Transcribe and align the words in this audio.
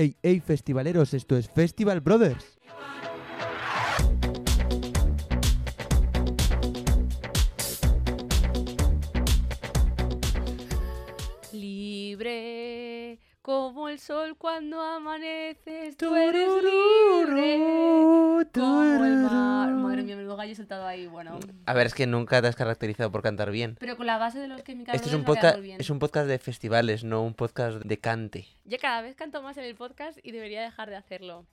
Ey, 0.00 0.16
ey, 0.22 0.40
festivaleros, 0.40 1.12
esto 1.12 1.36
es 1.36 1.50
Festival 1.50 2.00
Brothers. 2.00 2.58
Sol 14.00 14.34
cuando 14.38 14.80
amaneces, 14.80 15.96
tú 15.98 16.16
eres 16.16 16.48
libre 16.64 17.58
como 18.54 19.04
el 19.04 19.16
mar. 19.18 19.70
Madre 19.70 20.02
mía, 20.02 20.16
menudo 20.16 20.36
gallo 20.36 20.52
he 20.52 20.54
saltado 20.54 20.86
ahí, 20.86 21.06
bueno. 21.06 21.38
A 21.66 21.74
ver, 21.74 21.86
es 21.86 21.94
que 21.94 22.06
nunca 22.06 22.40
te 22.40 22.48
has 22.48 22.56
caracterizado 22.56 23.12
por 23.12 23.22
cantar 23.22 23.50
bien. 23.50 23.76
Pero 23.78 23.98
con 23.98 24.06
la 24.06 24.16
base 24.16 24.38
de 24.38 24.48
los 24.48 24.62
que 24.62 24.74
mi 24.74 24.84
Este 24.90 25.08
es 25.08 25.14
un, 25.14 25.24
podcast, 25.24 25.58
es 25.58 25.90
un 25.90 25.98
podcast 25.98 26.26
de 26.28 26.38
festivales, 26.38 27.04
no 27.04 27.22
un 27.22 27.34
podcast 27.34 27.82
de 27.84 27.98
cante. 27.98 28.48
Yo 28.64 28.78
cada 28.78 29.02
vez 29.02 29.16
canto 29.16 29.42
más 29.42 29.58
en 29.58 29.64
el 29.64 29.74
podcast 29.74 30.18
y 30.22 30.32
debería 30.32 30.62
dejar 30.62 30.88
de 30.88 30.96
hacerlo. 30.96 31.44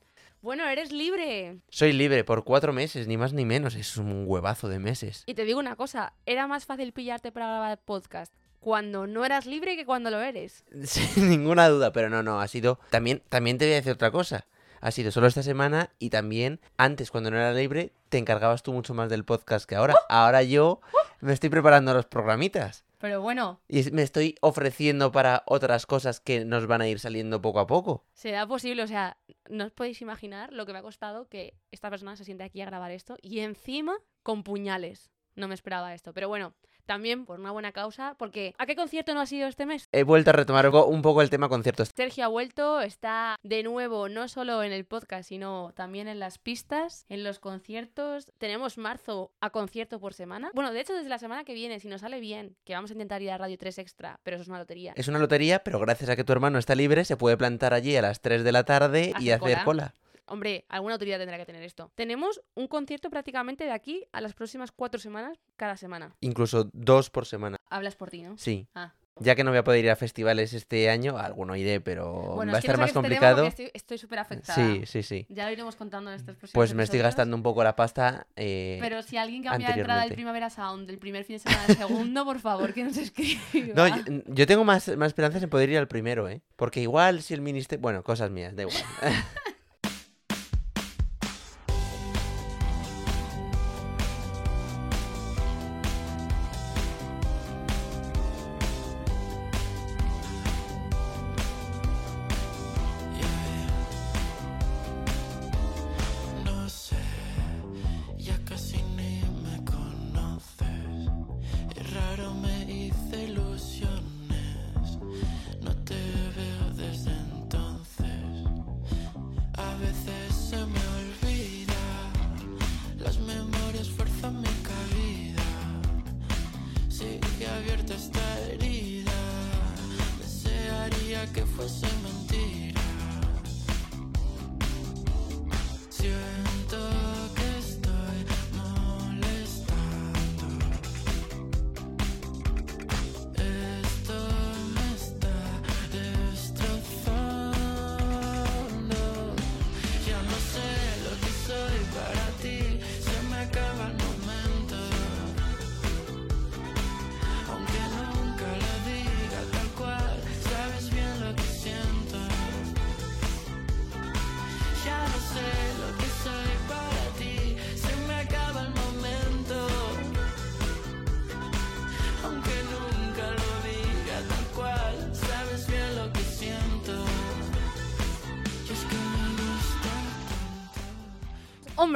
Bueno, 0.41 0.65
eres 0.69 0.93
libre. 0.93 1.57
Soy 1.68 1.91
libre 1.91 2.23
por 2.23 2.45
cuatro 2.45 2.71
meses, 2.71 3.07
ni 3.07 3.18
más 3.18 3.33
ni 3.33 3.43
menos. 3.43 3.75
Es 3.75 3.97
un 3.97 4.23
huevazo 4.25 4.69
de 4.69 4.79
meses. 4.79 5.23
Y 5.25 5.33
te 5.33 5.43
digo 5.43 5.59
una 5.59 5.75
cosa, 5.75 6.14
era 6.25 6.47
más 6.47 6.65
fácil 6.65 6.93
pillarte 6.93 7.33
para 7.33 7.47
grabar 7.47 7.77
podcast 7.79 8.33
cuando 8.67 9.07
no 9.07 9.23
eras 9.23 9.45
libre 9.45 9.77
que 9.77 9.85
cuando 9.85 10.11
lo 10.11 10.19
eres. 10.19 10.65
Sin 10.83 11.29
ninguna 11.29 11.69
duda, 11.69 11.93
pero 11.93 12.09
no, 12.09 12.21
no, 12.21 12.41
ha 12.41 12.49
sido... 12.49 12.81
También, 12.89 13.23
también 13.29 13.57
te 13.57 13.63
voy 13.63 13.71
a 13.71 13.77
decir 13.77 13.93
otra 13.93 14.11
cosa. 14.11 14.45
Ha 14.81 14.91
sido 14.91 15.09
solo 15.09 15.27
esta 15.27 15.41
semana 15.41 15.91
y 15.99 16.09
también 16.09 16.59
antes, 16.75 17.09
cuando 17.09 17.31
no 17.31 17.37
era 17.37 17.53
libre, 17.53 17.93
te 18.09 18.17
encargabas 18.17 18.63
tú 18.63 18.73
mucho 18.73 18.93
más 18.93 19.09
del 19.09 19.23
podcast 19.23 19.69
que 19.69 19.75
ahora. 19.75 19.95
Ahora 20.09 20.43
yo 20.43 20.81
me 21.21 21.31
estoy 21.31 21.49
preparando 21.49 21.93
los 21.93 22.07
programitas. 22.07 22.83
Pero 22.97 23.21
bueno, 23.21 23.61
Y 23.69 23.89
me 23.91 24.01
estoy 24.01 24.35
ofreciendo 24.41 25.13
para 25.13 25.43
otras 25.45 25.85
cosas 25.85 26.19
que 26.19 26.43
nos 26.43 26.68
van 26.68 26.81
a 26.81 26.89
ir 26.89 26.99
saliendo 26.99 27.41
poco 27.41 27.61
a 27.61 27.68
poco. 27.68 28.04
será 28.11 28.45
posible, 28.47 28.83
o 28.83 28.87
sea, 28.87 29.15
no 29.49 29.63
os 29.63 29.71
podéis 29.71 30.01
imaginar 30.01 30.51
lo 30.51 30.65
que 30.65 30.73
me 30.73 30.79
ha 30.79 30.81
costado 30.81 31.29
que 31.29 31.54
esta 31.71 31.89
persona 31.89 32.17
se 32.17 32.25
siente 32.25 32.43
aquí 32.43 32.59
a 32.59 32.65
grabar 32.65 32.91
esto 32.91 33.15
y 33.21 33.39
encima 33.39 33.95
con 34.23 34.43
puñales. 34.43 35.09
No 35.35 35.47
me 35.47 35.53
esperaba 35.53 35.93
esto, 35.93 36.13
pero 36.13 36.27
bueno, 36.27 36.53
también 36.88 37.25
por 37.25 37.39
una 37.39 37.52
buena 37.52 37.71
causa, 37.71 38.16
porque 38.17 38.55
¿a 38.57 38.66
qué 38.66 38.75
concierto 38.75 39.13
no 39.13 39.19
has 39.21 39.31
ido 39.31 39.47
este 39.47 39.67
mes? 39.67 39.88
He 39.91 40.02
vuelto 40.03 40.31
a 40.31 40.33
retomar 40.33 40.67
un 40.69 41.02
poco- 41.03 41.21
el 41.21 41.30
tema 41.30 41.49
conciertos. 41.49 41.91
Sergio 41.95 42.25
ha 42.25 42.27
vuelto, 42.30 42.81
está 42.81 43.35
de 43.43 43.61
nuevo 43.61 44.09
no 44.09 44.27
solo 44.27 44.63
en 44.63 44.71
el 44.71 44.85
podcast, 44.85 45.27
sino 45.30 45.71
también 45.75 46.08
en 46.08 46.19
las 46.19 46.38
pistas, 46.39 47.05
en 47.09 47.23
los 47.23 47.39
conciertos. 47.39 48.31
Tenemos 48.38 48.77
marzo 48.77 49.31
a 49.41 49.49
concierto 49.49 49.99
por 49.99 50.13
semana. 50.13 50.52
Bueno, 50.53 50.71
de 50.71 50.80
hecho, 50.80 50.93
desde 50.93 51.09
la 51.09 51.19
semana 51.19 51.43
que 51.43 51.53
viene, 51.53 51.80
si 51.80 51.88
nos 51.88 52.02
sale 52.02 52.19
bien, 52.19 52.55
que 52.63 52.73
vamos 52.73 52.89
a 52.91 52.93
intentar 52.93 53.21
ir 53.21 53.31
a 53.31 53.38
Radio 53.38 53.58
3 53.58 53.77
Extra, 53.80 54.19
pero 54.23 54.35
eso 54.38 54.43
es 54.43 54.47
una 54.47 54.59
lotería. 54.59 54.93
Es 54.95 55.08
una 55.08 55.19
lotería, 55.19 55.59
pero 55.59 55.80
gracias 55.80 56.09
a 56.09 56.15
que 56.15 56.23
tu 56.23 56.31
hermano 56.31 56.58
está 56.58 56.73
libre, 56.75 57.03
se 57.05 57.17
puede 57.17 57.35
plantar 57.38 57.73
allí 57.73 57.95
a 57.97 58.02
las 58.02 58.21
3 58.21 58.43
de 58.43 58.52
la 58.52 58.63
tarde 58.63 59.13
y 59.19 59.30
Hacer 59.31 59.33
hacer 59.33 59.39
cola. 59.39 59.63
cola. 59.65 59.93
Hombre, 60.28 60.66
alguna 60.70 60.94
autoridad 60.95 61.17
tendrá 61.20 61.38
que 61.38 61.45
tener 61.45 61.64
esto. 61.64 61.92
Tenemos 61.95 62.42
un 62.53 62.67
concierto 62.67 63.09
prácticamente 63.09 63.64
de 63.64 63.72
aquí 63.72 64.06
a 64.11 64.22
las 64.22 64.33
próximas 64.33 64.72
cuatro 64.72 65.00
semanas, 65.00 65.39
cada 65.56 65.78
semana. 65.78 66.16
Incluso 66.20 66.70
dos 66.73 67.09
por 67.09 67.25
semana. 67.25 67.58
Hablas 67.70 67.95
por 67.95 68.09
ti, 68.09 68.22
¿no? 68.23 68.38
Sí. 68.38 68.67
Ah. 68.75 68.94
Ya 69.20 69.33
que 69.36 69.44
no 69.44 69.50
voy 69.50 69.58
a 69.58 69.64
poder 69.64 69.83
ir 69.83 69.89
a 69.89 69.95
festivales 69.95 70.53
este 70.53 70.92
año, 70.92 71.17
a 71.17 71.25
alguno 71.25 71.55
iré, 71.55 71.81
pero 71.81 72.36
Bueno, 72.36 72.52
va 72.52 72.58
a 72.58 72.59
es 72.59 72.66
que 72.66 72.67
no 72.67 72.73
estar 72.73 72.78
más 72.78 72.94
complicado. 72.94 73.50
Estoy 73.73 73.98
súper 73.98 74.20
afectada. 74.20 74.55
Sí, 74.55 74.86
sí, 74.86 75.02
sí. 75.02 75.25
Ya 75.30 75.45
lo 75.48 75.52
iremos 75.52 75.75
contando 75.75 76.11
en 76.11 76.17
estos 76.17 76.36
próximos 76.36 76.53
Pues 76.53 76.75
me 76.75 76.83
estoy 76.83 77.00
gastando 77.00 77.36
un 77.36 77.42
poco 77.42 77.64
la 77.64 77.75
pasta. 77.75 78.28
eh, 78.36 78.78
Pero 78.80 79.02
si 79.02 79.17
alguien 79.17 79.42
cambia 79.42 79.70
la 79.70 79.75
entrada 79.75 80.02
del. 80.03 80.14
Primavera 80.14 80.52
Sound 80.52 80.86
del 80.88 81.00
primer 81.00 81.23
fin 81.23 81.38
de 81.38 81.39
semana 81.39 81.64
al 81.67 81.75
segundo, 81.78 82.25
por 82.25 82.39
favor, 82.39 82.73
que 82.75 82.83
nos 82.83 82.95
escriba. 82.98 83.42
No, 83.73 83.88
yo, 83.88 84.03
yo 84.28 84.45
tengo 84.45 84.64
más, 84.64 84.88
más 84.98 85.08
esperanzas 85.08 85.42
en 85.42 85.50
poder 85.50 85.70
ir 85.72 85.80
al 85.80 85.88
primero, 85.88 86.30
¿eh? 86.30 86.42
Porque 86.55 86.81
igual 86.81 87.23
si 87.23 87.33
el 87.33 87.42
ministerio... 87.42 87.81
Bueno, 87.81 88.03
cosas 88.03 88.30
mías, 88.30 88.55
da 88.55 88.64
igual. 88.64 88.78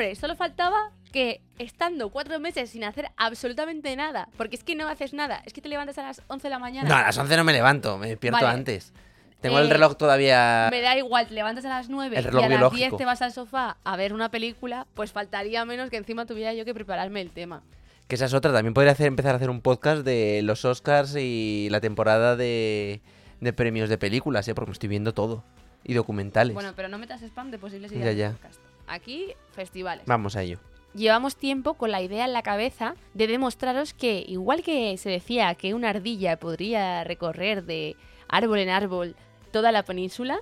Hombre, 0.02 0.16
solo 0.16 0.36
faltaba 0.36 0.78
que 1.12 1.42
estando 1.60 2.10
cuatro 2.10 2.40
meses 2.40 2.72
sin 2.72 2.84
hacer 2.84 3.12
absolutamente 3.18 3.96
nada, 3.96 4.30
porque 4.36 4.56
es 4.56 4.64
que 4.64 4.74
no 4.76 4.88
haces 4.88 5.14
nada, 5.14 5.44
es 5.46 5.54
que 5.54 5.62
te 5.62 5.70
levantas 5.70 5.96
a 6.00 6.02
las 6.02 6.24
11 6.28 6.42
de 6.48 6.50
la 6.50 6.58
mañana. 6.58 6.90
no, 6.90 6.96
a 6.96 7.04
las 7.04 7.16
11 7.20 7.38
no 7.38 7.44
me 7.44 7.54
levanto, 7.54 8.00
me 8.00 8.08
despierto 8.08 8.38
Vale. 8.44 8.48
antes. 8.58 8.94
Tengo 9.42 9.60
el 9.60 9.68
Eh, 9.68 9.74
reloj 9.74 9.96
todavía... 9.98 10.70
Me 10.72 10.82
da 10.82 10.98
igual, 10.98 11.28
te 11.28 11.36
levantas 11.36 11.66
a 11.66 11.70
las 11.70 11.90
9 11.90 12.18
El 12.18 12.24
y 12.24 12.26
reloj 12.30 12.40
a 12.46 12.50
las 12.50 12.58
biológico. 12.58 12.80
10 12.96 12.98
te 12.98 13.06
vas 13.06 13.22
al 13.22 13.32
sofá 13.32 13.78
a 13.84 13.96
ver 13.96 14.14
una 14.14 14.30
película, 14.32 14.88
pues 14.96 15.12
faltaría 15.12 15.64
menos 15.66 15.92
que 15.92 15.98
encima 15.98 16.26
tuviera 16.26 16.52
yo 16.56 16.66
que 16.66 16.74
prepararme 16.74 17.22
el 17.22 17.30
tema. 17.30 17.62
Que 18.08 18.16
esa 18.16 18.26
es 18.26 18.34
otra. 18.34 18.52
También 18.52 18.74
podría 18.74 18.94
hacer, 18.94 19.06
empezar 19.06 19.34
a 19.34 19.38
hacer 19.38 19.52
un 19.52 19.62
podcast 19.62 20.04
de 20.04 20.42
los 20.44 20.66
Oscars 20.66 21.16
y 21.16 21.68
la 21.70 21.80
temporada 21.80 22.36
de, 22.36 23.02
de 23.40 23.54
premios 23.54 23.88
de 23.88 24.00
películas, 24.00 24.48
¿eh? 24.48 24.56
Porque 24.56 24.70
me 24.70 24.74
estoy 24.74 24.90
viendo 24.90 25.14
todo. 25.14 25.44
Y 25.84 25.94
documentales. 25.94 26.56
Bueno, 26.56 26.74
pero 26.76 26.88
no 26.88 26.98
metas 26.98 27.22
spam 27.22 27.52
de 27.52 27.60
posibles 27.60 27.92
Ya, 27.92 27.98
ideas 27.98 28.16
ya. 28.16 28.30
de 28.30 28.34
podcast. 28.36 28.60
Aquí, 28.92 29.34
festivales. 29.54 30.06
Vamos 30.06 30.36
a 30.36 30.42
ello. 30.42 30.60
Llevamos 30.94 31.38
tiempo 31.38 31.76
con 31.76 31.92
la 31.92 32.02
idea 32.02 32.26
en 32.26 32.34
la 32.34 32.42
cabeza 32.42 32.96
de 33.14 33.28
demostraros 33.28 33.94
que, 33.94 34.26
igual 34.28 34.64
que 34.64 34.98
se 34.98 35.10
decía 35.10 35.56
que 35.56 35.74
una 35.74 35.92
ardilla 35.92 36.38
podría 36.38 37.06
recorrer 37.06 37.64
de 37.64 37.96
árbol 38.28 38.60
en 38.60 38.68
árbol 38.68 39.16
toda 39.54 39.72
la 39.72 39.84
península, 39.84 40.42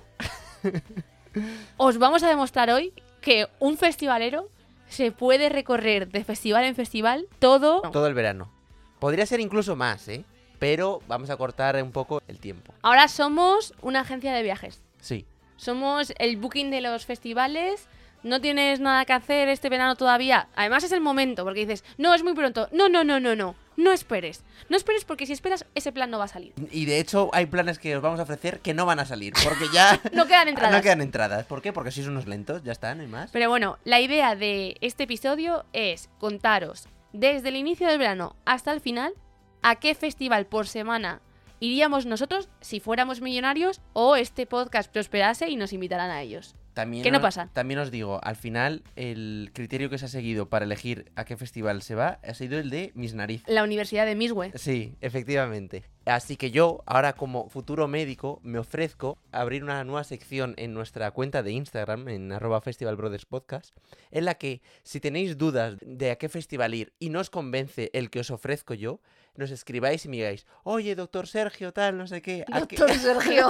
os 1.76 1.98
vamos 1.98 2.24
a 2.24 2.28
demostrar 2.28 2.70
hoy 2.70 2.92
que 3.20 3.46
un 3.60 3.76
festivalero 3.76 4.48
se 4.88 5.12
puede 5.12 5.48
recorrer 5.48 6.08
de 6.08 6.24
festival 6.24 6.64
en 6.64 6.74
festival 6.74 7.28
todo. 7.38 7.82
Todo 7.92 8.08
el 8.08 8.14
verano. 8.14 8.50
Podría 8.98 9.26
ser 9.26 9.38
incluso 9.38 9.76
más, 9.76 10.08
¿eh? 10.08 10.24
Pero 10.58 11.00
vamos 11.06 11.30
a 11.30 11.36
cortar 11.36 11.80
un 11.80 11.92
poco 11.92 12.20
el 12.26 12.40
tiempo. 12.40 12.74
Ahora 12.82 13.06
somos 13.06 13.74
una 13.80 14.00
agencia 14.00 14.34
de 14.34 14.42
viajes. 14.42 14.82
Sí. 15.00 15.24
Somos 15.56 16.12
el 16.18 16.36
booking 16.36 16.72
de 16.72 16.80
los 16.80 17.06
festivales. 17.06 17.86
No 18.22 18.40
tienes 18.40 18.80
nada 18.80 19.04
que 19.04 19.12
hacer 19.12 19.48
este 19.48 19.68
verano 19.68 19.96
todavía. 19.96 20.48
Además 20.54 20.84
es 20.84 20.92
el 20.92 21.00
momento, 21.00 21.44
porque 21.44 21.60
dices, 21.60 21.84
no, 21.98 22.14
es 22.14 22.22
muy 22.22 22.34
pronto. 22.34 22.68
No, 22.72 22.88
no, 22.88 23.04
no, 23.04 23.20
no, 23.20 23.34
no. 23.34 23.54
No 23.76 23.92
esperes. 23.92 24.44
No 24.68 24.76
esperes 24.76 25.04
porque 25.04 25.24
si 25.24 25.32
esperas, 25.32 25.64
ese 25.74 25.90
plan 25.90 26.10
no 26.10 26.18
va 26.18 26.24
a 26.24 26.28
salir. 26.28 26.52
Y 26.70 26.84
de 26.84 27.00
hecho 27.00 27.30
hay 27.32 27.46
planes 27.46 27.78
que 27.78 27.96
os 27.96 28.02
vamos 28.02 28.20
a 28.20 28.24
ofrecer 28.24 28.60
que 28.60 28.74
no 28.74 28.84
van 28.84 28.98
a 29.00 29.06
salir. 29.06 29.32
Porque 29.42 29.64
ya... 29.72 29.98
No 30.12 30.26
quedan 30.26 30.48
entradas. 30.48 30.76
No 30.76 30.82
quedan 30.82 31.00
entradas. 31.00 31.46
¿Por 31.46 31.62
qué? 31.62 31.72
Porque 31.72 31.90
sois 31.90 32.06
unos 32.06 32.26
lentos. 32.26 32.62
Ya 32.62 32.72
está, 32.72 32.94
no 32.94 33.02
hay 33.02 33.08
más. 33.08 33.30
Pero 33.30 33.48
bueno, 33.48 33.78
la 33.84 34.00
idea 34.00 34.36
de 34.36 34.76
este 34.82 35.04
episodio 35.04 35.64
es 35.72 36.10
contaros 36.18 36.88
desde 37.12 37.48
el 37.48 37.56
inicio 37.56 37.88
del 37.88 37.98
verano 37.98 38.36
hasta 38.44 38.72
el 38.72 38.80
final 38.80 39.14
a 39.62 39.76
qué 39.76 39.94
festival 39.94 40.46
por 40.46 40.68
semana 40.68 41.20
iríamos 41.58 42.06
nosotros 42.06 42.48
si 42.60 42.80
fuéramos 42.80 43.20
millonarios 43.20 43.80
o 43.92 44.16
este 44.16 44.46
podcast 44.46 44.90
prosperase 44.90 45.48
y 45.48 45.56
nos 45.56 45.72
invitaran 45.72 46.10
a 46.10 46.22
ellos. 46.22 46.54
También 46.74 47.02
¿Qué 47.02 47.10
no 47.10 47.18
os- 47.18 47.22
pasa? 47.22 47.48
También 47.52 47.80
os 47.80 47.90
digo, 47.90 48.20
al 48.22 48.36
final, 48.36 48.82
el 48.96 49.50
criterio 49.52 49.90
que 49.90 49.98
se 49.98 50.04
ha 50.04 50.08
seguido 50.08 50.48
para 50.48 50.64
elegir 50.64 51.10
a 51.16 51.24
qué 51.24 51.36
festival 51.36 51.82
se 51.82 51.94
va 51.94 52.20
ha 52.22 52.34
sido 52.34 52.58
el 52.58 52.70
de 52.70 52.92
mis 52.94 53.14
narices. 53.14 53.48
La 53.48 53.64
Universidad 53.64 54.06
de 54.06 54.14
Miswe. 54.14 54.52
Sí, 54.54 54.94
efectivamente. 55.00 55.84
Así 56.06 56.36
que 56.36 56.50
yo, 56.50 56.82
ahora 56.86 57.12
como 57.12 57.48
futuro 57.50 57.86
médico, 57.86 58.40
me 58.42 58.58
ofrezco 58.58 59.18
a 59.32 59.40
abrir 59.42 59.62
una 59.62 59.84
nueva 59.84 60.02
sección 60.04 60.54
en 60.56 60.72
nuestra 60.72 61.10
cuenta 61.10 61.42
de 61.42 61.52
Instagram, 61.52 62.08
en 62.08 62.32
arroba 62.32 62.60
Festival 62.60 62.96
Brothers 62.96 63.26
Podcast, 63.26 63.76
en 64.10 64.24
la 64.24 64.34
que 64.34 64.62
si 64.82 64.98
tenéis 65.00 65.36
dudas 65.36 65.76
de 65.82 66.10
a 66.12 66.16
qué 66.16 66.28
festival 66.28 66.74
ir 66.74 66.92
y 66.98 67.10
no 67.10 67.20
os 67.20 67.30
convence 67.30 67.90
el 67.92 68.10
que 68.10 68.20
os 68.20 68.30
ofrezco 68.30 68.74
yo, 68.74 69.00
nos 69.36 69.50
escribáis 69.50 70.04
y 70.04 70.08
me 70.08 70.16
digáis, 70.18 70.46
oye, 70.64 70.94
doctor 70.94 71.26
Sergio, 71.26 71.72
tal, 71.72 71.96
no 71.96 72.06
sé 72.06 72.20
qué, 72.22 72.44
¿a 72.52 72.66
qué, 72.66 72.76
Doctor 72.76 72.94
Sergio. 72.98 73.48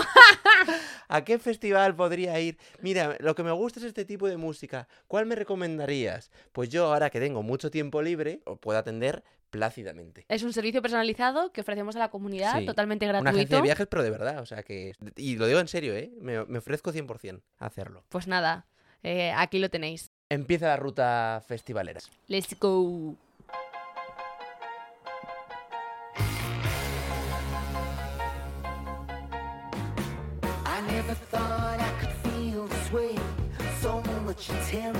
¿a 1.08 1.24
qué 1.24 1.38
festival 1.38 1.94
podría 1.96 2.38
ir? 2.40 2.58
Mira, 2.80 3.16
lo 3.20 3.34
que 3.34 3.42
me 3.42 3.52
gusta 3.52 3.80
es 3.80 3.86
este 3.86 4.04
tipo 4.04 4.28
de 4.28 4.36
música, 4.36 4.88
¿cuál 5.08 5.26
me 5.26 5.34
recomendarías? 5.34 6.30
Pues 6.52 6.68
yo, 6.68 6.86
ahora 6.92 7.10
que 7.10 7.20
tengo 7.20 7.42
mucho 7.42 7.70
tiempo 7.70 8.02
libre, 8.02 8.40
os 8.44 8.58
puedo 8.58 8.78
atender 8.78 9.24
plácidamente. 9.50 10.24
es 10.28 10.44
un 10.44 10.52
servicio 10.52 10.80
personalizado 10.80 11.50
que 11.52 11.62
ofrecemos 11.62 11.96
a 11.96 11.98
la 11.98 12.08
comunidad, 12.10 12.60
Sí. 12.60 12.66
totalmente 12.66 13.04
Una 13.08 13.18
agencia 13.18 13.32
gratuito. 13.32 13.56
de 13.56 13.62
viajes, 13.62 13.86
pero 13.90 14.02
de 14.04 14.10
verdad, 14.10 14.38
o 14.40 14.46
sea 14.46 14.62
que... 14.62 14.92
Y 15.16 15.36
lo 15.36 15.46
digo 15.48 15.58
en 15.58 15.66
serio, 15.66 15.94
¿eh? 15.96 16.12
Me, 16.20 16.44
me 16.46 16.58
ofrezco 16.58 16.92
100% 16.92 17.40
a 17.58 17.66
hacerlo. 17.66 18.04
Pues 18.10 18.28
nada, 18.28 18.66
eh, 19.02 19.32
aquí 19.36 19.58
lo 19.58 19.68
tenéis. 19.68 20.12
Empieza 20.28 20.68
la 20.68 20.76
ruta 20.76 21.42
festivalera. 21.48 21.98
Let's 22.28 22.56
go. 22.60 23.16
Never 31.10 31.24
thought 31.24 31.80
I 31.80 31.90
could 31.98 32.12
feel 32.22 32.66
this 32.68 32.92
way. 32.92 33.18
So 33.80 34.00
much 34.24 34.48
attention 34.48 34.99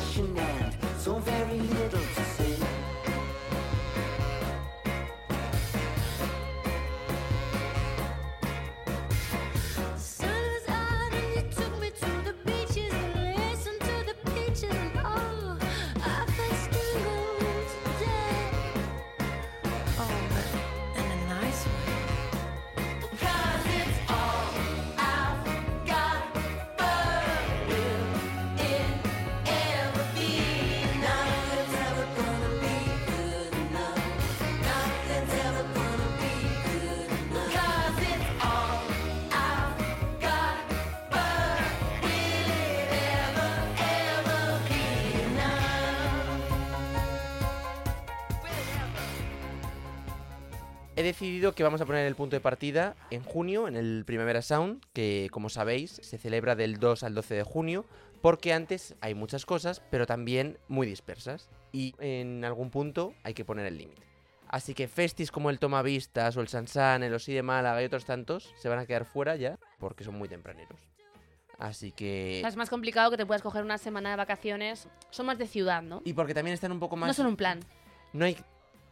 decidido 51.11 51.55
que 51.55 51.65
vamos 51.65 51.81
a 51.81 51.87
poner 51.87 52.07
el 52.07 52.15
punto 52.15 52.37
de 52.37 52.41
partida 52.41 52.95
en 53.11 53.23
junio, 53.25 53.67
en 53.67 53.77
el 53.77 54.05
Primavera 54.07 54.43
Sound, 54.43 54.81
que 54.93 55.29
como 55.33 55.49
sabéis 55.49 55.99
se 56.03 56.19
celebra 56.19 56.55
del 56.55 56.79
2 56.79 57.03
al 57.03 57.15
12 57.15 57.35
de 57.35 57.43
junio, 57.43 57.85
porque 58.23 58.53
antes 58.53 58.95
hay 59.01 59.15
muchas 59.15 59.45
cosas, 59.45 59.83
pero 59.91 60.07
también 60.07 60.59
muy 60.69 60.87
dispersas. 60.87 61.49
Y 61.73 61.95
en 61.99 62.45
algún 62.45 62.71
punto 62.71 63.15
hay 63.25 63.35
que 63.35 63.45
poner 63.45 63.67
el 63.67 63.79
límite. 63.79 64.03
Así 64.47 64.73
que 64.75 64.87
festis 64.87 65.33
como 65.33 65.51
el 65.51 65.59
Tomavistas 65.59 66.37
o 66.37 66.41
el 66.41 66.49
Sansan, 66.49 67.03
el 67.03 67.15
Osí 67.15 67.33
de 67.33 67.43
Málaga 67.43 67.83
y 67.83 67.87
otros 67.87 68.05
tantos 68.05 68.53
se 68.57 68.69
van 68.69 68.79
a 68.79 68.87
quedar 68.87 69.05
fuera 69.05 69.35
ya 69.37 69.59
porque 69.79 70.05
son 70.05 70.15
muy 70.15 70.29
tempraneros. 70.29 70.81
Así 71.59 71.91
que... 71.93 72.41
Es 72.41 72.57
más 72.57 72.71
complicado 72.71 73.11
que 73.11 73.17
te 73.17 73.27
puedas 73.27 73.43
coger 73.43 73.65
una 73.65 73.79
semana 73.79 74.11
de 74.11 74.17
vacaciones. 74.17 74.89
Son 75.11 75.27
más 75.27 75.39
de 75.39 75.47
ciudad, 75.47 75.83
¿no? 75.83 76.03
Y 76.05 76.13
porque 76.13 76.35
también 76.35 76.55
están 76.55 76.73
un 76.73 76.81
poco 76.81 76.97
más... 76.97 77.09
No 77.09 77.15
son 77.15 77.27
un 77.27 77.37
plan. 77.37 77.61
no 78.13 78.25
hay 78.25 78.37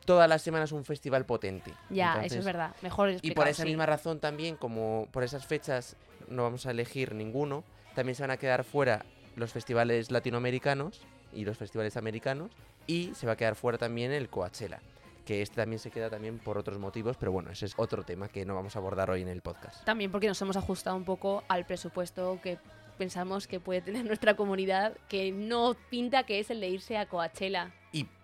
todas 0.09 0.27
las 0.27 0.41
semanas 0.41 0.73
un 0.73 0.87
festival 0.87 1.27
potente. 1.27 1.75
Ya, 1.91 2.13
eso 2.13 2.17
Entonces, 2.17 2.39
es 2.39 2.45
verdad. 2.47 2.75
Mejor 2.81 3.17
Y 3.21 3.33
por 3.33 3.47
esa 3.47 3.65
sí. 3.65 3.69
misma 3.69 3.85
razón 3.85 4.21
también, 4.21 4.57
como 4.57 5.07
por 5.13 5.23
esas 5.23 5.47
fechas 5.47 5.97
no 6.29 6.45
vamos 6.45 6.65
a 6.65 6.71
elegir 6.71 7.15
ninguno, 7.15 7.63
también 7.95 8.15
se 8.15 8.23
van 8.23 8.31
a 8.31 8.39
quedar 8.39 8.65
fuera 8.65 9.05
los 9.37 9.53
festivales 9.53 10.11
latinoamericanos 10.11 11.03
y 11.35 11.45
los 11.45 11.59
festivales 11.59 11.99
americanos 11.99 12.51
y 12.87 13.13
se 13.15 13.27
va 13.27 13.35
a 13.35 13.37
quedar 13.37 13.55
fuera 13.55 13.77
también 13.77 14.11
el 14.11 14.31
Coachella, 14.31 14.81
que 15.27 15.43
este 15.43 15.57
también 15.57 15.79
se 15.79 15.91
queda 15.91 16.09
también 16.09 16.39
por 16.39 16.57
otros 16.57 16.79
motivos, 16.79 17.19
pero 17.19 17.31
bueno, 17.31 17.51
ese 17.51 17.67
es 17.67 17.75
otro 17.77 18.03
tema 18.03 18.29
que 18.29 18.47
no 18.47 18.55
vamos 18.55 18.77
a 18.77 18.79
abordar 18.79 19.11
hoy 19.11 19.21
en 19.21 19.29
el 19.29 19.43
podcast. 19.43 19.85
También 19.85 20.11
porque 20.11 20.27
nos 20.27 20.41
hemos 20.41 20.57
ajustado 20.57 20.97
un 20.97 21.05
poco 21.05 21.45
al 21.49 21.67
presupuesto 21.67 22.41
que 22.43 22.57
pensamos 22.97 23.47
que 23.47 23.61
puede 23.61 23.83
tener 23.83 24.05
nuestra 24.07 24.37
comunidad, 24.37 24.97
que 25.07 25.33
no 25.33 25.77
pinta 25.91 26.23
que 26.23 26.41
es 26.41 26.49
el 26.49 26.61
de 26.61 26.69
irse 26.69 26.97
a 26.97 27.05
Coachella. 27.05 27.75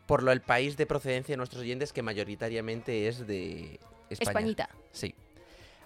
Por 0.06 0.22
lo 0.22 0.32
el 0.32 0.40
país 0.40 0.76
de 0.76 0.86
procedencia 0.86 1.32
de 1.32 1.36
nuestros 1.38 1.62
oyentes 1.62 1.92
que 1.92 2.02
mayoritariamente 2.02 3.08
es 3.08 3.26
de 3.26 3.80
España. 4.10 4.30
Españita. 4.30 4.68
Sí. 4.92 5.14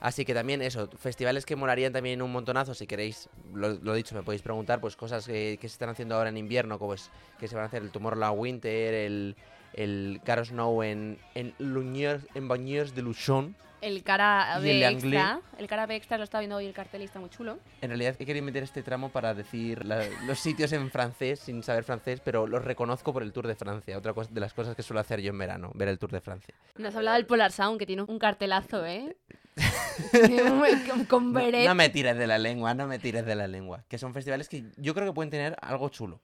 Así 0.00 0.24
que 0.24 0.32
también 0.32 0.62
eso, 0.62 0.88
festivales 0.96 1.44
que 1.44 1.56
molarían 1.56 1.92
también 1.92 2.22
un 2.22 2.30
montonazo, 2.30 2.72
si 2.72 2.86
queréis, 2.86 3.28
lo, 3.52 3.70
lo 3.70 3.94
dicho, 3.94 4.14
me 4.14 4.22
podéis 4.22 4.42
preguntar, 4.42 4.80
pues 4.80 4.94
cosas 4.94 5.26
que, 5.26 5.58
que 5.60 5.68
se 5.68 5.72
están 5.72 5.88
haciendo 5.88 6.14
ahora 6.14 6.28
en 6.28 6.36
invierno, 6.36 6.78
como 6.78 6.94
es 6.94 7.10
que 7.40 7.48
se 7.48 7.56
van 7.56 7.64
a 7.64 7.66
hacer 7.66 7.82
el 7.82 7.90
Tomorrowland 7.90 8.38
Winter, 8.38 8.94
el, 8.94 9.34
el 9.74 10.20
Caro 10.24 10.44
Snow 10.44 10.84
en, 10.84 11.18
en, 11.34 11.52
en 11.58 12.48
Bagnères 12.48 12.94
de 12.94 13.02
Luchon. 13.02 13.56
El 13.80 14.02
cara 14.02 14.58
B 14.60 14.70
el 14.78 14.84
Anglais. 14.84 15.04
extra. 15.04 15.40
El 15.58 15.66
cara 15.68 15.86
B 15.86 15.94
extra 15.96 16.18
lo 16.18 16.24
estaba 16.24 16.40
viendo 16.40 16.56
hoy 16.56 16.66
el 16.66 16.72
cartel 16.74 17.02
y 17.02 17.04
está 17.04 17.20
muy 17.20 17.30
chulo. 17.30 17.58
En 17.80 17.90
realidad 17.90 18.16
he 18.18 18.26
querido 18.26 18.44
meter 18.44 18.62
este 18.64 18.82
tramo 18.82 19.10
para 19.10 19.34
decir 19.34 19.84
la- 19.84 20.04
los 20.26 20.38
sitios 20.40 20.72
en 20.72 20.90
francés, 20.90 21.38
sin 21.40 21.62
saber 21.62 21.84
francés, 21.84 22.20
pero 22.24 22.46
los 22.46 22.64
reconozco 22.64 23.12
por 23.12 23.22
el 23.22 23.32
Tour 23.32 23.46
de 23.46 23.54
Francia, 23.54 23.96
otra 23.96 24.14
cosa, 24.14 24.30
de 24.32 24.40
las 24.40 24.52
cosas 24.52 24.74
que 24.74 24.82
suelo 24.82 25.00
hacer 25.00 25.20
yo 25.20 25.30
en 25.30 25.38
verano, 25.38 25.70
ver 25.74 25.88
el 25.88 25.98
Tour 25.98 26.10
de 26.10 26.20
Francia. 26.20 26.54
Nos 26.76 26.94
hablaba 26.96 27.16
del 27.16 27.26
Polar 27.26 27.52
Sound, 27.52 27.78
que 27.78 27.86
tiene 27.86 28.02
un 28.02 28.18
cartelazo, 28.18 28.84
¿eh? 28.84 29.16
con, 30.88 31.04
con 31.06 31.32
No, 31.32 31.38
beret. 31.40 31.66
no 31.66 31.74
me 31.74 31.88
tires 31.88 32.16
de 32.16 32.26
la 32.26 32.38
lengua, 32.38 32.74
no 32.74 32.86
me 32.86 32.98
tires 32.98 33.24
de 33.26 33.34
la 33.34 33.46
lengua. 33.46 33.84
Que 33.88 33.98
son 33.98 34.12
festivales 34.14 34.48
que 34.48 34.64
yo 34.76 34.94
creo 34.94 35.06
que 35.06 35.12
pueden 35.12 35.30
tener 35.30 35.56
algo 35.60 35.88
chulo. 35.88 36.20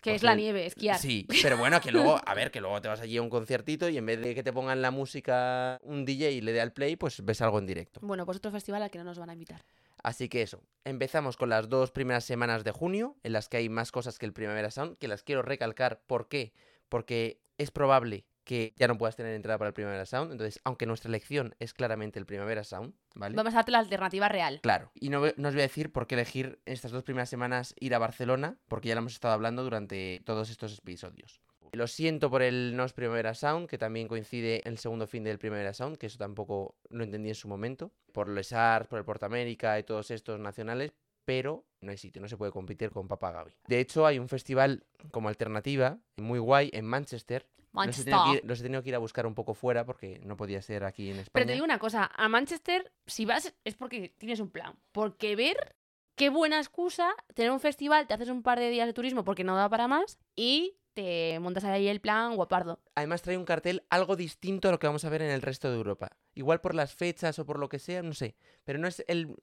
Que 0.00 0.14
es 0.14 0.22
la 0.22 0.34
nieve, 0.34 0.66
esquiar. 0.66 0.98
Sí, 0.98 1.26
pero 1.42 1.56
bueno, 1.56 1.80
que 1.80 1.90
luego, 1.90 2.20
a 2.24 2.34
ver, 2.34 2.50
que 2.50 2.60
luego 2.60 2.80
te 2.80 2.88
vas 2.88 3.00
allí 3.00 3.16
a 3.16 3.22
un 3.22 3.30
conciertito 3.30 3.88
y 3.88 3.98
en 3.98 4.06
vez 4.06 4.20
de 4.20 4.34
que 4.34 4.42
te 4.42 4.52
pongan 4.52 4.82
la 4.82 4.90
música 4.90 5.80
un 5.82 6.04
DJ 6.04 6.32
y 6.32 6.40
le 6.40 6.52
dé 6.52 6.60
al 6.60 6.72
play, 6.72 6.96
pues 6.96 7.24
ves 7.24 7.40
algo 7.40 7.58
en 7.58 7.66
directo. 7.66 8.00
Bueno, 8.02 8.24
pues 8.26 8.38
otro 8.38 8.50
festival 8.50 8.82
al 8.82 8.90
que 8.90 8.98
no 8.98 9.04
nos 9.04 9.18
van 9.18 9.30
a 9.30 9.32
invitar. 9.32 9.64
Así 10.02 10.28
que 10.28 10.42
eso, 10.42 10.62
empezamos 10.84 11.36
con 11.36 11.48
las 11.48 11.68
dos 11.68 11.90
primeras 11.90 12.24
semanas 12.24 12.64
de 12.64 12.70
junio, 12.70 13.16
en 13.22 13.32
las 13.32 13.48
que 13.48 13.56
hay 13.56 13.68
más 13.68 13.90
cosas 13.90 14.18
que 14.18 14.26
el 14.26 14.32
Primavera 14.32 14.70
Sound, 14.70 14.96
que 14.98 15.08
las 15.08 15.22
quiero 15.22 15.42
recalcar. 15.42 16.00
¿Por 16.06 16.28
qué? 16.28 16.52
Porque 16.88 17.40
es 17.58 17.70
probable 17.70 18.24
que 18.48 18.72
ya 18.76 18.88
no 18.88 18.96
puedas 18.96 19.14
tener 19.14 19.34
entrada 19.34 19.58
para 19.58 19.68
el 19.68 19.74
Primavera 19.74 20.06
Sound, 20.06 20.32
entonces, 20.32 20.58
aunque 20.64 20.86
nuestra 20.86 21.10
elección 21.10 21.54
es 21.58 21.74
claramente 21.74 22.18
el 22.18 22.24
Primavera 22.24 22.64
Sound, 22.64 22.94
¿vale? 23.14 23.36
Vamos 23.36 23.52
a 23.52 23.56
darte 23.56 23.72
la 23.72 23.78
alternativa 23.78 24.26
real. 24.26 24.60
Claro, 24.62 24.90
y 24.94 25.10
no, 25.10 25.20
no 25.36 25.48
os 25.48 25.54
voy 25.54 25.60
a 25.60 25.66
decir 25.66 25.92
por 25.92 26.06
qué 26.06 26.14
elegir 26.14 26.58
estas 26.64 26.90
dos 26.90 27.04
primeras 27.04 27.28
semanas 27.28 27.74
ir 27.78 27.94
a 27.94 27.98
Barcelona, 27.98 28.56
porque 28.66 28.88
ya 28.88 28.94
lo 28.94 29.00
hemos 29.00 29.12
estado 29.12 29.34
hablando 29.34 29.64
durante 29.64 30.22
todos 30.24 30.48
estos 30.48 30.78
episodios. 30.78 31.42
Lo 31.72 31.86
siento 31.86 32.30
por 32.30 32.40
el 32.40 32.74
Nos 32.74 32.94
Primavera 32.94 33.34
Sound, 33.34 33.68
que 33.68 33.76
también 33.76 34.08
coincide 34.08 34.62
el 34.64 34.78
segundo 34.78 35.06
fin 35.06 35.24
del 35.24 35.38
Primavera 35.38 35.74
Sound, 35.74 35.98
que 35.98 36.06
eso 36.06 36.16
tampoco 36.16 36.78
lo 36.88 37.04
entendí 37.04 37.28
en 37.28 37.34
su 37.34 37.48
momento, 37.48 37.92
por 38.14 38.30
Les 38.30 38.54
Arts, 38.54 38.88
por 38.88 38.98
el 38.98 39.04
Portamérica 39.04 39.78
y 39.78 39.82
todos 39.82 40.10
estos 40.10 40.40
nacionales, 40.40 40.92
pero 41.28 41.66
no 41.82 41.90
hay 41.90 41.98
sitio, 41.98 42.22
no 42.22 42.28
se 42.28 42.38
puede 42.38 42.52
competir 42.52 42.90
con 42.90 43.06
Papa 43.06 43.30
Gaby. 43.30 43.52
De 43.66 43.80
hecho, 43.80 44.06
hay 44.06 44.18
un 44.18 44.30
festival 44.30 44.86
como 45.10 45.28
alternativa, 45.28 45.98
muy 46.16 46.38
guay, 46.38 46.70
en 46.72 46.86
Manchester. 46.86 47.46
Los 47.74 48.06
he, 48.06 48.10
ir, 48.32 48.40
los 48.44 48.60
he 48.60 48.62
tenido 48.62 48.82
que 48.82 48.88
ir 48.88 48.94
a 48.94 48.98
buscar 48.98 49.26
un 49.26 49.34
poco 49.34 49.52
fuera 49.52 49.84
porque 49.84 50.20
no 50.24 50.38
podía 50.38 50.62
ser 50.62 50.84
aquí 50.84 51.10
en 51.10 51.18
España. 51.18 51.30
Pero 51.34 51.46
te 51.46 51.52
digo 51.52 51.66
una 51.66 51.78
cosa, 51.78 52.10
a 52.16 52.30
Manchester, 52.30 52.90
si 53.06 53.26
vas, 53.26 53.54
es 53.62 53.74
porque 53.74 54.14
tienes 54.16 54.40
un 54.40 54.48
plan. 54.48 54.74
Porque 54.90 55.36
ver 55.36 55.76
qué 56.14 56.30
buena 56.30 56.56
excusa 56.56 57.14
tener 57.34 57.52
un 57.52 57.60
festival, 57.60 58.06
te 58.06 58.14
haces 58.14 58.30
un 58.30 58.42
par 58.42 58.58
de 58.58 58.70
días 58.70 58.86
de 58.86 58.94
turismo 58.94 59.22
porque 59.22 59.44
no 59.44 59.54
da 59.54 59.68
para 59.68 59.86
más 59.86 60.18
y 60.34 60.78
te 60.94 61.38
montas 61.40 61.64
ahí 61.64 61.88
el 61.88 62.00
plan 62.00 62.36
guapardo. 62.36 62.80
Además 62.94 63.20
trae 63.20 63.36
un 63.36 63.44
cartel 63.44 63.84
algo 63.90 64.16
distinto 64.16 64.68
a 64.68 64.72
lo 64.72 64.78
que 64.78 64.86
vamos 64.86 65.04
a 65.04 65.10
ver 65.10 65.20
en 65.20 65.30
el 65.30 65.42
resto 65.42 65.70
de 65.70 65.76
Europa. 65.76 66.16
Igual 66.34 66.62
por 66.62 66.74
las 66.74 66.94
fechas 66.94 67.38
o 67.38 67.44
por 67.44 67.58
lo 67.58 67.68
que 67.68 67.78
sea, 67.78 68.02
no 68.02 68.14
sé. 68.14 68.34
Pero 68.64 68.78
no 68.78 68.88
es 68.88 69.04
el, 69.08 69.36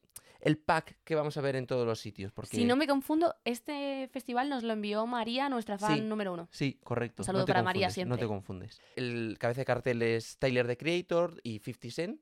el 0.46 0.58
pack 0.58 0.98
que 1.04 1.16
vamos 1.16 1.36
a 1.36 1.42
ver 1.42 1.58
en 1.58 1.68
todos 1.68 1.86
los 1.86 2.00
sitios. 2.00 2.32
Porque... 2.32 2.56
Si 2.56 2.64
no 2.64 2.75
me 2.78 2.88
confundo, 2.88 3.36
este 3.44 4.08
festival 4.14 4.48
nos 4.48 4.64
lo 4.64 4.72
envió 4.74 5.06
María, 5.06 5.50
nuestra 5.50 5.78
fan 5.78 5.96
Sí. 5.96 6.02
número 6.02 6.32
uno. 6.34 6.48
Sí, 6.52 6.80
correcto. 6.84 7.24
Un 7.24 7.25
saludo 7.25 7.42
no 7.42 7.48
para 7.48 7.64
María 7.64 7.88
confundes, 7.88 8.08
No 8.08 8.16
siempre. 8.16 8.18
te 8.20 8.28
confundes. 8.28 8.82
El 8.96 9.36
cabeza 9.40 9.62
de 9.62 9.66
cartel 9.66 10.02
es 10.02 10.38
Tyler, 10.38 10.68
the 10.68 10.78
Creator 10.78 11.42
y 11.44 11.60
50 11.60 11.92
Cent. 11.92 12.22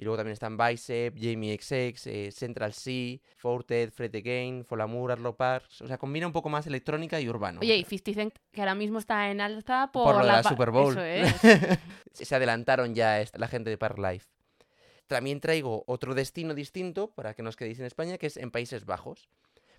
Y 0.00 0.04
luego 0.04 0.16
también 0.16 0.32
están 0.34 0.56
Bicep, 0.56 1.16
Jamie 1.20 1.58
XX, 1.60 2.06
eh, 2.06 2.30
Central 2.30 2.72
C, 2.72 3.20
Forted, 3.36 3.90
Fred 3.90 4.14
Again, 4.14 4.64
Folamour, 4.64 5.10
Arlo 5.10 5.36
Parks. 5.36 5.82
O 5.82 5.88
sea, 5.88 5.98
combina 5.98 6.24
un 6.24 6.32
poco 6.32 6.48
más 6.48 6.68
electrónica 6.68 7.20
y 7.20 7.28
urbano. 7.28 7.58
Oye, 7.60 7.76
y 7.76 7.82
50 7.84 8.14
Cent, 8.14 8.34
que 8.52 8.60
ahora 8.60 8.76
mismo 8.76 9.00
está 9.00 9.28
en 9.30 9.40
alta 9.40 9.90
por, 9.92 10.04
Por 10.04 10.14
lo 10.18 10.20
de 10.20 10.26
la 10.32 10.42
pa- 10.42 10.48
Super 10.50 10.70
Bowl. 10.70 10.96
Eso 10.96 11.02
es. 11.02 11.78
Se 12.12 12.34
adelantaron 12.34 12.94
ya 12.94 13.24
la 13.34 13.48
gente 13.48 13.70
de 13.70 13.76
Park 13.76 13.98
Life. 13.98 14.26
También 15.08 15.40
traigo 15.40 15.84
otro 15.86 16.14
destino 16.14 16.54
distinto 16.54 17.10
para 17.10 17.34
que 17.34 17.42
nos 17.42 17.56
quedéis 17.56 17.80
en 17.80 17.86
España, 17.86 18.18
que 18.18 18.26
es 18.26 18.36
en 18.36 18.50
Países 18.50 18.84
Bajos. 18.84 19.28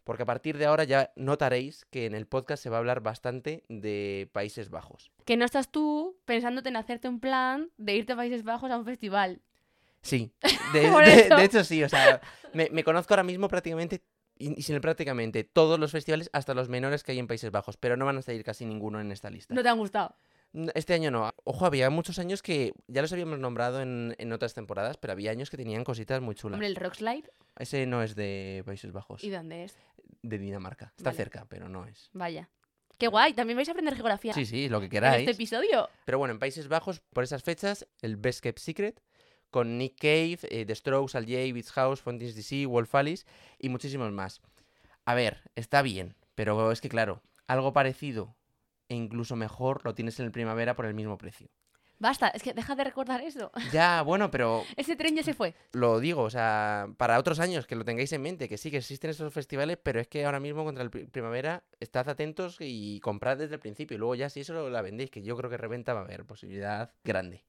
Porque 0.04 0.24
a 0.24 0.26
partir 0.26 0.58
de 0.58 0.66
ahora 0.66 0.86
ya 0.86 1.12
notaréis 1.16 1.86
que 1.92 2.08
en 2.08 2.16
el 2.16 2.26
podcast 2.26 2.64
se 2.64 2.70
va 2.70 2.78
a 2.78 2.80
hablar 2.80 3.02
bastante 3.02 3.64
de 3.70 4.28
Países 4.32 4.70
Bajos. 4.70 5.12
que 5.26 5.38
no 5.38 5.46
estás 5.46 5.72
tú 5.72 6.18
pensándote 6.26 6.70
en 6.70 6.78
hacerte 6.78 7.08
un 7.08 7.20
plan 7.20 7.70
de 7.78 7.96
irte 7.96 8.14
a 8.14 8.16
Países 8.16 8.44
Bajos 8.44 8.72
a 8.72 8.78
un 8.78 8.86
festival. 8.86 9.42
Sí, 10.02 10.34
de, 10.74 11.44
hecho 11.44 11.64
sí, 11.64 11.84
o 11.84 11.90
sea, 11.90 12.22
me, 12.54 12.70
me 12.72 12.84
conozco 12.84 13.14
ahora 13.14 13.24
mismo 13.24 13.50
prácticamente, 13.50 14.02
y 14.38 14.62
sin 14.64 14.76
el 14.76 14.82
prácticamente, 14.82 15.44
todos 15.44 15.78
los 15.78 15.92
festivales, 15.92 16.30
hasta 16.34 16.54
los 16.54 16.70
menores 16.70 17.04
que 17.04 17.12
hay 17.12 17.20
en 17.20 17.28
Países 17.28 17.52
Bajos, 17.52 17.78
pero 17.78 17.98
no 17.98 18.06
van 18.06 18.18
a 18.18 18.22
salir 18.22 18.44
casi 18.44 18.66
ninguno 18.66 19.00
en 19.02 19.12
esta 19.12 19.30
lista. 19.30 19.54
No 19.54 19.62
te 19.62 19.70
han 19.70 19.78
gustado. 19.78 20.16
Este 20.74 20.94
año 20.94 21.12
no. 21.12 21.32
Ojo, 21.44 21.66
había 21.66 21.90
muchos 21.90 22.18
años 22.20 22.42
que 22.42 22.74
ya 22.88 23.02
los 23.02 23.14
habíamos 23.14 23.38
nombrado 23.40 23.82
en, 23.82 24.16
en 24.18 24.34
otras 24.34 24.54
temporadas, 24.54 24.98
pero 24.98 25.14
había 25.14 25.32
años 25.32 25.50
que 25.50 25.58
tenían 25.58 25.84
cositas 25.84 26.22
muy 26.22 26.34
chulas. 26.36 26.56
Hombre, 26.56 26.68
el 26.68 26.76
Rockslide. 26.76 27.30
Ese 27.58 27.86
no 27.86 28.02
es 28.02 28.16
de 28.16 28.64
Países 28.66 28.92
Bajos, 28.92 29.24
¿Y 29.24 29.30
dónde 29.30 29.66
es? 29.66 29.78
de 30.22 30.38
Dinamarca. 30.40 30.92
Está 30.98 31.12
Vale. 31.12 31.18
cerca, 31.18 31.46
pero 31.48 31.70
no 31.70 31.86
es. 31.86 32.10
Vaya. 32.14 32.50
Qué 32.98 33.08
guay. 33.08 33.34
También 33.34 33.56
vais 33.58 33.70
a 33.70 33.72
aprender 33.72 33.96
geografía 33.96 34.34
Sí, 34.34 34.46
sí, 34.46 34.68
lo 34.70 34.80
que 34.80 34.86
en 34.86 34.92
queráis. 34.92 35.20
este 35.20 35.32
episodio. 35.32 35.88
Pero 36.06 36.18
bueno, 36.18 36.34
en 36.34 36.40
Países 36.40 36.68
Bajos, 36.68 37.00
por 37.14 37.24
esas 37.24 37.44
fechas, 37.44 37.88
el 38.02 38.18
Best 38.18 38.42
Kept 38.42 38.60
Secret, 38.60 39.02
con 39.52 39.78
Nick 39.78 39.98
Cave, 40.00 40.40
eh, 40.50 40.66
The 40.66 40.76
Strokes, 40.76 41.18
Al 41.18 41.26
Jay, 41.26 41.52
Beats 41.52 41.72
House, 41.72 42.02
Fontaine's 42.02 42.36
DC, 42.36 42.66
Wolf 42.66 42.94
Alice 42.96 43.26
y 43.60 43.70
muchísimos 43.70 44.12
más. 44.12 44.42
A 45.06 45.14
ver, 45.14 45.44
está 45.56 45.82
bien, 45.82 46.16
pero 46.36 46.72
es 46.72 46.82
que 46.82 46.90
claro, 46.90 47.22
algo 47.48 47.72
parecido 47.74 48.36
e 48.90 48.96
incluso 48.96 49.36
mejor 49.38 49.82
lo 49.86 49.94
tienes 49.96 50.20
en 50.20 50.26
el 50.26 50.32
primavera 50.32 50.76
por 50.76 50.86
el 50.86 50.94
mismo 50.94 51.18
precio. 51.18 51.48
Basta, 52.02 52.30
es 52.30 52.42
que 52.44 52.54
deja 52.54 52.76
de 52.76 52.86
recordar 52.86 53.20
eso. 53.22 53.52
Ya, 53.74 54.02
bueno, 54.04 54.32
pero 54.32 54.64
Ese 54.78 54.96
tren 54.96 55.16
ya 55.18 55.24
se 55.24 55.34
fue. 55.34 55.54
lo 55.74 56.00
digo, 56.00 56.24
o 56.24 56.30
sea, 56.30 56.88
para 56.98 57.20
otros 57.20 57.40
años 57.42 57.68
que 57.68 57.76
lo 57.76 57.84
tengáis 57.84 58.12
en 58.14 58.22
mente, 58.22 58.48
que 58.48 58.58
sí 58.58 58.72
que 58.72 58.78
existen 58.78 59.10
esos 59.10 59.34
festivales, 59.34 59.78
pero 59.84 60.00
es 60.00 60.08
que 60.08 60.26
ahora 60.26 60.40
mismo 60.40 60.64
contra 60.64 60.82
el 60.84 60.90
pri- 60.90 61.06
primavera 61.08 61.62
estad 61.82 62.08
atentos 62.10 62.56
y 62.62 63.00
comprad 63.02 63.38
desde 63.38 63.56
el 63.56 63.60
principio. 63.60 63.96
Y 63.96 63.98
luego 64.00 64.16
ya 64.16 64.30
si 64.30 64.40
eso 64.40 64.70
la 64.70 64.82
vendéis, 64.82 65.12
que 65.12 65.22
yo 65.24 65.36
creo 65.36 65.50
que 65.50 65.58
reventa 65.58 65.94
va 65.94 66.00
a 66.00 66.04
haber 66.06 66.24
posibilidad 66.26 66.90
grande. 67.04 67.44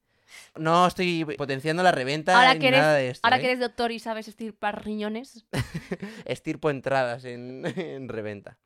No 0.56 0.86
estoy 0.86 1.24
potenciando 1.36 1.82
la 1.84 1.90
reventa 1.92 2.36
Ahora 2.36 2.54
ni 2.54 2.60
que 2.60 2.68
eres- 2.68 2.80
nada 2.80 2.94
de 2.94 3.10
esto. 3.10 3.24
Ahora 3.26 3.36
¿eh? 3.38 3.40
que 3.40 3.46
eres 3.46 3.60
doctor 3.60 3.92
y 3.92 3.98
sabes 4.00 4.26
estirpar 4.28 4.84
riñones. 4.84 5.44
Estirpo 6.24 6.70
entradas 6.70 7.24
en, 7.24 7.64
en 7.78 8.08
reventa. 8.08 8.58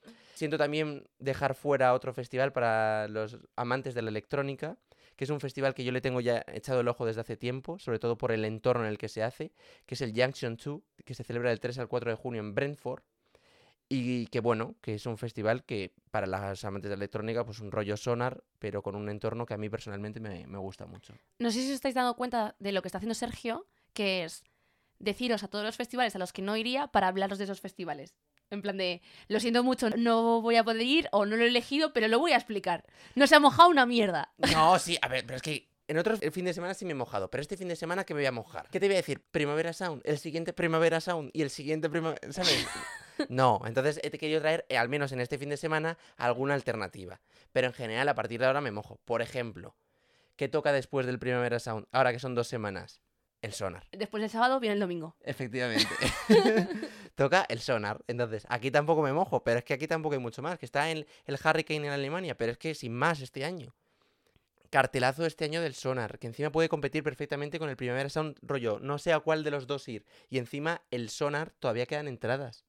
Siento 0.44 0.58
también 0.58 1.08
dejar 1.18 1.54
fuera 1.54 1.94
otro 1.94 2.12
festival 2.12 2.52
para 2.52 3.08
los 3.08 3.38
amantes 3.56 3.94
de 3.94 4.02
la 4.02 4.10
electrónica, 4.10 4.76
que 5.16 5.24
es 5.24 5.30
un 5.30 5.40
festival 5.40 5.72
que 5.72 5.84
yo 5.84 5.90
le 5.90 6.02
tengo 6.02 6.20
ya 6.20 6.44
echado 6.48 6.80
el 6.80 6.88
ojo 6.88 7.06
desde 7.06 7.22
hace 7.22 7.38
tiempo, 7.38 7.78
sobre 7.78 7.98
todo 7.98 8.18
por 8.18 8.30
el 8.30 8.44
entorno 8.44 8.84
en 8.84 8.90
el 8.90 8.98
que 8.98 9.08
se 9.08 9.22
hace, 9.22 9.52
que 9.86 9.94
es 9.94 10.02
el 10.02 10.12
Junction 10.14 10.58
2, 10.62 10.82
que 11.02 11.14
se 11.14 11.24
celebra 11.24 11.48
del 11.48 11.60
3 11.60 11.78
al 11.78 11.88
4 11.88 12.10
de 12.10 12.16
junio 12.18 12.42
en 12.42 12.54
Brentford. 12.54 13.02
Y 13.88 14.26
que 14.26 14.40
bueno, 14.40 14.74
que 14.82 14.96
es 14.96 15.06
un 15.06 15.16
festival 15.16 15.64
que 15.64 15.94
para 16.10 16.26
los 16.26 16.62
amantes 16.66 16.90
de 16.90 16.96
la 16.98 17.00
electrónica, 17.00 17.42
pues 17.46 17.60
un 17.60 17.72
rollo 17.72 17.96
sonar, 17.96 18.44
pero 18.58 18.82
con 18.82 18.96
un 18.96 19.08
entorno 19.08 19.46
que 19.46 19.54
a 19.54 19.56
mí 19.56 19.70
personalmente 19.70 20.20
me, 20.20 20.46
me 20.46 20.58
gusta 20.58 20.84
mucho. 20.84 21.14
No 21.38 21.50
sé 21.52 21.62
si 21.62 21.68
os 21.68 21.76
estáis 21.76 21.94
dando 21.94 22.16
cuenta 22.16 22.54
de 22.58 22.72
lo 22.72 22.82
que 22.82 22.88
está 22.88 22.98
haciendo 22.98 23.14
Sergio, 23.14 23.66
que 23.94 24.24
es 24.24 24.44
deciros 24.98 25.42
a 25.42 25.48
todos 25.48 25.64
los 25.64 25.78
festivales 25.78 26.14
a 26.14 26.18
los 26.18 26.34
que 26.34 26.42
no 26.42 26.54
iría 26.54 26.88
para 26.88 27.08
hablaros 27.08 27.38
de 27.38 27.44
esos 27.44 27.62
festivales. 27.62 28.14
En 28.50 28.62
plan 28.62 28.76
de, 28.76 29.02
lo 29.28 29.40
siento 29.40 29.64
mucho, 29.64 29.90
no 29.90 30.40
voy 30.40 30.56
a 30.56 30.64
poder 30.64 30.82
ir 30.82 31.08
o 31.12 31.26
no 31.26 31.36
lo 31.36 31.44
he 31.44 31.48
elegido, 31.48 31.92
pero 31.92 32.08
lo 32.08 32.18
voy 32.18 32.32
a 32.32 32.36
explicar. 32.36 32.84
No 33.14 33.26
se 33.26 33.34
ha 33.34 33.40
mojado 33.40 33.68
una 33.68 33.86
mierda. 33.86 34.32
No, 34.52 34.78
sí, 34.78 34.98
a 35.02 35.08
ver, 35.08 35.24
pero 35.26 35.36
es 35.36 35.42
que 35.42 35.68
en 35.88 35.98
otros 35.98 36.22
el 36.22 36.32
fin 36.32 36.44
de 36.44 36.54
semana 36.54 36.74
sí 36.74 36.84
me 36.84 36.92
he 36.92 36.94
mojado, 36.94 37.30
pero 37.30 37.42
este 37.42 37.56
fin 37.56 37.68
de 37.68 37.76
semana 37.76 38.04
que 38.04 38.14
me 38.14 38.20
voy 38.20 38.26
a 38.26 38.32
mojar. 38.32 38.68
¿Qué 38.70 38.80
te 38.80 38.86
voy 38.86 38.94
a 38.94 38.98
decir? 38.98 39.20
Primavera 39.30 39.72
Sound, 39.72 40.02
el 40.04 40.18
siguiente 40.18 40.52
Primavera 40.52 41.00
Sound 41.00 41.30
y 41.32 41.42
el 41.42 41.50
siguiente 41.50 41.90
Primavera, 41.90 42.32
¿sabes? 42.32 42.66
No, 43.28 43.60
entonces 43.64 44.00
he 44.02 44.10
querido 44.10 44.40
traer, 44.40 44.66
eh, 44.68 44.76
al 44.76 44.88
menos 44.88 45.12
en 45.12 45.20
este 45.20 45.38
fin 45.38 45.48
de 45.48 45.56
semana, 45.56 45.98
alguna 46.16 46.54
alternativa. 46.54 47.20
Pero 47.52 47.68
en 47.68 47.72
general, 47.72 48.08
a 48.08 48.14
partir 48.16 48.40
de 48.40 48.46
ahora 48.46 48.60
me 48.60 48.72
mojo. 48.72 48.98
Por 49.04 49.22
ejemplo, 49.22 49.76
¿qué 50.34 50.48
toca 50.48 50.72
después 50.72 51.06
del 51.06 51.20
Primavera 51.20 51.60
Sound? 51.60 51.86
Ahora 51.92 52.12
que 52.12 52.18
son 52.18 52.34
dos 52.34 52.48
semanas. 52.48 53.03
El 53.44 53.52
sonar. 53.52 53.86
Después 53.92 54.22
del 54.22 54.30
sábado 54.30 54.58
viene 54.58 54.72
el 54.72 54.80
domingo. 54.80 55.16
Efectivamente. 55.20 55.86
Toca 57.14 57.44
el 57.50 57.60
sonar. 57.60 58.02
Entonces, 58.06 58.46
aquí 58.48 58.70
tampoco 58.70 59.02
me 59.02 59.12
mojo, 59.12 59.44
pero 59.44 59.58
es 59.58 59.64
que 59.66 59.74
aquí 59.74 59.86
tampoco 59.86 60.14
hay 60.14 60.18
mucho 60.18 60.40
más. 60.40 60.58
Que 60.58 60.64
está 60.64 60.90
en 60.90 61.06
el 61.26 61.34
Hurricane 61.34 61.86
en 61.86 61.92
Alemania, 61.92 62.38
pero 62.38 62.52
es 62.52 62.58
que 62.58 62.74
sin 62.74 62.94
más 62.94 63.20
este 63.20 63.44
año. 63.44 63.74
Cartelazo 64.70 65.26
este 65.26 65.44
año 65.44 65.60
del 65.60 65.74
sonar, 65.74 66.18
que 66.18 66.26
encima 66.26 66.50
puede 66.50 66.70
competir 66.70 67.02
perfectamente 67.02 67.58
con 67.58 67.68
el 67.68 67.76
Primavera 67.76 68.08
Sound 68.08 68.38
rollo. 68.40 68.78
No 68.80 68.96
sé 68.96 69.12
a 69.12 69.20
cuál 69.20 69.44
de 69.44 69.50
los 69.50 69.66
dos 69.66 69.86
ir. 69.88 70.06
Y 70.30 70.38
encima 70.38 70.80
el 70.90 71.10
sonar 71.10 71.52
todavía 71.58 71.84
quedan 71.84 72.08
entradas. 72.08 72.64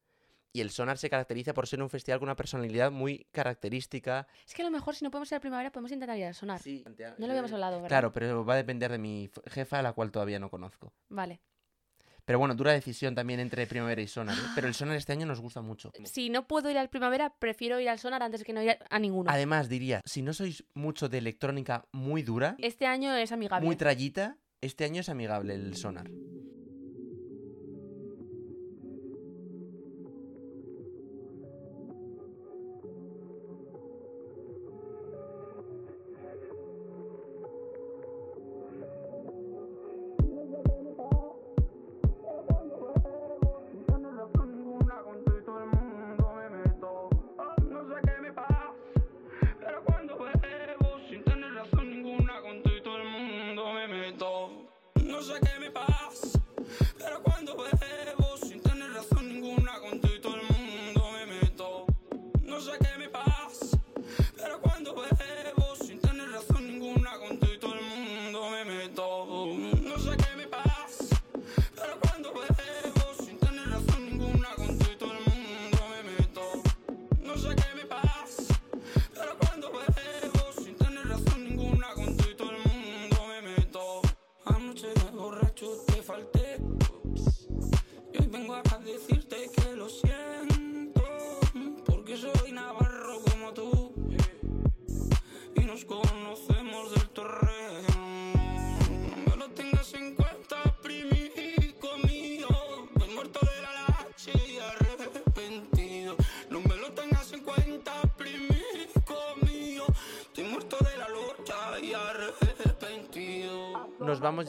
Y 0.55 0.61
el 0.61 0.69
sonar 0.71 0.97
se 0.97 1.09
caracteriza 1.09 1.53
por 1.53 1.67
ser 1.67 1.81
un 1.83 1.89
festival 1.89 2.17
con 2.19 2.27
una 2.29 2.37
personalidad 2.37 2.89
muy 2.89 3.27
característica. 3.33 4.25
Es 4.47 4.53
que 4.53 4.61
a 4.61 4.65
lo 4.65 4.71
mejor 4.71 4.95
si 4.95 5.03
no 5.03 5.11
podemos 5.11 5.29
ir 5.29 5.35
a 5.35 5.41
primavera 5.41 5.69
podemos 5.69 5.91
intentar 5.91 6.17
ir 6.17 6.23
a 6.23 6.33
sonar. 6.33 6.61
Sí, 6.61 6.81
No 7.17 7.27
lo 7.27 7.33
habíamos 7.33 7.51
hablado, 7.51 7.75
¿verdad? 7.75 7.89
Claro, 7.89 8.13
pero 8.13 8.45
va 8.45 8.53
a 8.53 8.55
depender 8.55 8.89
de 8.89 8.97
mi 8.97 9.29
jefa, 9.47 9.81
la 9.81 9.91
cual 9.91 10.11
todavía 10.13 10.39
no 10.39 10.49
conozco. 10.49 10.93
Vale. 11.09 11.41
Pero 12.23 12.39
bueno, 12.39 12.55
dura 12.55 12.71
decisión 12.71 13.15
también 13.15 13.41
entre 13.41 13.67
primavera 13.67 14.01
y 14.01 14.07
sonar. 14.07 14.37
¿eh? 14.37 14.41
Pero 14.55 14.67
el 14.69 14.73
sonar 14.73 14.95
este 14.95 15.11
año 15.11 15.25
nos 15.25 15.41
gusta 15.41 15.59
mucho. 15.61 15.91
Si 16.05 16.29
no 16.29 16.47
puedo 16.47 16.71
ir 16.71 16.77
al 16.77 16.89
primavera, 16.89 17.35
prefiero 17.37 17.77
ir 17.81 17.89
al 17.89 17.99
sonar 17.99 18.23
antes 18.23 18.45
que 18.45 18.53
no 18.53 18.61
ir 18.63 18.69
a- 18.69 18.77
a 18.89 18.97
ninguno. 18.97 19.29
Además, 19.29 19.67
diría, 19.67 19.99
si 20.05 20.21
no 20.21 20.33
sois 20.33 20.63
mucho 20.73 21.09
de 21.09 21.17
electrónica 21.17 21.85
muy 21.91 22.23
dura, 22.23 22.55
Este 22.59 22.85
año 22.87 23.13
es 23.13 23.33
amigable. 23.33 23.65
muy 23.65 23.75
trallita, 23.75 24.37
este 24.61 24.85
año 24.85 25.01
es 25.01 25.09
amigable 25.09 25.53
el 25.53 25.75
sonar. 25.75 26.09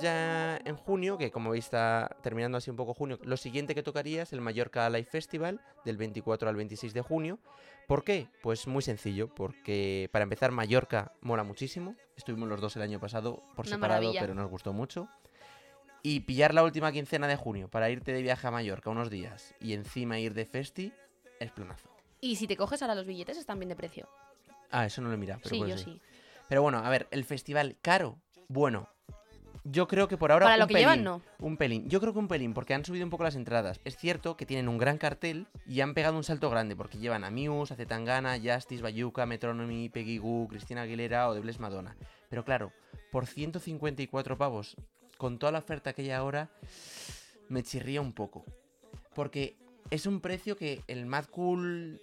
Ya 0.03 0.59
en 0.65 0.77
junio, 0.77 1.19
que 1.19 1.31
como 1.31 1.51
veis 1.51 1.65
está 1.67 2.17
terminando 2.23 2.59
así 2.59 2.71
un 2.71 2.77
poco 2.77 2.95
junio. 2.95 3.19
Lo 3.23 3.37
siguiente 3.37 3.75
que 3.75 3.83
tocaría 3.83 4.23
es 4.23 4.33
el 4.33 4.41
Mallorca 4.41 4.89
Live 4.91 5.05
Festival, 5.11 5.61
del 5.85 5.97
24 5.97 6.49
al 6.49 6.57
26 6.57 6.95
de 6.95 7.03
junio. 7.03 7.39
¿Por 7.87 8.05
qué? 8.05 8.29
Pues 8.43 8.67
muy 8.67 8.83
sencillo, 8.83 9.29
porque 9.35 10.09
para 10.13 10.25
empezar 10.25 10.51
Mallorca 10.53 11.13
mola 11.21 11.45
muchísimo. 11.45 11.95
Estuvimos 12.17 12.49
los 12.49 12.61
dos 12.61 12.75
el 12.77 12.83
año 12.83 12.99
pasado 13.01 13.43
por 13.55 13.67
Una 13.67 13.77
separado, 13.77 14.01
maravilla. 14.03 14.21
pero 14.21 14.35
nos 14.35 14.51
gustó 14.51 14.73
mucho. 14.73 15.09
Y 16.03 16.21
pillar 16.21 16.55
la 16.55 16.63
última 16.63 16.93
quincena 16.93 17.27
de 17.27 17.37
junio 17.37 17.69
para 17.69 17.91
irte 17.91 18.13
de 18.13 18.23
viaje 18.23 18.47
a 18.47 18.51
Mallorca 18.51 18.91
unos 18.91 19.11
días 19.11 19.55
y 19.61 19.73
encima 19.73 20.19
ir 20.19 20.35
de 20.35 20.47
festi, 20.47 20.93
es 21.41 21.51
planazo. 21.51 21.89
Y 22.21 22.37
si 22.37 22.47
te 22.47 22.57
coges 22.57 22.81
ahora 22.83 22.95
los 22.95 23.07
billetes, 23.07 23.37
están 23.37 23.59
bien 23.59 23.69
de 23.69 23.77
precio. 23.77 24.09
Ah, 24.71 24.87
eso 24.87 25.01
no 25.03 25.09
lo 25.09 25.15
he 25.15 25.19
mirado, 25.19 25.41
pero 25.43 25.51
sí, 25.55 25.59
puede 25.59 25.71
yo 25.73 25.77
ser. 25.79 25.85
sí. 25.87 26.01
Pero 26.49 26.63
bueno, 26.63 26.79
a 26.79 26.89
ver, 26.91 27.09
el 27.11 27.25
festival 27.25 27.77
caro, 27.83 28.21
bueno, 28.49 28.89
yo 29.71 29.89
creo 29.89 30.09
que 30.09 30.17
por 30.17 30.33
ahora 30.33 30.47
Para 30.47 30.57
lo 30.59 30.65
un 30.65 30.69
que 30.69 30.75
pelín, 30.75 30.89
llevan, 30.89 31.05
no. 31.05 31.23
Un 31.39 31.57
pelín. 31.57 31.89
Yo 31.89 32.01
creo 32.01 32.13
que 32.13 32.19
un 32.19 32.29
pelín, 32.29 32.55
porque 32.55 32.75
han 32.75 32.85
subido 32.85 33.05
un 33.05 33.11
poco 33.11 33.25
las 33.25 33.35
entradas. 33.35 33.81
Es 33.85 33.97
cierto 33.97 34.37
que 34.37 34.47
tienen 34.47 34.69
un 34.69 34.79
gran 34.79 34.99
cartel 34.99 35.47
y 35.67 35.81
han 35.81 35.95
pegado 35.95 36.17
un 36.17 36.25
salto 36.25 36.51
grande, 36.51 36.77
porque 36.77 36.99
llevan 36.99 37.25
a 37.25 37.31
Muse, 37.31 37.75
a 37.75 37.77
Zetangana, 37.77 38.39
Justice, 38.43 38.83
Bayuca, 38.83 39.27
Metronomy, 39.27 39.89
Peggy 39.89 40.19
Goo, 40.19 40.49
Cristina 40.49 40.83
Aguilera 40.83 41.29
o 41.29 41.35
The 41.35 41.41
Bless 41.41 41.59
Madonna. 41.59 41.97
Pero 42.29 42.45
claro, 42.45 42.73
por 43.11 43.27
154 43.27 44.39
pavos, 44.39 44.77
con 45.19 45.39
toda 45.39 45.53
la 45.53 45.59
oferta 45.59 45.93
que 45.93 46.03
hay 46.03 46.11
ahora, 46.11 46.51
me 47.49 47.63
chirría 47.63 48.01
un 48.01 48.13
poco. 48.13 48.45
Porque 49.15 49.57
es 49.91 50.07
un 50.07 50.21
precio 50.21 50.57
que 50.57 50.83
el 50.87 51.07
Mad 51.07 51.27
Cool 51.27 52.01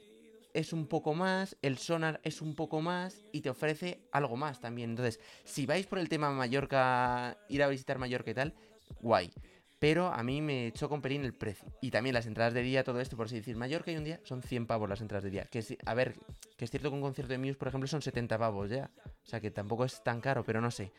es 0.54 0.74
un 0.74 0.88
poco 0.88 1.14
más, 1.14 1.58
el 1.62 1.78
Sonar 1.78 2.20
es 2.24 2.42
un 2.42 2.56
poco 2.56 2.82
más 2.82 3.26
y 3.32 3.42
te 3.42 3.50
ofrece 3.50 4.08
algo 4.12 4.38
más 4.38 4.60
también. 4.60 4.92
Entonces, 4.92 5.20
si 5.44 5.66
vais 5.66 5.86
por 5.88 6.00
el 6.00 6.10
tema 6.10 6.32
Mallorca, 6.32 7.38
ir 7.50 7.64
a 7.64 7.68
visitar 7.68 7.98
Mallorca 7.98 8.32
y 8.32 8.34
tal, 8.34 8.54
guay. 9.02 9.32
Pero 9.80 10.08
a 10.08 10.24
mí 10.24 10.42
me 10.42 10.72
choca 10.72 10.96
un 10.96 11.02
pelín 11.02 11.26
el 11.26 11.34
precio. 11.34 11.68
Y 11.82 11.92
también 11.92 12.14
las 12.14 12.26
entradas 12.26 12.54
de 12.54 12.62
día, 12.62 12.86
todo 12.86 13.02
esto, 13.02 13.18
por 13.18 13.26
así 13.26 13.36
decir. 13.36 13.58
Mallorca 13.58 13.92
y 13.92 13.98
un 13.98 14.06
día 14.06 14.22
son 14.24 14.42
100 14.42 14.66
pavos 14.66 14.88
las 14.88 15.02
entradas 15.02 15.26
de 15.26 15.30
día. 15.30 15.44
Que 15.52 15.62
a 15.86 15.94
ver, 15.94 16.16
que 16.56 16.64
es 16.64 16.72
cierto 16.72 16.90
que 16.90 16.96
un 16.96 17.02
concierto 17.02 17.34
de 17.34 17.38
Muse, 17.38 17.56
por 17.56 17.68
ejemplo, 17.68 17.88
son 17.88 18.02
70 18.02 18.38
pavos 18.38 18.70
ya. 18.70 18.90
O 19.06 19.26
sea 19.26 19.42
que 19.42 19.52
tampoco 19.52 19.84
es 19.84 20.02
tan 20.02 20.22
caro, 20.22 20.46
pero 20.46 20.62
no 20.62 20.72
sé. 20.72 20.94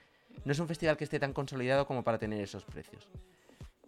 No 0.44 0.52
es 0.52 0.58
un 0.58 0.68
festival 0.68 0.98
que 0.98 1.04
esté 1.04 1.18
tan 1.18 1.32
consolidado 1.32 1.86
como 1.86 2.04
para 2.04 2.18
tener 2.18 2.42
esos 2.42 2.64
precios. 2.64 3.08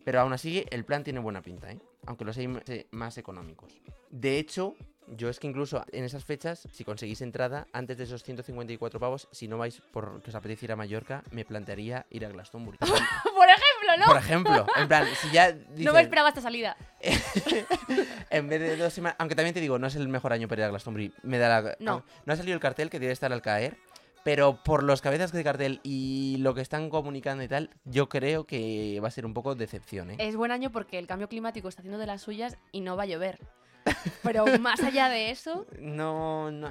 Pero 0.03 0.21
aún 0.21 0.33
así, 0.33 0.65
el 0.71 0.85
plan 0.85 1.05
tiene 1.05 1.19
buena 1.19 1.43
pinta, 1.43 1.71
¿eh? 1.71 1.81
Aunque 2.07 2.25
los 2.25 2.39
hay 2.39 2.49
eh, 2.69 2.87
más 2.93 3.19
económicos. 3.19 3.79
De 4.09 4.39
hecho, 4.39 4.77
yo 5.09 5.29
es 5.29 5.39
que 5.39 5.47
incluso 5.47 5.85
en 5.93 6.05
esas 6.05 6.25
fechas, 6.25 6.69
si 6.73 6.85
conseguís 6.85 7.21
entrada, 7.21 7.67
antes 7.73 7.97
de 7.99 8.05
esos 8.05 8.23
154 8.23 9.01
pavos, 9.01 9.29
si 9.31 9.49
no 9.49 9.59
vais 9.59 9.81
por 9.93 10.23
que 10.23 10.31
os 10.31 10.35
apetece 10.35 10.67
ir 10.67 10.73
a 10.73 10.77
Mallorca, 10.77 11.23
me 11.31 11.45
plantearía 11.45 12.07
ir 12.11 12.25
a 12.25 12.29
Glastonbury. 12.29 12.79
Por 13.37 13.49
ejemplo, 13.49 13.97
¿no? 13.99 14.07
Por 14.07 14.17
ejemplo, 14.17 14.67
en 14.77 14.89
plan, 14.89 15.07
si 15.21 15.31
ya 15.31 15.55
No 15.77 15.93
me 15.93 16.01
esperaba 16.01 16.31
esta 16.31 16.41
salida. 16.41 16.77
en 18.31 18.49
vez 18.49 18.61
de 18.61 18.77
dos 18.77 18.93
semanas, 18.93 19.17
aunque 19.19 19.35
también 19.35 19.55
te 19.55 19.61
digo, 19.61 19.79
no 19.79 19.87
es 19.87 19.95
el 19.95 20.09
mejor 20.09 20.33
año 20.33 20.49
para 20.49 20.63
ir 20.63 20.65
a 20.67 20.69
Glastonbury, 20.71 21.13
me 21.23 21.39
da 21.39 21.61
la... 21.61 21.77
No. 21.79 22.05
No 22.25 22.33
ha 22.33 22.37
salido 22.37 22.55
el 22.55 22.61
cartel 22.61 22.91
que 22.91 22.99
debe 22.99 23.13
estar 23.13 23.33
al 23.33 23.43
caer, 23.43 23.77
pero 24.25 24.63
por 24.65 24.83
los 24.83 25.03
cabezas 25.03 25.31
de 25.31 25.45
cartel 25.45 25.81
y 25.85 26.39
lo 26.39 26.55
que 26.55 26.61
están 26.61 26.91
comunicando 26.91 27.45
y 27.45 27.49
tal, 27.49 27.71
yo 27.85 28.09
creo 28.09 28.45
que 28.45 28.99
va 29.01 29.09
a 29.09 29.13
ser 29.13 29.25
un 29.25 29.35
poco 29.35 29.55
decepción, 29.55 30.11
¿eh? 30.11 30.17
Es 30.19 30.35
buen 30.35 30.51
año 30.51 30.73
porque 30.73 30.99
el 30.99 31.07
cambio 31.07 31.29
climático 31.29 31.69
está 31.69 31.83
haciendo 31.83 31.99
de 31.99 32.07
las 32.07 32.23
suyas 32.23 32.59
y 32.73 32.81
no 32.81 32.97
va 32.97 33.05
a 33.05 33.07
llover. 33.07 33.39
Pero 34.23 34.47
más 34.59 34.83
allá 34.83 35.09
de 35.09 35.31
eso, 35.31 35.67
No, 35.79 36.51
no, 36.51 36.71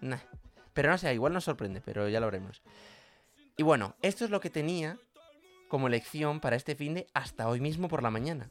no. 0.00 0.18
Pero 0.74 0.90
no 0.90 0.98
sé, 0.98 1.12
igual 1.14 1.32
nos 1.34 1.44
sorprende, 1.44 1.82
pero 1.84 2.08
ya 2.08 2.18
lo 2.20 2.26
veremos. 2.26 2.62
Y 3.58 3.62
bueno, 3.62 3.94
esto 4.00 4.24
es 4.24 4.30
lo 4.30 4.40
que 4.40 4.48
tenía 4.48 4.96
como 5.68 5.88
lección 5.88 6.40
para 6.40 6.56
este 6.56 6.74
fin 6.74 6.94
de 6.94 7.06
hasta 7.12 7.46
hoy 7.48 7.60
mismo 7.60 7.88
por 7.88 8.02
la 8.02 8.10
mañana. 8.10 8.48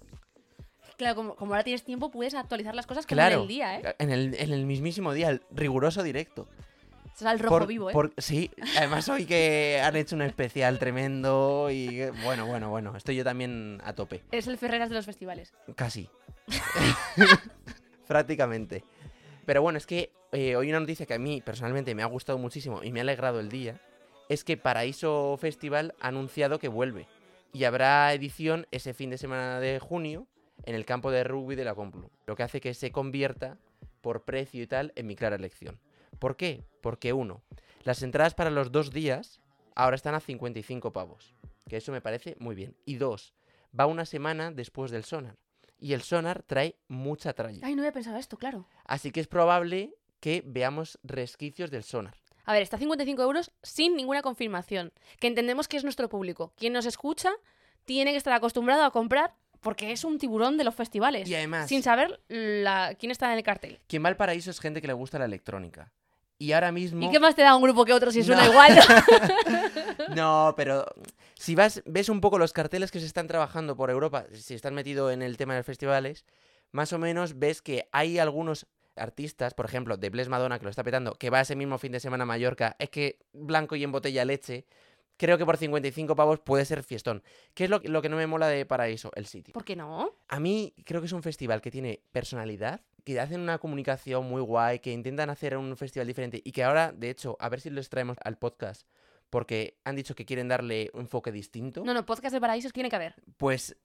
claro, 0.98 1.16
como, 1.16 1.36
como 1.36 1.54
ahora 1.54 1.64
tienes 1.64 1.84
tiempo, 1.84 2.12
puedes 2.12 2.36
actualizar 2.36 2.76
las 2.76 2.86
cosas 2.86 3.06
como 3.08 3.16
Claro, 3.16 3.36
en 3.38 3.42
el 3.42 3.48
día, 3.48 3.80
¿eh? 3.80 3.96
en 3.98 4.12
el, 4.12 4.36
en 4.36 4.54
el 4.54 4.66
mismísimo 4.68 5.14
día, 5.14 5.30
el 5.30 5.42
riguroso 5.52 6.04
directo. 6.04 6.48
Sea, 7.16 7.32
el 7.32 7.40
rojo 7.40 7.60
Por- 7.60 7.68
vivo, 7.68 7.90
¿eh? 7.90 7.94
por- 7.94 8.14
sí, 8.18 8.52
además 8.78 9.10
hoy 9.10 9.26
que 9.26 9.82
han 9.84 9.96
hecho 9.96 10.16
un 10.16 10.22
especial 10.22 10.78
tremendo 10.80 11.70
y 11.72 12.06
bueno, 12.24 12.46
bueno, 12.46 12.70
bueno, 12.70 12.96
estoy 12.96 13.16
yo 13.16 13.24
también 13.24 13.82
a 13.84 13.94
tope, 13.94 14.24
Es 14.32 14.46
el 14.48 14.58
Ferreras 14.60 14.90
de 14.90 14.96
los 14.96 15.06
festivales. 15.06 15.54
casi. 15.76 16.08
Prácticamente. 18.12 18.84
Pero 19.46 19.62
bueno, 19.62 19.78
es 19.78 19.86
que 19.86 20.12
eh, 20.34 20.58
hoy 20.58 20.70
una 20.70 20.82
noticia 20.82 21.06
que 21.06 21.14
a 21.14 21.18
mí 21.18 21.40
personalmente 21.40 21.96
me 21.96 22.04
ha 22.04 22.08
gustado 22.08 22.38
muchísimo 22.38 22.84
y 22.84 22.92
me 22.92 23.00
ha 23.00 23.04
alegrado 23.04 23.40
el 23.40 23.48
día 23.48 23.80
es 24.28 24.44
que 24.44 24.58
Paraíso 24.58 25.38
Festival 25.40 25.96
ha 26.02 26.10
anunciado 26.10 26.60
que 26.60 26.68
vuelve 26.68 27.08
y 27.54 27.64
habrá 27.64 28.14
edición 28.14 28.68
ese 28.72 28.94
fin 28.94 29.12
de 29.12 29.18
semana 29.18 29.62
de 29.62 29.80
junio 29.80 30.28
en 30.66 30.76
el 30.76 30.84
campo 30.84 31.10
de 31.10 31.24
rugby 31.24 31.56
de 31.56 31.64
la 31.64 31.74
Complu, 31.74 32.12
lo 32.26 32.36
que 32.36 32.44
hace 32.44 32.60
que 32.60 32.74
se 32.74 32.92
convierta 32.92 33.58
por 34.02 34.26
precio 34.26 34.62
y 34.62 34.68
tal 34.68 34.92
en 34.98 35.08
mi 35.08 35.16
clara 35.16 35.38
elección. 35.38 35.80
¿Por 36.20 36.36
qué? 36.36 36.66
Porque 36.82 37.14
uno, 37.14 37.42
las 37.84 38.04
entradas 38.04 38.36
para 38.36 38.50
los 38.50 38.74
dos 38.74 38.92
días 38.92 39.40
ahora 39.74 39.96
están 39.96 40.16
a 40.16 40.20
55 40.20 40.92
pavos, 40.92 41.34
que 41.70 41.78
eso 41.78 41.94
me 41.94 42.02
parece 42.02 42.36
muy 42.40 42.56
bien. 42.56 42.76
Y 42.84 42.96
dos, 42.96 43.34
va 43.78 43.86
una 43.86 44.06
semana 44.06 44.52
después 44.52 44.92
del 44.92 45.06
sonar. 45.06 45.38
Y 45.82 45.92
el 45.94 46.02
sonar 46.04 46.44
trae 46.44 46.78
mucha 46.88 47.34
tralla. 47.34 47.60
Ay, 47.66 47.76
no 47.76 47.82
había 47.82 47.92
pensado 47.92 48.16
esto, 48.18 48.38
claro. 48.38 48.68
Así 48.86 49.12
que 49.12 49.20
es 49.20 49.28
probable 49.28 49.94
que 50.22 50.44
veamos 50.46 50.98
resquicios 51.04 51.72
del 51.72 51.84
sonar. 51.84 52.14
A 52.46 52.54
ver, 52.54 52.62
está 52.62 52.76
a 52.78 52.80
55 52.80 53.22
euros 53.22 53.52
sin 53.64 53.96
ninguna 53.98 54.22
confirmación. 54.22 54.94
Que 55.20 55.28
entendemos 55.28 55.68
que 55.68 55.78
es 55.78 55.84
nuestro 55.84 56.08
público. 56.08 56.54
Quien 56.56 56.72
nos 56.74 56.86
escucha 56.86 57.32
tiene 57.86 58.12
que 58.12 58.18
estar 58.18 58.34
acostumbrado 58.34 58.84
a 58.84 58.92
comprar 58.92 59.34
porque 59.60 59.92
es 59.92 60.04
un 60.04 60.18
tiburón 60.20 60.58
de 60.58 60.64
los 60.64 60.74
festivales. 60.76 61.28
Y 61.28 61.36
además, 61.36 61.68
Sin 61.68 61.82
saber 61.84 62.20
la... 62.30 62.96
quién 63.00 63.12
está 63.12 63.32
en 63.32 63.38
el 63.40 63.44
cartel. 63.44 63.80
quien 63.88 64.04
va 64.04 64.10
al 64.10 64.18
paraíso 64.18 64.50
es 64.52 64.60
gente 64.60 64.82
que 64.82 64.88
le 64.88 64.94
gusta 64.94 65.20
la 65.20 65.26
electrónica. 65.26 65.92
Y 66.40 66.54
ahora 66.54 66.72
mismo... 66.72 67.06
¿Y 67.06 67.12
qué 67.12 67.20
más 67.20 67.36
te 67.36 67.44
da 67.44 67.56
un 67.56 67.62
grupo 67.62 67.86
que 67.86 67.94
otro 67.94 68.12
si 68.12 68.24
suena 68.24 68.46
No. 68.46 68.52
igual? 68.52 68.80
No, 70.16 70.54
pero 70.58 70.86
si 71.42 71.56
vas, 71.56 71.82
ves 71.88 72.08
un 72.10 72.22
poco 72.22 72.38
los 72.38 72.54
carteles 72.54 72.92
que 72.92 73.00
se 73.00 73.08
están 73.08 73.26
trabajando 73.26 73.76
por 73.76 73.90
Europa, 73.90 74.28
si 74.32 74.54
estás 74.54 74.72
metido 74.72 75.10
en 75.10 75.24
el 75.24 75.38
tema 75.38 75.54
de 75.54 75.62
los 75.62 75.66
festivales, 75.66 76.24
más 76.72 76.94
o 76.94 77.00
menos 77.00 77.40
ves 77.40 77.64
que 77.64 77.90
hay 77.92 78.20
algunos 78.20 78.68
artistas, 78.96 79.56
por 79.56 79.66
ejemplo, 79.66 79.98
de 79.98 80.12
Bless 80.12 80.30
Madonna, 80.30 80.60
que 80.60 80.66
lo 80.66 80.70
está 80.70 80.84
petando, 80.84 81.16
que 81.16 81.32
va 81.32 81.42
ese 81.42 81.56
mismo 81.56 81.80
fin 81.80 81.94
de 81.94 82.00
semana 82.00 82.24
a 82.24 82.28
Mallorca, 82.28 82.76
es 82.78 82.92
que 82.92 83.18
blanco 83.34 83.76
y 83.76 83.84
en 83.84 83.92
botella 83.92 84.24
leche, 84.24 84.68
creo 85.18 85.40
que 85.40 85.46
por 85.48 85.58
55 85.58 86.16
pavos 86.16 86.40
puede 86.40 86.64
ser 86.64 86.84
fiestón. 86.84 87.24
¿Qué 87.56 87.64
es 87.64 87.72
lo, 87.72 87.80
lo 87.86 88.04
que 88.04 88.10
no 88.10 88.18
me 88.18 88.28
mola 88.28 88.48
de 88.48 88.68
Paraíso? 88.68 89.10
El 89.16 89.26
sitio. 89.26 89.54
¿Por 89.54 89.66
qué 89.66 89.76
no? 89.76 90.14
A 90.28 90.40
mí 90.40 90.76
creo 90.86 91.02
que 91.02 91.08
es 91.08 91.14
un 91.14 91.24
festival 91.24 91.60
que 91.62 91.72
tiene 91.72 92.04
personalidad, 92.12 92.82
que 93.04 93.20
hacen 93.20 93.42
una 93.42 93.58
comunicación 93.58 94.26
muy 94.26 94.42
guay, 94.42 94.78
que 94.78 94.92
intentan 94.92 95.32
hacer 95.32 95.58
un 95.58 95.76
festival 95.76 96.06
diferente 96.06 96.40
y 96.44 96.52
que 96.52 96.64
ahora, 96.64 96.92
de 96.92 97.10
hecho, 97.10 97.36
a 97.40 97.50
ver 97.50 97.62
si 97.62 97.72
les 97.72 97.90
traemos 97.90 98.18
al 98.24 98.38
podcast, 98.38 98.86
porque 99.32 99.80
han 99.84 99.96
dicho 99.96 100.14
que 100.14 100.26
quieren 100.26 100.48
darle 100.48 100.92
un 100.94 101.02
enfoque 101.02 101.32
distinto, 101.32 101.84
No, 101.84 101.96
no, 101.96 102.06
podcast 102.06 102.34
de 102.34 102.40
paraísos 102.42 102.72
tiene 102.72 102.90
que 102.90 102.96
haber. 102.98 103.16
pues 103.38 103.76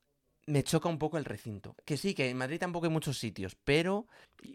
me 0.49 0.63
choca 0.63 0.89
un 0.89 0.99
poco 0.99 1.19
el 1.19 1.25
recinto. 1.25 1.75
Que 1.85 1.97
sí, 1.97 2.15
que 2.15 2.31
en 2.31 2.37
Madrid 2.37 2.61
tampoco 2.61 2.87
hay 2.87 2.93
muchos 2.93 3.19
sitios, 3.19 3.57
pero 3.65 4.07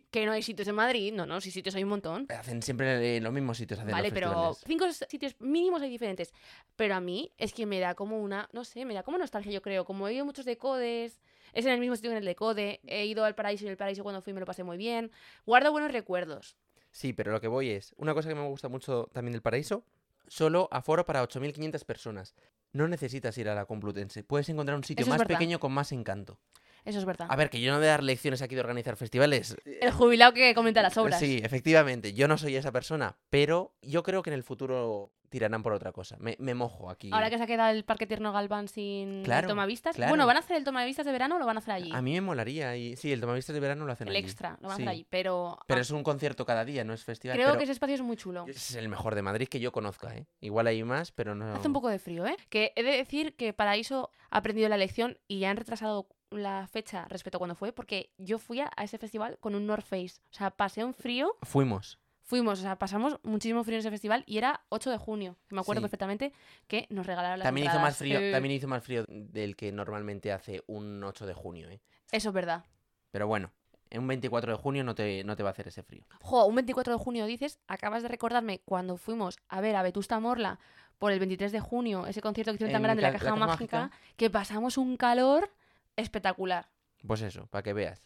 Que 0.09 0.25
no 0.25 0.31
hay 0.31 0.41
sitios 0.41 0.67
en 0.69 0.75
Madrid. 0.75 1.11
No, 1.13 1.25
no, 1.25 1.41
sí 1.41 1.51
sitios 1.51 1.75
hay 1.75 1.83
un 1.83 1.89
montón. 1.89 2.27
hacen 2.29 2.61
siempre 2.61 3.17
en 3.17 3.23
los 3.23 3.33
mismos 3.33 3.57
sitios. 3.57 3.77
Hacen 3.79 3.91
Vale, 3.91 4.07
los 4.09 4.13
pero 4.13 4.53
cinco 4.65 4.85
sitios 4.91 5.35
mínimos 5.39 5.81
hay 5.81 5.89
diferentes. 5.89 6.33
Pero 6.77 6.95
a 6.95 7.01
mí 7.01 7.33
es 7.37 7.51
que 7.53 7.65
me 7.65 7.79
da 7.81 7.93
como 7.95 8.21
una, 8.21 8.47
no 8.53 8.63
sé, 8.63 8.85
me 8.85 8.93
da 8.93 9.03
como 9.03 9.17
nostalgia, 9.17 9.51
yo 9.51 9.61
creo. 9.61 9.83
Como 9.83 10.07
he 10.07 10.13
ido 10.13 10.23
muchos 10.23 10.45
de 10.45 10.57
Codes, 10.57 11.19
es 11.51 11.65
en 11.65 11.73
el 11.73 11.79
mismo 11.81 11.97
sitio 11.97 12.11
que 12.11 12.15
en 12.15 12.19
el 12.19 12.25
de 12.25 12.35
Code, 12.35 12.79
he 12.87 13.05
ido 13.05 13.25
al 13.25 13.35
paraíso 13.35 13.65
y 13.65 13.67
en 13.67 13.71
el 13.71 13.77
paraíso 13.77 14.03
cuando 14.03 14.21
fui 14.21 14.31
me 14.31 14.39
lo 14.39 14.45
pasé 14.45 14.63
muy 14.63 14.77
bien. 14.77 15.11
Guardo 15.45 15.73
buenos 15.73 15.91
recuerdos. 15.91 16.55
Sí, 16.91 17.11
pero 17.11 17.33
lo 17.33 17.41
que 17.41 17.47
voy 17.49 17.69
es, 17.69 17.93
una 17.97 18.13
cosa 18.13 18.29
que 18.29 18.35
me 18.35 18.47
gusta 18.47 18.69
mucho 18.69 19.09
también 19.11 19.33
del 19.33 19.41
paraíso, 19.41 19.83
solo 20.31 20.69
aforo 20.71 21.05
para 21.05 21.21
8.500 21.23 21.83
personas. 21.83 22.35
No 22.71 22.87
necesitas 22.87 23.37
ir 23.37 23.49
a 23.49 23.55
la 23.55 23.65
Complutense, 23.65 24.23
puedes 24.23 24.47
encontrar 24.47 24.77
un 24.77 24.85
sitio 24.85 25.03
Eso 25.03 25.09
más 25.11 25.25
pequeño 25.25 25.59
con 25.59 25.73
más 25.73 25.91
encanto. 25.91 26.39
Eso 26.85 26.99
es 26.99 27.05
verdad. 27.05 27.27
A 27.29 27.35
ver, 27.35 27.49
que 27.49 27.61
yo 27.61 27.71
no 27.71 27.77
voy 27.77 27.87
a 27.87 27.91
dar 27.91 28.03
lecciones 28.03 28.41
aquí 28.41 28.55
de 28.55 28.61
organizar 28.61 28.95
festivales. 28.95 29.55
El 29.65 29.91
jubilado 29.91 30.33
que 30.33 30.53
comenta 30.55 30.81
las 30.81 30.97
obras. 30.97 31.19
Sí, 31.19 31.39
efectivamente, 31.43 32.13
yo 32.13 32.27
no 32.27 32.37
soy 32.37 32.55
esa 32.55 32.71
persona, 32.71 33.17
pero 33.29 33.75
yo 33.81 34.03
creo 34.03 34.23
que 34.23 34.29
en 34.29 34.35
el 34.35 34.43
futuro 34.43 35.11
tirarán 35.29 35.63
por 35.63 35.71
otra 35.71 35.93
cosa. 35.93 36.17
Me, 36.19 36.35
me 36.39 36.53
mojo 36.53 36.89
aquí. 36.89 37.09
Ahora 37.13 37.29
que 37.29 37.37
se 37.37 37.43
ha 37.45 37.47
quedado 37.47 37.71
el 37.71 37.85
Parque 37.85 38.05
Tierno 38.05 38.33
Galván 38.33 38.67
sin 38.67 39.23
Claro, 39.23 39.47
el 39.47 39.49
tomavistas. 39.49 39.95
claro. 39.95 40.09
Bueno, 40.09 40.27
¿van 40.27 40.35
a 40.35 40.39
hacer 40.39 40.57
el 40.57 40.65
tomavistas 40.65 41.05
de 41.05 41.11
verano 41.13 41.37
o 41.37 41.39
lo 41.39 41.45
van 41.45 41.55
a 41.55 41.59
hacer 41.59 41.73
allí? 41.73 41.89
A 41.93 42.01
mí 42.01 42.13
me 42.13 42.21
molaría. 42.21 42.75
Y... 42.75 42.97
Sí, 42.97 43.13
el 43.13 43.21
tomavistas 43.21 43.53
de 43.53 43.59
verano 43.61 43.85
lo 43.85 43.93
hacen 43.93 44.09
el 44.09 44.15
allí. 44.15 44.23
extra, 44.25 44.57
lo 44.61 44.67
van 44.67 44.71
a 44.71 44.73
hacer 44.75 44.89
allí. 44.89 45.07
Pero, 45.09 45.57
Pero 45.67 45.77
ah, 45.77 45.81
es 45.81 45.91
un 45.91 46.03
concierto 46.03 46.45
cada 46.45 46.65
día, 46.65 46.83
no 46.83 46.93
es 46.93 47.05
festival. 47.05 47.37
creo 47.37 47.47
pero 47.47 47.57
que 47.59 47.63
ese 47.63 47.71
espacio 47.71 47.95
es 47.95 48.01
muy 48.01 48.17
chulo. 48.17 48.45
Es 48.47 48.75
el 48.75 48.89
mejor 48.89 49.15
de 49.15 49.21
Madrid 49.21 49.47
que 49.47 49.61
yo 49.61 49.71
conozca, 49.71 50.13
¿eh? 50.17 50.25
Igual 50.41 50.67
hay 50.67 50.83
más, 50.83 51.13
pero 51.13 51.33
no... 51.33 51.53
Hace 51.55 51.67
un 51.67 51.73
poco 51.73 51.87
de 51.87 51.99
frío, 51.99 52.25
¿eh? 52.25 52.35
Que 52.49 52.73
he 52.75 52.83
de 52.83 52.91
decir 52.91 53.35
que 53.37 53.53
Paraíso 53.53 54.11
ha 54.31 54.39
aprendido 54.39 54.67
la 54.67 54.75
lección 54.77 55.17
y 55.29 55.39
ya 55.39 55.49
han 55.49 55.55
retrasado 55.57 56.07
la 56.31 56.67
fecha 56.67 57.05
respecto 57.09 57.37
a 57.37 57.39
cuando 57.39 57.55
fue, 57.55 57.71
porque 57.73 58.11
yo 58.17 58.39
fui 58.39 58.59
a 58.61 58.71
ese 58.81 58.97
festival 58.97 59.37
con 59.39 59.55
un 59.55 59.65
North 59.67 59.85
Face. 59.85 60.21
O 60.31 60.33
sea, 60.33 60.51
pasé 60.51 60.83
un 60.83 60.93
frío, 60.93 61.35
Fuimos. 61.43 61.99
fuimos, 62.23 62.59
o 62.59 62.61
sea, 62.61 62.77
pasamos 62.79 63.19
muchísimo 63.23 63.63
frío 63.63 63.75
en 63.75 63.79
ese 63.81 63.91
festival 63.91 64.23
y 64.25 64.37
era 64.37 64.61
8 64.69 64.89
de 64.89 64.97
junio. 64.97 65.37
que 65.49 65.55
Me 65.55 65.61
acuerdo 65.61 65.79
Sí. 65.81 65.83
perfectamente 65.83 66.33
que 66.67 66.87
nos 66.89 67.05
regalaron 67.05 67.39
las 67.39 67.45
También 67.45 67.67
hizo 67.67 67.79
más 67.79 67.97
frío, 67.97 68.19
Eh, 68.19 68.31
también 68.31 68.55
hizo 68.55 68.67
más 68.67 68.83
frío 68.83 69.05
del 69.07 69.55
que 69.55 69.71
normalmente 69.71 70.31
hace 70.31 70.63
un 70.67 71.03
8 71.03 71.25
de 71.25 71.33
junio, 71.33 71.69
¿eh? 71.69 71.81
Eso 72.11 72.29
es 72.29 72.33
verdad. 72.35 72.63
Pero 73.11 73.27
bueno, 73.27 73.51
en 73.89 74.01
un 74.01 74.07
24 74.07 74.53
de 74.53 74.57
junio 74.57 74.85
no 74.85 74.95
te, 74.95 75.23
no 75.25 75.35
te 75.35 75.43
va 75.43 75.49
a 75.49 75.51
hacer 75.51 75.67
ese 75.67 75.83
frío. 75.83 76.05
Jo, 76.21 76.45
un 76.45 76.55
24 76.55 76.93
de 76.93 76.99
junio 77.03 77.25
dices, 77.25 77.59
acabas 77.67 78.03
de 78.03 78.07
recordarme 78.07 78.61
cuando 78.63 78.95
fuimos 78.95 79.37
a 79.49 79.59
ver 79.59 79.75
a 79.75 79.83
Vetusta 79.83 80.17
Morla 80.21 80.59
por 80.97 81.11
el 81.11 81.19
23 81.19 81.51
de 81.51 81.59
junio, 81.59 82.05
ese 82.07 82.21
concierto 82.21 82.51
que 82.51 82.55
hicieron 82.55 82.71
tan 82.71 82.79
En 82.81 82.83
grande, 82.83 83.01
la 83.01 83.09
Ca- 83.09 83.13
caja, 83.17 83.25
la 83.25 83.31
Caja 83.31 83.45
mágica, 83.47 83.79
Mágica. 83.81 83.97
que 84.15 84.29
pasamos 84.29 84.77
un 84.77 84.95
calor 84.95 85.51
espectacular. 85.95 86.69
Pues 87.05 87.21
eso, 87.21 87.47
para 87.47 87.63
que 87.63 87.73
veas. 87.73 88.01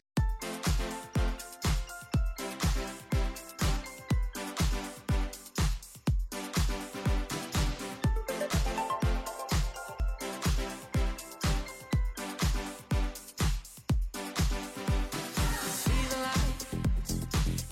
See 15.85 16.01
the 16.09 16.17
lights 16.25 16.65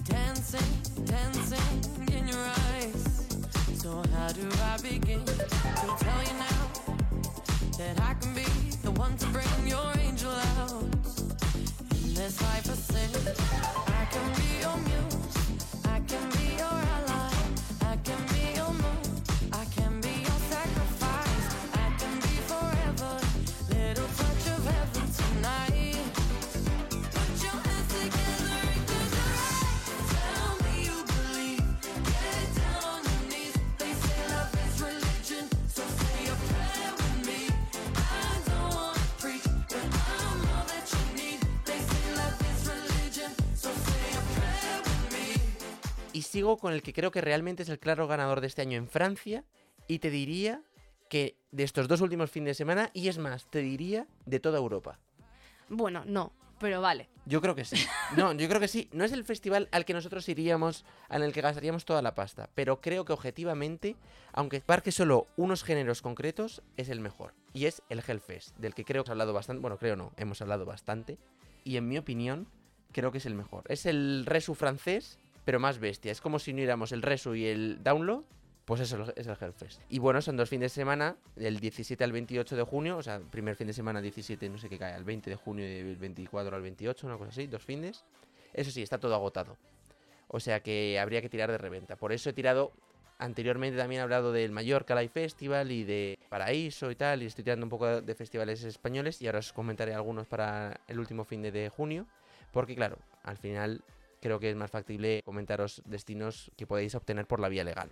dancing, 0.03 1.05
dancing 1.05 2.13
in 2.17 2.27
your 2.27 2.45
eyes. 2.69 3.27
So 3.81 4.03
how 4.13 4.29
do 4.33 4.47
I 4.61 4.77
begin 4.81 5.23
to 5.25 5.35
tell 5.99 6.23
you 6.23 6.33
now 6.37 6.71
that 7.77 7.99
I 8.01 8.13
can 8.19 8.33
be 8.33 8.72
one 8.97 9.15
to 9.17 9.25
bring 9.27 9.67
your 9.67 9.91
angel 9.99 10.31
out? 10.31 10.83
In 12.03 12.13
this 12.13 12.41
life 12.41 12.69
I 12.69 12.75
sin, 12.75 13.09
I 13.87 14.05
can 14.11 14.35
be 14.35 14.61
your 14.61 14.77
muse, 14.77 15.12
sigo 46.33 46.57
con 46.57 46.73
el 46.73 46.81
que 46.81 46.93
creo 46.93 47.11
que 47.11 47.21
realmente 47.21 47.61
es 47.61 47.69
el 47.69 47.77
claro 47.77 48.07
ganador 48.07 48.41
de 48.41 48.47
este 48.47 48.63
año 48.63 48.75
en 48.75 48.87
Francia. 48.87 49.43
Y 49.87 49.99
te 49.99 50.09
diría 50.09 50.63
que 51.07 51.37
de 51.51 51.63
estos 51.63 51.87
dos 51.87 52.01
últimos 52.01 52.31
fines 52.31 52.47
de 52.47 52.53
semana, 52.55 52.89
y 52.91 53.07
es 53.07 53.19
más, 53.19 53.45
te 53.51 53.59
diría 53.59 54.07
de 54.25 54.39
toda 54.39 54.57
Europa. 54.57 54.97
Bueno, 55.69 56.03
no, 56.07 56.33
pero 56.59 56.81
vale. 56.81 57.07
Yo 57.27 57.39
creo 57.39 57.53
que 57.53 57.65
sí. 57.65 57.75
No, 58.17 58.33
yo 58.33 58.47
creo 58.47 58.59
que 58.59 58.67
sí. 58.67 58.89
No 58.93 59.03
es 59.03 59.11
el 59.11 59.23
festival 59.23 59.69
al 59.71 59.85
que 59.85 59.93
nosotros 59.93 60.27
iríamos, 60.27 60.85
en 61.11 61.21
el 61.21 61.33
que 61.33 61.41
gastaríamos 61.41 61.85
toda 61.85 62.01
la 62.01 62.15
pasta. 62.15 62.49
Pero 62.55 62.81
creo 62.81 63.05
que 63.05 63.13
objetivamente, 63.13 63.95
aunque 64.31 64.59
parque 64.59 64.91
solo 64.91 65.27
unos 65.37 65.63
géneros 65.63 66.01
concretos, 66.01 66.63
es 66.77 66.89
el 66.89 66.99
mejor. 66.99 67.35
Y 67.53 67.65
es 67.65 67.83
el 67.89 68.01
Hellfest, 68.05 68.57
del 68.57 68.73
que 68.73 68.85
creo 68.85 69.03
que 69.03 69.09
hemos 69.09 69.11
hablado 69.11 69.33
bastante. 69.33 69.61
Bueno, 69.61 69.77
creo 69.77 69.95
no, 69.95 70.13
hemos 70.17 70.41
hablado 70.41 70.65
bastante. 70.65 71.19
Y 71.63 71.77
en 71.77 71.87
mi 71.87 71.99
opinión, 71.99 72.47
creo 72.91 73.11
que 73.11 73.19
es 73.19 73.27
el 73.27 73.35
mejor. 73.35 73.65
Es 73.67 73.85
el 73.85 74.25
Resu 74.25 74.55
francés, 74.55 75.19
pero 75.45 75.59
más 75.59 75.79
bestia. 75.79 76.11
Es 76.11 76.21
como 76.21 76.39
si 76.39 76.51
uniéramos 76.51 76.91
el 76.91 77.01
Resu 77.01 77.35
y 77.35 77.45
el 77.45 77.83
Download. 77.83 78.23
Pues 78.65 78.79
eso 78.79 79.11
es 79.17 79.27
el 79.27 79.35
Hellfest. 79.39 79.81
Y 79.89 79.99
bueno, 79.99 80.21
son 80.21 80.37
dos 80.37 80.47
fines 80.47 80.71
de 80.71 80.81
semana, 80.81 81.17
del 81.35 81.59
17 81.59 82.01
al 82.01 82.13
28 82.13 82.55
de 82.55 82.63
junio, 82.63 82.95
o 82.95 83.03
sea, 83.03 83.19
primer 83.19 83.57
fin 83.57 83.67
de 83.67 83.73
semana 83.73 84.01
17, 84.01 84.47
no 84.47 84.57
sé 84.57 84.69
qué 84.69 84.79
cae, 84.79 84.93
al 84.93 85.03
20 85.03 85.31
de 85.31 85.35
junio 85.35 85.65
y 85.65 85.83
del 85.83 85.97
24 85.97 86.55
al 86.55 86.61
28, 86.61 87.07
una 87.07 87.17
cosa 87.17 87.31
así, 87.31 87.47
dos 87.47 87.61
fines. 87.61 88.05
Eso 88.53 88.71
sí, 88.71 88.81
está 88.81 88.97
todo 88.97 89.15
agotado. 89.15 89.57
O 90.29 90.39
sea 90.39 90.61
que 90.61 90.97
habría 90.97 91.21
que 91.21 91.27
tirar 91.27 91.51
de 91.51 91.57
reventa. 91.57 91.97
Por 91.97 92.13
eso 92.13 92.29
he 92.29 92.33
tirado, 92.33 92.71
anteriormente 93.17 93.77
también 93.77 93.99
he 93.99 94.03
hablado 94.03 94.31
del 94.31 94.51
Mallorca 94.51 94.95
Live 94.95 95.09
Festival 95.09 95.69
y 95.69 95.83
de 95.83 96.17
Paraíso 96.29 96.89
y 96.89 96.95
tal, 96.95 97.21
y 97.21 97.25
estoy 97.25 97.43
tirando 97.43 97.65
un 97.65 97.69
poco 97.69 98.01
de 98.01 98.15
festivales 98.15 98.63
españoles 98.63 99.21
y 99.21 99.25
ahora 99.25 99.39
os 99.39 99.51
comentaré 99.51 99.93
algunos 99.93 100.25
para 100.25 100.79
el 100.87 100.99
último 100.99 101.25
fin 101.25 101.41
de, 101.41 101.51
de 101.51 101.67
junio, 101.67 102.07
porque 102.53 102.75
claro, 102.75 102.97
al 103.23 103.37
final 103.37 103.83
creo 104.23 104.39
que 104.39 104.49
es 104.49 104.55
más 104.55 104.71
factible 104.71 105.21
comentaros 105.25 105.81
destinos 105.85 106.49
que 106.57 106.65
podéis 106.65 106.95
obtener 106.95 107.27
por 107.27 107.39
la 107.39 107.49
vía 107.49 107.63
legal. 107.63 107.91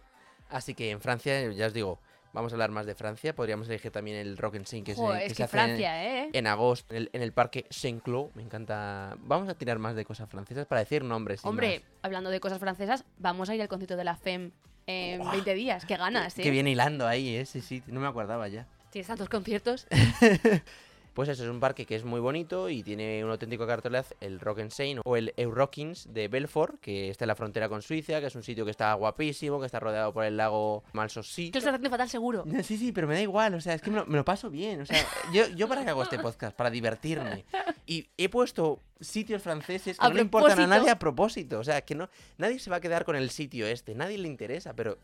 Así 0.50 0.74
que 0.74 0.89
en 0.89 1.02
Francia, 1.02 1.52
ya 1.52 1.67
os 1.67 1.74
digo, 1.74 2.00
vamos 2.34 2.52
a 2.54 2.56
hablar 2.56 2.72
más 2.72 2.86
de 2.86 2.96
Francia. 2.96 3.36
Podríamos 3.36 3.67
elegir 3.67 3.91
también 3.91 4.17
el 4.17 4.38
Rock 4.38 4.56
and 4.56 4.65
Sing 4.65 4.84
que, 4.84 4.96
se, 4.96 5.02
Joder, 5.02 5.20
que 5.20 5.26
es 5.28 5.32
se 5.34 5.36
que 5.38 5.44
hace 5.44 5.60
en- 5.60 5.82
¿eh? 5.82 6.30
en 6.34 6.48
agosto 6.48 6.94
en 6.94 7.02
el, 7.04 7.10
en 7.13 7.22
el 7.22 7.34
parque 7.34 7.65
Saint-Cloud. 7.70 8.32
Me 8.36 8.41
encanta. 8.44 9.15
Vamos 9.20 9.50
a 9.50 9.56
tirar 9.56 9.78
más 9.80 9.96
de 9.96 10.06
cosas 10.06 10.30
francesas 10.30 10.65
para 10.65 10.80
decir 10.80 11.04
nombres. 11.04 11.44
Hombre, 11.46 11.80
más. 11.80 11.89
hablando 12.04 12.30
de 12.30 12.39
cosas 12.39 12.60
francesas, 12.60 13.04
vamos 13.17 13.50
a 13.50 13.56
ir 13.56 13.62
al 13.62 13.67
concierto 13.67 13.98
de 13.98 14.04
la 14.06 14.15
FEM 14.15 14.52
en 14.88 15.30
20 15.32 15.54
días. 15.54 15.86
Qué 15.86 15.96
ganas, 15.98 16.38
¿eh? 16.39 16.41
Que 16.44 16.50
viene 16.52 16.72
hilando 16.72 17.08
ahí, 17.08 17.36
¿eh? 17.36 17.46
Sí, 17.46 17.62
sí, 17.62 17.84
no 17.88 18.00
me 18.00 18.08
acordaba 18.08 18.48
ya. 18.48 18.67
Tienes 18.89 19.08
tantos 19.08 19.30
conciertos. 19.30 19.88
Pues 21.13 21.28
eso, 21.28 21.43
es 21.43 21.50
un 21.50 21.60
parque 21.60 21.86
que 21.86 21.95
es 21.95 22.06
muy 22.06 22.21
bonito 22.21 22.69
y 22.69 22.84
tiene 22.84 23.24
un 23.26 23.32
auténtico 23.32 23.67
cartelaz, 23.67 24.13
el 24.21 24.39
Rock 24.39 24.60
and 24.60 24.71
Seine 24.71 25.02
o 25.04 25.17
el 25.17 25.34
Eurockings 25.36 26.13
de 26.13 26.30
Belfort, 26.30 26.80
que 26.80 27.10
está 27.10 27.26
en 27.26 27.28
la 27.28 27.36
frontera 27.36 27.67
con 27.67 27.82
Suiza, 27.82 28.21
que 28.21 28.28
es 28.28 28.36
un 28.36 28.43
sitio 28.43 28.63
que 28.63 28.71
está 28.71 28.93
guapísimo, 28.93 29.60
que 29.60 29.65
está 29.65 29.82
rodeado 29.82 30.13
por 30.13 30.24
el 30.24 30.38
lago 30.38 30.84
Malsosí. 30.93 31.52
Tú 31.52 31.58
estás 31.58 31.74
haciendo 31.74 31.89
fatal 31.89 32.10
seguro. 32.10 32.45
Sí, 32.71 32.78
sí, 32.78 32.91
pero 32.91 33.08
me 33.08 33.15
da 33.15 33.21
igual, 33.21 33.56
o 33.56 33.60
sea, 33.60 33.74
es 33.74 33.82
que 33.82 33.89
me 33.89 33.97
lo, 33.97 34.06
me 34.06 34.17
lo 34.17 34.24
paso 34.24 34.50
bien, 34.50 34.82
o 34.82 34.86
sea, 34.86 35.04
yo, 35.34 35.47
yo 35.50 35.67
para 35.67 35.84
qué 35.84 35.89
hago 35.89 36.04
este 36.04 36.19
podcast, 36.19 36.56
para 36.56 36.69
divertirme. 36.69 37.43
Y 37.86 38.08
he 38.17 38.30
puesto 38.30 38.80
sitios 39.02 39.41
franceses 39.41 39.97
que 39.97 40.06
A 40.06 40.10
no 40.10 40.15
le 40.15 40.21
importan 40.21 40.60
a 40.60 40.67
nadie 40.67 40.89
a 40.89 41.00
propósito, 41.00 41.60
o 41.60 41.63
sea, 41.63 41.82
que 41.82 41.95
no, 41.95 42.08
nadie 42.38 42.60
se 42.60 42.69
va 42.69 42.78
a 42.78 42.82
quedar 42.82 43.04
con 43.04 43.15
el 43.15 43.30
sitio 43.32 43.67
este, 43.67 43.95
nadie 43.95 44.17
le 44.17 44.28
interesa, 44.28 44.74
pero 44.74 44.97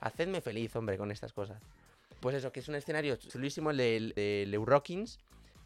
hacedme 0.00 0.40
feliz, 0.40 0.74
hombre, 0.74 0.98
con 0.98 1.12
estas 1.12 1.32
cosas. 1.32 1.62
Pues 2.20 2.36
eso, 2.36 2.50
que 2.50 2.60
es 2.60 2.68
un 2.68 2.74
escenario 2.74 3.16
chulísimo 3.16 3.70
el 3.70 3.76
del, 3.76 4.12
del 4.14 4.54
Eurockings. 4.54 5.18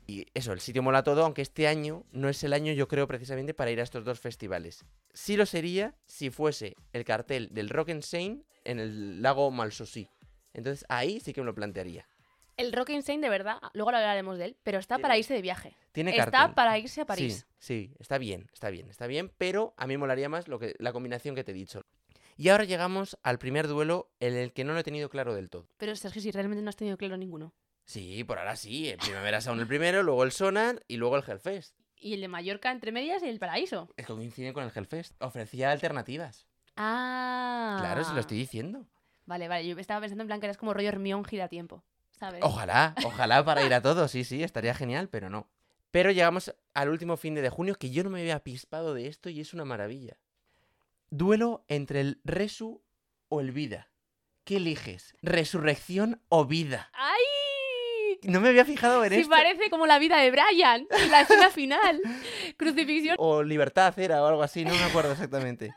Y 0.07 0.27
eso, 0.35 0.53
el 0.53 0.61
sitio 0.61 0.83
mola 0.83 1.03
todo, 1.03 1.25
aunque 1.25 1.43
este 1.43 1.67
año 1.67 2.05
no 2.13 2.29
es 2.29 2.45
el 2.45 2.53
año, 2.53 2.73
yo 2.73 2.87
creo, 2.87 3.09
precisamente 3.09 3.55
para 3.55 3.71
ir 3.73 3.81
a 3.81 3.83
estos 3.83 4.05
dos 4.05 4.21
festivales. 4.21 4.85
Sí 5.13 5.37
lo 5.37 5.47
sería 5.47 5.97
si 6.05 6.31
fuese 6.31 6.77
el 6.93 7.05
cartel 7.05 7.49
del 7.51 7.69
Rock 7.71 7.91
and 7.91 8.03
Seine 8.03 8.45
en 8.65 8.79
el 8.79 9.21
lago 9.23 9.51
Malsosí. 9.51 10.09
Entonces 10.53 10.87
ahí 10.89 11.21
sí 11.21 11.33
que 11.33 11.41
me 11.41 11.47
lo 11.47 11.55
plantearía. 11.55 12.07
El 12.57 12.73
Rock 12.73 12.91
Insane, 12.91 13.21
de 13.21 13.29
verdad, 13.29 13.59
luego 13.75 13.91
lo 13.91 13.99
hablaremos 13.99 14.39
de 14.39 14.47
él, 14.47 14.57
pero 14.63 14.79
está 14.79 14.99
para 14.99 15.19
irse 15.19 15.35
de 15.35 15.43
viaje. 15.43 15.77
Tiene 15.93 16.13
Está 16.17 16.31
cartel. 16.31 16.55
para 16.55 16.79
irse 16.79 17.03
a 17.03 17.07
París. 17.07 17.47
Sí, 17.59 17.91
sí, 17.91 17.95
está 17.99 18.17
bien, 18.17 18.49
está 18.55 18.71
bien, 18.71 18.89
está 18.89 19.07
bien, 19.07 19.31
pero 19.37 19.75
a 19.77 19.87
mí 19.87 19.95
me 19.95 19.99
molaría 19.99 20.31
más 20.31 20.49
lo 20.49 20.59
que, 20.59 20.75
la 20.79 20.93
combinación 20.93 21.35
que 21.35 21.45
te 21.45 21.53
he 21.53 21.55
dicho. 21.55 21.85
Y 22.39 22.49
ahora 22.49 22.65
llegamos 22.65 23.19
al 23.23 23.39
primer 23.39 23.69
duelo 23.69 24.11
en 24.21 24.35
el 24.37 24.55
que 24.55 24.65
no 24.65 24.73
lo 24.73 24.79
he 24.79 24.85
tenido 24.85 25.11
claro 25.11 25.35
del 25.35 25.51
todo. 25.51 25.69
Pero 25.77 25.95
Sergio, 25.97 26.23
si 26.23 26.31
realmente 26.31 26.63
no 26.63 26.71
has 26.71 26.77
tenido 26.77 26.97
claro 26.97 27.19
ninguno. 27.19 27.55
Sí, 27.87 28.25
por 28.25 28.39
ahora 28.41 28.57
sí, 28.57 28.89
el 28.89 28.99
Primavera 28.99 29.41
Sound 29.41 29.61
el 29.61 29.69
primero, 29.69 30.03
luego 30.03 30.25
el 30.25 30.33
Sonar 30.33 30.83
y 30.89 30.97
luego 30.97 31.17
el 31.17 31.25
Hellfest. 31.27 31.79
Y 31.97 32.15
el 32.15 32.21
de 32.21 32.29
Mallorca 32.29 32.73
entre 32.73 32.91
medias 32.91 33.23
y 33.23 33.29
el 33.29 33.39
paraíso. 33.39 33.89
Es 33.97 34.07
que 34.07 34.13
coincide 34.13 34.53
con 34.53 34.65
el 34.65 34.73
Hellfest. 34.75 35.15
Ofrecía 35.23 35.71
alternativas. 35.71 36.49
Ah. 36.77 37.77
Claro, 37.81 38.05
se 38.05 38.13
lo 38.13 38.21
estoy 38.21 38.39
diciendo. 38.39 38.87
Vale, 39.25 39.47
vale. 39.47 39.67
Yo 39.67 39.79
estaba 39.79 40.01
pensando 40.01 40.23
en 40.23 40.27
plan 40.27 40.41
que 40.41 40.47
eras 40.47 40.57
como 40.57 40.75
rollo 40.75 40.89
Hermión 40.89 41.25
gira 41.25 41.49
tiempo. 41.49 41.85
¿Sabes? 42.11 42.41
Ojalá, 42.43 42.95
ojalá 43.05 43.45
para 43.45 43.63
ir 43.65 43.73
a 43.73 43.83
todos, 43.83 44.11
sí, 44.11 44.25
sí, 44.25 44.43
estaría 44.43 44.75
genial, 44.75 45.09
pero 45.09 45.31
no. 45.31 45.49
Pero 45.91 46.11
llegamos 46.11 46.55
al 46.75 46.89
último 46.89 47.17
fin 47.17 47.35
de, 47.35 47.43
de 47.43 47.51
junio 47.51 47.77
que 47.77 47.91
yo 47.91 48.03
no 48.03 48.11
me 48.11 48.21
había 48.21 48.43
pispado 48.43 48.95
de 48.95 49.07
esto 49.07 49.29
y 49.29 49.41
es 49.41 49.55
una 49.55 49.65
maravilla. 49.65 50.19
Duelo 51.11 51.65
entre 51.69 52.01
el 52.01 52.21
Resu 52.25 52.83
o 53.29 53.41
el 53.41 53.53
Vida. 53.53 53.91
¿Qué 54.45 54.57
eliges? 54.57 55.15
¿Resurrección 55.23 56.23
o 56.29 56.47
vida? 56.47 56.91
¡Ay! 56.95 57.36
No 58.23 58.41
me 58.41 58.49
había 58.49 58.65
fijado 58.65 59.05
en 59.05 59.13
Si 59.13 59.21
esto. 59.21 59.31
parece 59.31 59.71
como 59.71 59.87
la 59.87 59.99
vida 59.99 60.19
de 60.19 60.31
Brian, 60.31 60.87
la 61.11 61.21
escena 61.23 61.51
final. 61.51 62.01
Crucifixión. 62.57 63.17
O 63.19 63.43
Libertad 63.43 63.99
era 63.99 64.23
o 64.23 64.27
algo 64.27 64.43
así, 64.43 64.65
no 64.65 64.75
me 64.75 64.83
acuerdo 64.85 65.13
exactamente. 65.13 65.73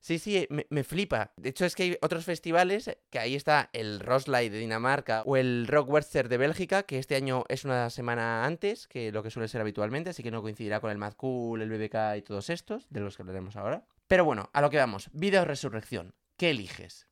Sí, 0.00 0.18
sí, 0.18 0.46
me, 0.50 0.66
me 0.68 0.84
flipa. 0.84 1.32
De 1.38 1.48
hecho, 1.48 1.64
es 1.64 1.74
que 1.74 1.82
hay 1.84 1.96
otros 2.02 2.26
festivales, 2.26 2.90
que 3.08 3.18
ahí 3.18 3.34
está 3.34 3.70
el 3.72 4.00
Roslight 4.00 4.52
de 4.52 4.58
Dinamarca 4.58 5.22
o 5.24 5.38
el 5.38 5.66
Rock 5.66 5.88
Western 5.88 6.28
de 6.28 6.36
Bélgica, 6.36 6.82
que 6.82 6.98
este 6.98 7.16
año 7.16 7.44
es 7.48 7.64
una 7.64 7.88
semana 7.88 8.44
antes 8.44 8.86
que 8.86 9.10
lo 9.12 9.22
que 9.22 9.30
suele 9.30 9.48
ser 9.48 9.62
habitualmente, 9.62 10.10
así 10.10 10.22
que 10.22 10.30
no 10.30 10.42
coincidirá 10.42 10.80
con 10.80 10.90
el 10.90 10.98
Mad 10.98 11.14
Cool, 11.14 11.62
el 11.62 11.70
BBK 11.70 12.18
y 12.18 12.22
todos 12.22 12.50
estos, 12.50 12.86
de 12.90 13.00
los 13.00 13.16
que 13.16 13.22
hablaremos 13.22 13.56
ahora. 13.56 13.86
Pero 14.06 14.26
bueno, 14.26 14.50
a 14.52 14.60
lo 14.60 14.68
que 14.68 14.76
vamos. 14.76 15.08
Vida 15.14 15.40
o 15.40 15.46
resurrección. 15.46 16.14
¿Qué 16.36 16.50
eliges? 16.50 17.08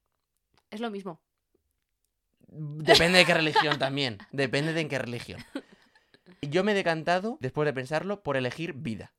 Es 0.70 0.80
lo 0.80 0.90
mismo. 0.90 1.22
Depende 2.54 3.18
de 3.18 3.24
qué 3.24 3.34
religión 3.34 3.78
también. 3.78 4.18
Depende 4.30 4.72
de 4.72 4.80
en 4.82 4.88
qué 4.88 4.98
religión. 4.98 5.42
Yo 6.42 6.64
me 6.64 6.72
he 6.72 6.74
decantado, 6.74 7.38
después 7.40 7.66
de 7.66 7.72
pensarlo, 7.72 8.22
por 8.22 8.36
elegir 8.36 8.74
vida. 8.74 9.12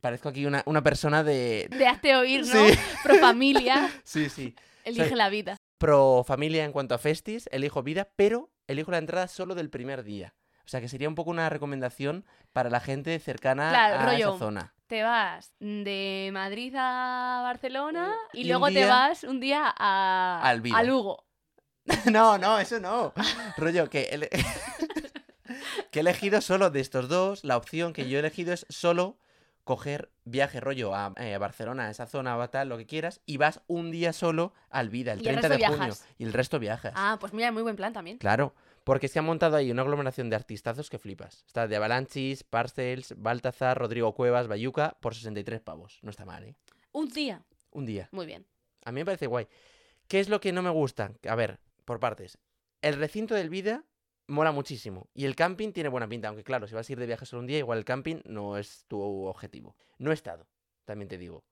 Parezco 0.00 0.28
aquí 0.30 0.46
una, 0.46 0.62
una 0.66 0.82
persona 0.82 1.22
de... 1.22 1.68
De 1.70 1.86
hazte 1.86 2.16
oír, 2.16 2.40
¿no? 2.46 2.46
Sí. 2.68 2.78
Pro 3.04 3.14
familia, 3.16 3.88
Sí, 4.04 4.28
sí. 4.28 4.54
elige 4.84 5.14
la 5.14 5.28
vida. 5.28 5.56
Pro 5.78 6.24
familia 6.26 6.64
en 6.64 6.72
cuanto 6.72 6.94
a 6.94 6.98
festis, 6.98 7.48
elijo 7.52 7.82
vida, 7.82 8.08
pero 8.16 8.50
elijo 8.66 8.90
la 8.90 8.98
entrada 8.98 9.28
solo 9.28 9.54
del 9.54 9.70
primer 9.70 10.02
día. 10.02 10.34
O 10.64 10.68
sea 10.68 10.80
que 10.80 10.88
sería 10.88 11.08
un 11.08 11.14
poco 11.14 11.30
una 11.30 11.48
recomendación 11.50 12.24
para 12.52 12.70
la 12.70 12.80
gente 12.80 13.18
cercana 13.18 13.68
Claro, 13.70 13.96
a 14.00 14.04
rollo. 14.06 14.28
esa 14.30 14.38
zona. 14.38 14.74
Te 14.86 15.02
vas 15.02 15.54
de 15.60 16.30
Madrid 16.32 16.74
a 16.76 17.40
Barcelona 17.42 18.12
y, 18.32 18.40
Y 18.42 18.44
luego 18.44 18.68
te 18.70 18.84
vas 18.86 19.22
un 19.24 19.40
día 19.40 19.72
a... 19.76 20.40
a 20.42 20.82
Lugo. 20.82 21.24
no, 22.12 22.38
no, 22.38 22.58
eso 22.58 22.78
no. 22.80 23.12
Rollo, 23.56 23.88
que, 23.90 24.02
ele- 24.12 24.30
que 25.90 25.98
he 25.98 26.00
elegido 26.00 26.40
solo 26.40 26.70
de 26.70 26.80
estos 26.80 27.08
dos, 27.08 27.44
la 27.44 27.56
opción 27.56 27.92
que 27.92 28.08
yo 28.08 28.16
he 28.18 28.20
elegido 28.20 28.52
es 28.52 28.66
solo 28.68 29.18
coger 29.64 30.10
viaje 30.24 30.60
rollo 30.60 30.94
a, 30.94 31.12
eh, 31.18 31.34
a 31.34 31.38
Barcelona, 31.38 31.86
a 31.86 31.90
esa 31.90 32.06
zona, 32.06 32.36
o 32.36 32.40
a 32.40 32.48
tal, 32.48 32.68
lo 32.68 32.78
que 32.78 32.86
quieras, 32.86 33.20
y 33.26 33.36
vas 33.36 33.60
un 33.68 33.90
día 33.90 34.12
solo 34.12 34.52
al 34.70 34.90
Vida, 34.90 35.12
el 35.12 35.18
Y 35.22 35.28
el 35.28 35.38
30 35.40 35.48
de 35.56 35.66
junio. 35.66 35.94
Y 36.18 36.24
el 36.24 36.32
resto 36.32 36.58
viajas. 36.58 36.92
Ah, 36.96 37.16
pues 37.20 37.32
mira, 37.32 37.52
muy 37.52 37.62
buen 37.62 37.76
plan 37.76 37.92
también. 37.92 38.18
Claro, 38.18 38.54
porque 38.84 39.06
se 39.08 39.18
ha 39.20 39.22
montado 39.22 39.56
ahí 39.56 39.70
una 39.70 39.82
aglomeración 39.82 40.30
de 40.30 40.36
artistazos 40.36 40.90
que 40.90 40.98
flipas. 40.98 41.44
Está 41.46 41.68
de 41.68 41.76
Avalanchis, 41.76 42.42
Parcels, 42.42 43.14
Baltazar, 43.16 43.78
Rodrigo 43.78 44.12
Cuevas, 44.14 44.48
Bayuca, 44.48 44.96
por 45.00 45.14
63 45.14 45.60
pavos. 45.60 45.98
No 46.02 46.10
está 46.10 46.24
mal, 46.24 46.42
¿eh? 46.44 46.56
Un 46.90 47.08
día. 47.08 47.42
Un 47.70 47.86
día. 47.86 48.08
Muy 48.10 48.26
bien. 48.26 48.44
A 48.84 48.90
mí 48.90 49.00
me 49.00 49.04
parece 49.04 49.28
guay. 49.28 49.46
¿Qué 50.08 50.18
es 50.18 50.28
lo 50.28 50.40
que 50.40 50.52
no 50.52 50.62
me 50.62 50.70
gusta? 50.70 51.12
A 51.28 51.34
ver, 51.36 51.60
por 51.92 52.00
partes. 52.00 52.38
El 52.80 52.96
recinto 52.96 53.34
del 53.34 53.50
Vida 53.50 53.84
mola 54.26 54.50
muchísimo. 54.50 55.08
Y 55.14 55.26
el 55.26 55.36
camping 55.36 55.72
tiene 55.72 55.90
buena 55.90 56.08
pinta. 56.08 56.28
Aunque 56.28 56.42
claro, 56.42 56.66
si 56.66 56.74
vas 56.74 56.88
a 56.88 56.92
ir 56.92 56.98
de 56.98 57.06
viaje 57.06 57.26
solo 57.26 57.40
un 57.40 57.46
día, 57.46 57.58
igual 57.58 57.78
el 57.78 57.84
camping 57.84 58.20
no 58.24 58.56
es 58.56 58.84
tu 58.88 58.98
objetivo. 59.00 59.76
No 59.98 60.10
he 60.10 60.14
estado, 60.14 60.48
también 60.86 61.08
te 61.08 61.18
digo. 61.18 61.44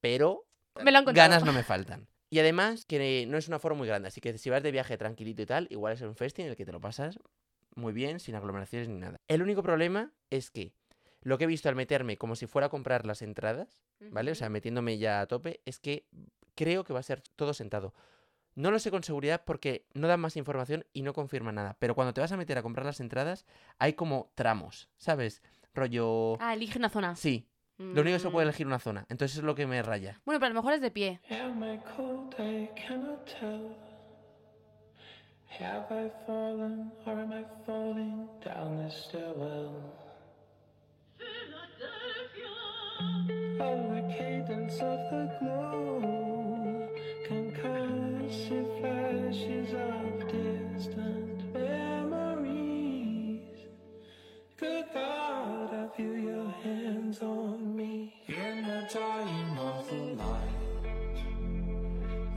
Pero 0.00 0.46
Me 0.82 0.92
lo 0.92 0.98
han 0.98 1.04
contado. 1.04 1.28
ganas 1.28 1.44
no 1.44 1.52
me 1.54 1.62
faltan. 1.62 2.08
Y 2.28 2.40
además 2.40 2.84
que 2.84 3.24
no 3.26 3.38
es 3.38 3.48
una 3.48 3.58
forma 3.58 3.78
muy 3.78 3.88
grande. 3.88 4.08
Así 4.08 4.20
que 4.20 4.36
si 4.36 4.50
vas 4.50 4.62
de 4.62 4.70
viaje 4.70 4.98
tranquilito 4.98 5.40
y 5.40 5.46
tal, 5.46 5.66
igual 5.70 5.94
es 5.94 6.02
un 6.02 6.14
festi 6.14 6.42
en 6.42 6.48
el 6.48 6.56
que 6.56 6.66
te 6.66 6.72
lo 6.72 6.80
pasas 6.80 7.18
muy 7.74 7.92
bien, 7.94 8.20
sin 8.20 8.34
aglomeraciones 8.34 8.88
ni 8.88 8.98
nada. 8.98 9.18
El 9.28 9.40
único 9.42 9.62
problema 9.62 10.12
es 10.28 10.50
que 10.50 10.74
lo 11.22 11.38
que 11.38 11.44
he 11.44 11.46
visto 11.46 11.68
al 11.70 11.74
meterme 11.74 12.18
como 12.18 12.36
si 12.36 12.46
fuera 12.46 12.66
a 12.66 12.70
comprar 12.70 13.06
las 13.06 13.22
entradas, 13.22 13.82
¿vale? 14.10 14.32
O 14.32 14.34
sea, 14.34 14.50
metiéndome 14.50 14.98
ya 14.98 15.20
a 15.22 15.26
tope, 15.26 15.60
es 15.64 15.78
que 15.80 16.06
creo 16.54 16.84
que 16.84 16.92
va 16.92 17.00
a 17.00 17.04
ser 17.04 17.22
todo 17.36 17.54
sentado. 17.54 17.94
No 18.56 18.70
lo 18.70 18.78
sé 18.78 18.90
con 18.90 19.04
seguridad 19.04 19.42
porque 19.46 19.86
no 19.94 20.08
dan 20.08 20.18
más 20.18 20.36
información 20.36 20.84
y 20.94 21.02
no 21.02 21.12
confirman 21.12 21.54
nada. 21.54 21.76
Pero 21.78 21.94
cuando 21.94 22.12
te 22.14 22.22
vas 22.22 22.32
a 22.32 22.36
meter 22.38 22.56
a 22.58 22.62
comprar 22.62 22.84
las 22.86 23.00
entradas, 23.00 23.44
hay 23.78 23.92
como 23.92 24.32
tramos, 24.34 24.88
¿sabes? 24.96 25.42
Rollo... 25.74 26.38
Ah, 26.40 26.54
elige 26.54 26.78
una 26.78 26.88
zona. 26.88 27.14
Sí, 27.16 27.46
lo 27.78 28.00
único 28.00 28.16
que 28.16 28.20
se 28.20 28.30
puede 28.30 28.46
Mm. 28.46 28.48
elegir 28.48 28.66
una 28.66 28.78
zona. 28.78 29.06
Entonces 29.10 29.36
es 29.38 29.44
lo 29.44 29.54
que 29.54 29.66
me 29.66 29.82
raya. 29.82 30.20
Bueno, 30.24 30.40
pero 30.40 30.46
a 30.46 30.54
lo 30.54 30.54
mejor 30.54 30.72
es 30.72 30.80
de 30.80 30.90
pie. 30.90 31.20
Hands 57.18 57.22
on 57.22 57.76
me 57.76 58.12
in 58.26 58.62
the 58.66 58.88
dying 58.92 59.58
of 59.58 59.88
the 59.88 59.96
light. 60.22 60.48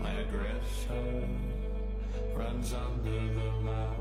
My 0.01 0.11
aggressor 0.11 1.27
runs 2.35 2.73
under 2.73 3.11
the 3.11 3.51
lamps. 3.65 3.99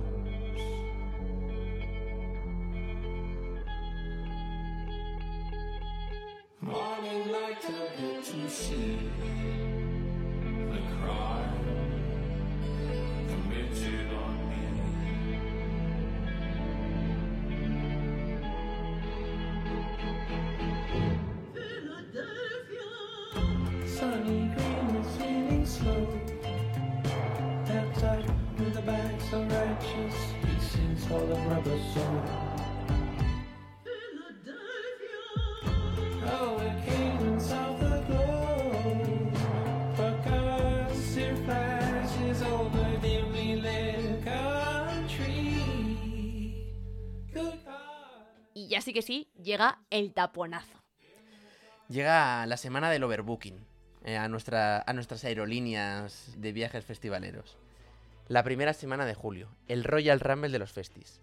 Morning 6.60 7.32
light 7.32 7.64
a 7.64 8.00
bit 8.00 8.24
to 8.24 8.50
see 8.50 8.98
the 10.70 10.80
crime 11.00 11.47
que 48.98 49.02
sí, 49.02 49.30
llega 49.40 49.78
el 49.90 50.12
taponazo. 50.12 50.82
Llega 51.88 52.44
la 52.46 52.56
semana 52.56 52.90
del 52.90 53.04
overbooking 53.04 53.64
eh, 54.04 54.16
a, 54.16 54.26
nuestra, 54.26 54.82
a 54.84 54.92
nuestras 54.92 55.22
aerolíneas 55.24 56.32
de 56.36 56.50
viajes 56.52 56.84
festivaleros. 56.84 57.56
La 58.26 58.42
primera 58.42 58.72
semana 58.72 59.06
de 59.06 59.14
julio, 59.14 59.48
el 59.68 59.84
Royal 59.84 60.18
Rumble 60.18 60.50
de 60.50 60.58
los 60.58 60.72
festis. 60.72 61.20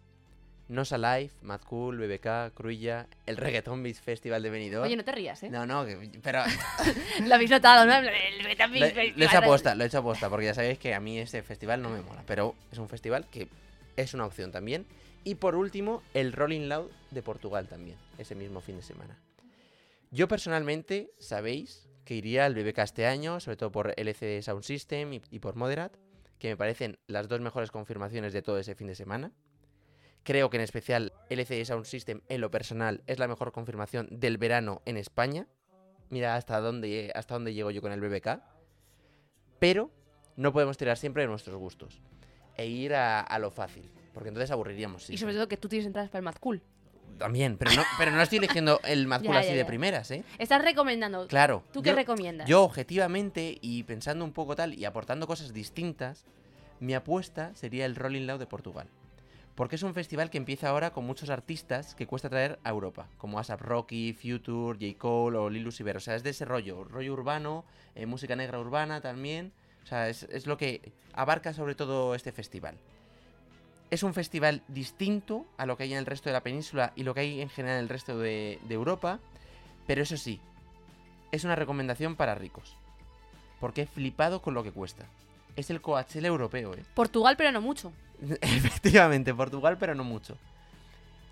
Nos 0.69 0.93
Alive, 0.93 1.31
Mad 1.41 1.59
Cool, 1.67 1.97
BBK, 1.97 2.53
Cruilla, 2.55 3.07
el 3.25 3.35
Reggaeton 3.35 3.83
Beach 3.83 3.97
Festival 3.99 4.41
de 4.41 4.49
Benidorm. 4.51 4.85
Oye, 4.85 4.95
no 4.95 5.03
te 5.03 5.11
rías, 5.11 5.43
¿eh? 5.43 5.49
No, 5.49 5.65
no, 5.65 5.85
que- 5.85 6.09
pero 6.23 6.43
Lo 7.27 7.35
habéis 7.35 7.51
notado, 7.51 7.85
¿no? 7.85 7.93
El 7.97 8.05
Reggaeton 8.41 8.71
Beach 8.71 8.81
lo 8.95 9.01
he 9.01 9.05
Festival. 9.05 9.21
hecho 9.27 9.38
aposta, 9.39 9.75
lo 9.75 9.83
he 9.83 9.88
hecho 9.88 9.97
aposta, 9.99 10.29
porque 10.29 10.45
ya 10.45 10.53
sabéis 10.53 10.79
que 10.79 10.95
a 10.95 11.01
mí 11.01 11.19
ese 11.19 11.43
festival 11.43 11.81
no 11.81 11.89
me 11.89 11.99
mola, 12.01 12.23
pero 12.25 12.55
es 12.71 12.77
un 12.77 12.88
festival 12.88 13.27
que 13.29 13.49
es 13.97 14.13
una 14.13 14.25
opción 14.25 14.53
también. 14.53 14.85
Y 15.27 15.35
por 15.35 15.55
último, 15.55 16.03
el 16.13 16.33
Rolling 16.33 16.69
Loud 16.69 16.91
de 17.09 17.23
Portugal 17.23 17.67
también, 17.67 17.97
ese 18.19 18.35
mismo 18.35 18.61
fin 18.61 18.75
de 18.75 18.83
semana. 18.83 19.19
Yo 20.11 20.27
personalmente, 20.27 21.09
sabéis 21.17 21.89
que 22.05 22.13
iría 22.13 22.45
al 22.45 22.53
BBK 22.53 22.77
este 22.77 23.07
año, 23.07 23.39
sobre 23.39 23.57
todo 23.57 23.71
por 23.71 23.99
LCD 23.99 24.43
Sound 24.43 24.61
System 24.61 25.13
y, 25.13 25.39
por 25.39 25.55
Moderat, 25.55 25.97
que 26.38 26.49
me 26.49 26.57
parecen 26.57 26.99
las 27.07 27.27
dos 27.27 27.41
mejores 27.41 27.71
confirmaciones 27.71 28.33
de 28.33 28.43
todo 28.43 28.59
ese 28.59 28.75
fin 28.75 28.85
de 28.85 28.93
semana. 28.93 29.31
Creo 30.21 30.51
que 30.51 30.57
en 30.57 30.63
especial 30.63 31.11
LCD 31.31 31.65
Sound 31.65 31.85
System, 31.85 32.21
en 32.29 32.39
lo 32.39 32.51
personal, 32.51 33.01
es 33.07 33.17
la 33.17 33.27
mejor 33.27 33.51
confirmación 33.51 34.07
del 34.11 34.38
verano 34.38 34.83
en 34.85 34.95
España. 34.95 35.47
Mira 36.11 36.35
hasta 36.35 36.59
dónde, 36.59 37.11
hasta 37.15 37.33
dónde 37.33 37.55
llego 37.55 37.71
yo 37.71 37.81
con 37.81 37.91
el 37.91 37.99
BBK. 37.99 38.43
Pero 39.57 39.89
no 40.35 40.53
podemos 40.53 40.77
tirar 40.77 40.97
siempre 40.97 41.23
de 41.23 41.29
nuestros 41.29 41.57
gustos 41.57 42.03
e 42.57 42.67
ir 42.67 42.93
a 42.93 43.39
lo 43.39 43.49
fácil, 43.49 43.89
porque 44.15 44.30
entonces 44.30 44.49
aburriríamos. 44.49 45.04
sí, 45.04 45.13
Y 45.13 45.17
sobre 45.17 45.36
todo 45.36 45.47
que 45.47 45.58
tú 45.58 45.67
tienes 45.69 45.86
entradas 45.86 46.10
para 46.10 46.19
el 46.19 46.25
Mad 46.25 46.36
Cool. 46.39 46.63
También, 47.19 47.56
pero 47.58 47.71
no, 47.73 47.84
pero 47.99 48.12
no 48.12 48.21
estoy 48.21 48.39
eligiendo 48.39 48.80
el 48.84 49.06
Mad 49.08 49.21
Cool 49.23 49.34
Ya, 49.34 49.39
así 49.41 49.49
ya, 49.49 49.56
de 49.56 49.65
primeras, 49.65 50.10
¿eh? 50.12 50.23
Estás 50.39 50.63
recomendando. 50.63 51.28
Claro. 51.28 51.63
¿Tú 51.71 51.82
qué 51.84 51.89
yo- 51.91 51.95
recomiendas? 51.95 52.47
Yo, 52.47 52.63
objetivamente, 52.63 53.58
y 53.62 53.84
pensando 53.84 54.25
un 54.25 54.32
poco 54.34 54.56
tal, 54.56 54.73
y 54.73 54.86
aportando 54.86 55.28
cosas 55.28 55.54
distintas, 55.54 56.25
mi 56.80 56.93
apuesta 56.93 57.54
sería 57.56 57.86
el 57.86 57.95
Rolling 57.95 58.25
Loud 58.25 58.39
de 58.39 58.47
Portugal. 58.47 58.88
Porque 59.54 59.75
es 59.78 59.84
un 59.84 59.93
festival 59.93 60.30
que 60.30 60.38
empieza 60.38 60.67
ahora 60.67 60.91
con 60.91 61.06
muchos 61.06 61.30
artistas 61.30 61.95
que 61.95 62.08
cuesta 62.08 62.28
traer 62.30 62.60
a 62.65 62.69
Europa, 62.71 63.08
como 63.17 63.39
ASAP 63.39 63.62
Rocky, 63.62 64.12
Future, 64.13 64.78
J. 64.78 64.97
Cole 64.97 65.38
o 65.38 65.49
Lil 65.49 65.65
Uzi. 65.67 65.84
O 65.84 65.99
sea, 66.01 66.15
es 66.15 66.23
de 66.23 66.32
ese 66.32 66.43
rollo, 66.43 66.84
rollo 66.84 67.13
urbano, 67.13 67.63
eh, 67.95 68.06
música 68.06 68.36
negra 68.36 68.60
urbana 68.60 68.99
también. 68.99 69.54
O 69.84 69.88
sea, 69.88 70.10
es, 70.10 70.23
es 70.23 70.47
lo 70.47 70.58
que 70.58 70.91
abarca 71.13 71.54
sobre 71.54 71.75
todo 71.75 72.15
este 72.15 72.34
festival. 72.34 72.75
Es 73.89 74.03
un 74.03 74.13
festival 74.13 74.63
distinto 74.67 75.45
a 75.57 75.65
lo 75.65 75.77
que 75.77 75.83
hay 75.83 75.93
en 75.93 75.99
el 75.99 76.05
resto 76.05 76.29
de 76.29 76.33
la 76.33 76.43
península 76.43 76.91
y 76.95 77.03
lo 77.03 77.13
que 77.13 77.21
hay 77.21 77.41
en 77.41 77.49
general 77.49 77.77
en 77.77 77.83
el 77.83 77.89
resto 77.89 78.17
de, 78.17 78.59
de 78.67 78.73
Europa. 78.73 79.19
Pero 79.87 80.01
eso 80.01 80.17
sí, 80.17 80.41
es 81.31 81.43
una 81.43 81.55
recomendación 81.55 82.15
para 82.15 82.35
ricos. 82.35 82.75
Porque 83.59 83.83
he 83.83 83.85
flipado 83.85 84.41
con 84.41 84.53
lo 84.53 84.63
que 84.63 84.71
cuesta. 84.71 85.05
Es 85.55 85.69
el 85.69 85.81
Coachella 85.81 86.27
europeo, 86.27 86.73
¿eh? 86.73 86.83
Portugal, 86.93 87.35
pero 87.37 87.51
no 87.51 87.61
mucho. 87.61 87.93
Efectivamente, 88.41 89.33
Portugal, 89.33 89.77
pero 89.79 89.95
no 89.95 90.03
mucho. 90.03 90.37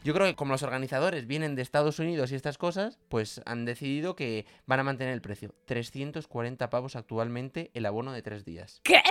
Yo 0.03 0.13
creo 0.13 0.27
que 0.27 0.35
como 0.35 0.51
los 0.51 0.63
organizadores 0.63 1.27
vienen 1.27 1.55
de 1.55 1.61
Estados 1.61 1.97
Unidos 1.99 2.31
y 2.31 2.35
estas 2.35 2.57
cosas, 2.57 2.99
pues 3.07 3.41
han 3.45 3.63
decidido 3.63 4.17
que 4.17 4.45
van 4.65 4.81
a 4.81 4.83
mantener 4.83 5.13
el 5.13 5.21
precio. 5.21 5.55
340 5.65 6.69
pavos 6.69 6.97
actualmente 6.97 7.71
el 7.73 7.85
abono 7.85 8.11
de 8.11 8.21
tres 8.21 8.43
días. 8.43 8.81
¿Qué? 8.83 9.01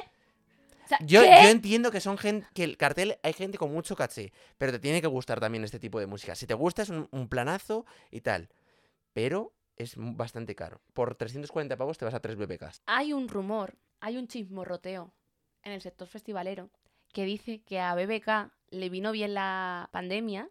Sea, 0.98 1.06
Yo, 1.06 1.22
yo 1.22 1.48
entiendo 1.48 1.90
que 1.90 2.00
son 2.00 2.18
gente, 2.18 2.46
que 2.54 2.64
el 2.64 2.76
cartel 2.76 3.18
hay 3.22 3.32
gente 3.32 3.58
con 3.58 3.72
mucho 3.72 3.96
caché, 3.96 4.32
pero 4.58 4.72
te 4.72 4.78
tiene 4.78 5.00
que 5.00 5.06
gustar 5.06 5.40
también 5.40 5.64
este 5.64 5.78
tipo 5.78 5.98
de 6.00 6.06
música. 6.06 6.34
Si 6.34 6.46
te 6.46 6.54
gusta 6.54 6.82
es 6.82 6.90
un, 6.90 7.08
un 7.10 7.28
planazo 7.28 7.86
y 8.10 8.20
tal, 8.20 8.48
pero 9.12 9.54
es 9.76 9.94
bastante 9.96 10.54
caro. 10.54 10.80
Por 10.92 11.14
340 11.14 11.76
pavos 11.76 11.98
te 11.98 12.04
vas 12.04 12.14
a 12.14 12.20
tres 12.20 12.36
BBKs. 12.36 12.82
Hay 12.86 13.12
un 13.12 13.28
rumor, 13.28 13.78
hay 14.00 14.16
un 14.16 14.28
chismorroteo 14.28 15.14
en 15.62 15.72
el 15.72 15.80
sector 15.80 16.08
festivalero 16.08 16.70
que 17.12 17.24
dice 17.24 17.62
que 17.62 17.80
a 17.80 17.94
BBK 17.94 18.52
le 18.70 18.88
vino 18.88 19.12
bien 19.12 19.34
la 19.34 19.88
pandemia 19.92 20.50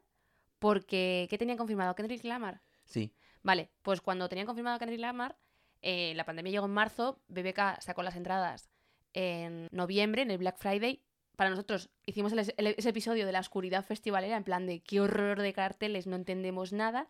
porque... 0.59 1.27
¿Qué 1.29 1.37
tenían 1.37 1.57
confirmado? 1.57 1.95
¿Kendrick 1.95 2.23
Lamar? 2.23 2.61
Sí, 2.85 3.15
Vale, 3.43 3.71
pues 3.81 4.01
cuando 4.01 4.29
tenían 4.29 4.45
confirmado 4.45 4.75
a 4.75 4.79
Kendrick 4.79 4.99
Lamar, 4.99 5.37
eh, 5.81 6.13
la 6.15 6.25
pandemia 6.25 6.51
llegó 6.51 6.65
en 6.67 6.73
marzo, 6.73 7.19
BBK 7.27 7.81
sacó 7.81 8.03
las 8.03 8.15
entradas 8.15 8.69
en 9.13 9.67
noviembre, 9.71 10.21
en 10.21 10.31
el 10.31 10.37
Black 10.37 10.57
Friday, 10.57 11.01
para 11.35 11.49
nosotros 11.49 11.89
hicimos 12.05 12.31
el- 12.33 12.53
el- 12.57 12.75
ese 12.77 12.89
episodio 12.89 13.25
de 13.25 13.31
la 13.31 13.39
oscuridad 13.39 13.83
festivalera, 13.85 14.37
en 14.37 14.43
plan 14.43 14.65
de 14.65 14.81
qué 14.81 15.01
horror 15.01 15.41
de 15.41 15.53
carteles, 15.53 16.07
no 16.07 16.15
entendemos 16.15 16.71
nada, 16.73 17.07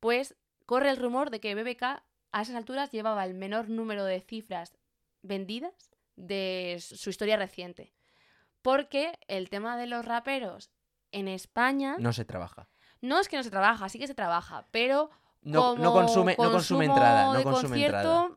pues 0.00 0.36
corre 0.66 0.90
el 0.90 0.96
rumor 0.96 1.30
de 1.30 1.40
que 1.40 1.54
BBK 1.54 2.02
a 2.32 2.42
esas 2.42 2.54
alturas 2.54 2.90
llevaba 2.92 3.24
el 3.24 3.34
menor 3.34 3.68
número 3.68 4.04
de 4.04 4.20
cifras 4.20 4.76
vendidas 5.22 5.90
de 6.16 6.78
su 6.80 7.10
historia 7.10 7.36
reciente. 7.36 7.92
Porque 8.62 9.18
el 9.28 9.48
tema 9.50 9.76
de 9.76 9.86
los 9.86 10.04
raperos 10.04 10.70
en 11.10 11.28
España 11.28 11.94
no, 11.98 12.04
No 12.04 12.12
se 12.12 12.24
trabaja. 12.24 12.68
es 13.00 13.28
que 13.28 13.36
no 13.36 13.42
se 13.42 13.50
trabaja, 13.50 13.88
sí 13.88 13.98
que 13.98 14.06
se 14.06 14.14
trabaja, 14.14 14.66
pero 14.70 15.10
No, 15.42 15.76
no 15.76 15.92
consume, 15.92 16.36
no 16.38 16.50
consume 16.52 16.84
entrada, 16.86 17.34
no 17.34 17.42
consume 17.42 17.68
concierto, 17.68 17.96
entrada. 17.98 18.28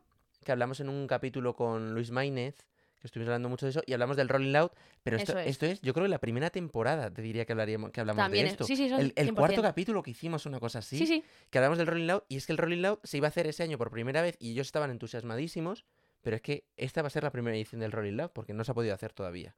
Que 0.44 0.52
hablamos 0.52 0.80
en 0.80 0.88
un 0.88 1.06
capítulo 1.06 1.54
con 1.54 1.94
Luis 1.94 2.10
Maínez, 2.10 2.66
que 3.06 3.18
estuvimos 3.18 3.28
hablando 3.28 3.48
mucho 3.48 3.66
de 3.66 3.70
eso, 3.70 3.82
y 3.86 3.92
hablamos 3.92 4.16
del 4.16 4.28
Rolling 4.28 4.52
Loud, 4.52 4.70
pero 5.02 5.16
esto, 5.16 5.38
es. 5.38 5.46
esto 5.48 5.66
es, 5.66 5.80
yo 5.80 5.94
creo 5.94 6.04
que 6.04 6.10
la 6.10 6.18
primera 6.18 6.50
temporada, 6.50 7.10
te 7.12 7.22
diría 7.22 7.44
que 7.46 7.52
hablaríamos, 7.52 7.90
que 7.90 8.00
hablamos 8.00 8.22
También 8.22 8.44
de 8.44 8.48
es- 8.48 8.52
esto. 8.54 8.64
sí, 8.64 8.76
sí, 8.76 8.86
eso 8.86 8.96
el, 8.98 9.12
el 9.16 9.28
100%. 9.28 9.34
cuarto 9.34 9.62
capítulo 9.62 10.02
que 10.02 10.10
hicimos 10.10 10.46
una 10.46 10.60
cosa 10.60 10.80
así, 10.80 10.98
sí, 10.98 11.06
sí, 11.06 11.24
que 11.50 11.58
hablamos 11.58 11.78
del 11.78 11.86
Rolling 11.86 12.06
Loud, 12.06 12.22
y 12.28 12.36
es 12.36 12.46
que 12.46 12.52
el 12.52 12.58
Rolling 12.58 12.82
Loud 12.82 12.98
se 13.02 13.16
iba 13.16 13.26
a 13.26 13.30
hacer 13.30 13.46
ese 13.46 13.62
año 13.62 13.78
por 13.78 13.90
primera 13.90 14.22
vez, 14.22 14.36
y 14.40 14.52
ellos 14.52 14.66
estaban 14.68 14.90
entusiasmadísimos, 14.90 15.84
pero 16.22 16.36
es 16.36 16.42
que 16.42 16.66
esta 16.76 17.02
va 17.02 17.06
a 17.08 17.10
ser 17.10 17.22
la 17.22 17.30
primera 17.30 17.56
edición 17.56 17.80
del 17.80 17.92
Rolling 17.92 18.16
Loud, 18.16 18.30
porque 18.32 18.52
no 18.52 18.64
se 18.64 18.72
ha 18.72 18.74
podido 18.74 18.94
hacer 18.94 19.12
todavía. 19.12 19.54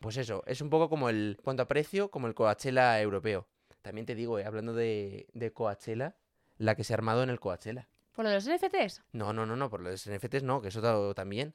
Pues 0.00 0.16
eso, 0.16 0.44
es 0.46 0.60
un 0.60 0.70
poco 0.70 0.88
como 0.88 1.08
el, 1.08 1.36
cuanto 1.42 1.62
a 1.62 1.68
precio, 1.68 2.10
como 2.10 2.28
el 2.28 2.34
Coachella 2.34 3.00
europeo. 3.00 3.48
También 3.82 4.06
te 4.06 4.14
digo, 4.14 4.38
eh, 4.38 4.44
hablando 4.44 4.72
de, 4.74 5.26
de 5.32 5.52
Coachella, 5.52 6.14
la 6.56 6.74
que 6.76 6.84
se 6.84 6.92
ha 6.92 6.96
armado 6.96 7.22
en 7.24 7.30
el 7.30 7.40
Coachella. 7.40 7.88
por 8.12 8.24
lo 8.24 8.30
de 8.30 8.36
los 8.36 8.46
NFTs. 8.48 9.02
No, 9.12 9.32
no, 9.32 9.44
no, 9.46 9.56
no, 9.56 9.68
por 9.70 9.80
los 9.80 10.06
NFTs 10.08 10.42
no, 10.44 10.60
que 10.60 10.68
eso 10.68 10.80
ta- 10.82 11.14
también. 11.14 11.54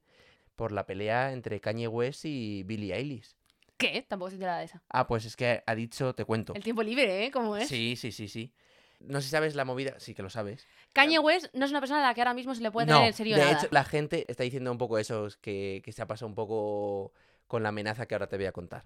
Por 0.56 0.72
la 0.72 0.86
pelea 0.86 1.34
entre 1.34 1.60
Kanye 1.60 1.88
West 1.88 2.26
y 2.26 2.64
Billie 2.64 2.94
Eilish. 2.96 3.36
¿Qué? 3.78 4.06
Tampoco 4.08 4.30
se 4.30 4.36
entera 4.36 4.58
de 4.60 4.66
esa. 4.66 4.84
Ah, 4.90 5.08
pues 5.08 5.26
es 5.26 5.36
que 5.36 5.64
ha 5.66 5.76
dicho, 5.76 6.14
te 6.14 6.26
cuento. 6.26 6.54
El 6.54 6.64
tiempo 6.64 6.84
libre, 6.84 7.26
¿eh? 7.26 7.32
¿Cómo 7.32 7.58
es? 7.58 7.68
Sí, 7.68 7.96
sí, 7.96 8.12
sí, 8.12 8.28
sí. 8.28 8.54
No 9.00 9.20
sé 9.20 9.26
si 9.26 9.32
sabes 9.32 9.56
la 9.56 9.66
movida, 9.66 10.00
sí 10.00 10.14
que 10.14 10.22
lo 10.22 10.30
sabes. 10.30 10.66
Kanye 10.94 11.20
West 11.20 11.48
no 11.54 11.66
es 11.66 11.72
una 11.72 11.82
persona 11.82 12.00
a 12.00 12.08
la 12.08 12.14
que 12.14 12.22
ahora 12.22 12.34
mismo 12.34 12.56
se 12.56 12.62
le 12.62 12.72
puede 12.72 12.88
no, 12.88 12.94
tener 12.96 13.08
en 13.08 13.14
serio 13.14 13.36
de 13.36 13.42
nada. 13.42 13.58
hecho, 13.58 13.68
la 13.72 13.84
gente 13.84 14.26
está 14.30 14.44
diciendo 14.44 14.72
un 14.72 14.78
poco 14.78 14.98
eso, 14.98 15.28
es 15.28 15.36
que, 15.36 15.82
que 15.84 15.92
se 15.92 16.02
ha 16.02 16.08
pasado 16.08 16.28
un 16.28 16.36
poco 16.36 17.12
con 17.48 17.64
la 17.64 17.70
amenaza 17.70 18.06
que 18.06 18.16
ahora 18.16 18.28
te 18.28 18.38
voy 18.38 18.46
a 18.46 18.54
contar. 18.54 18.86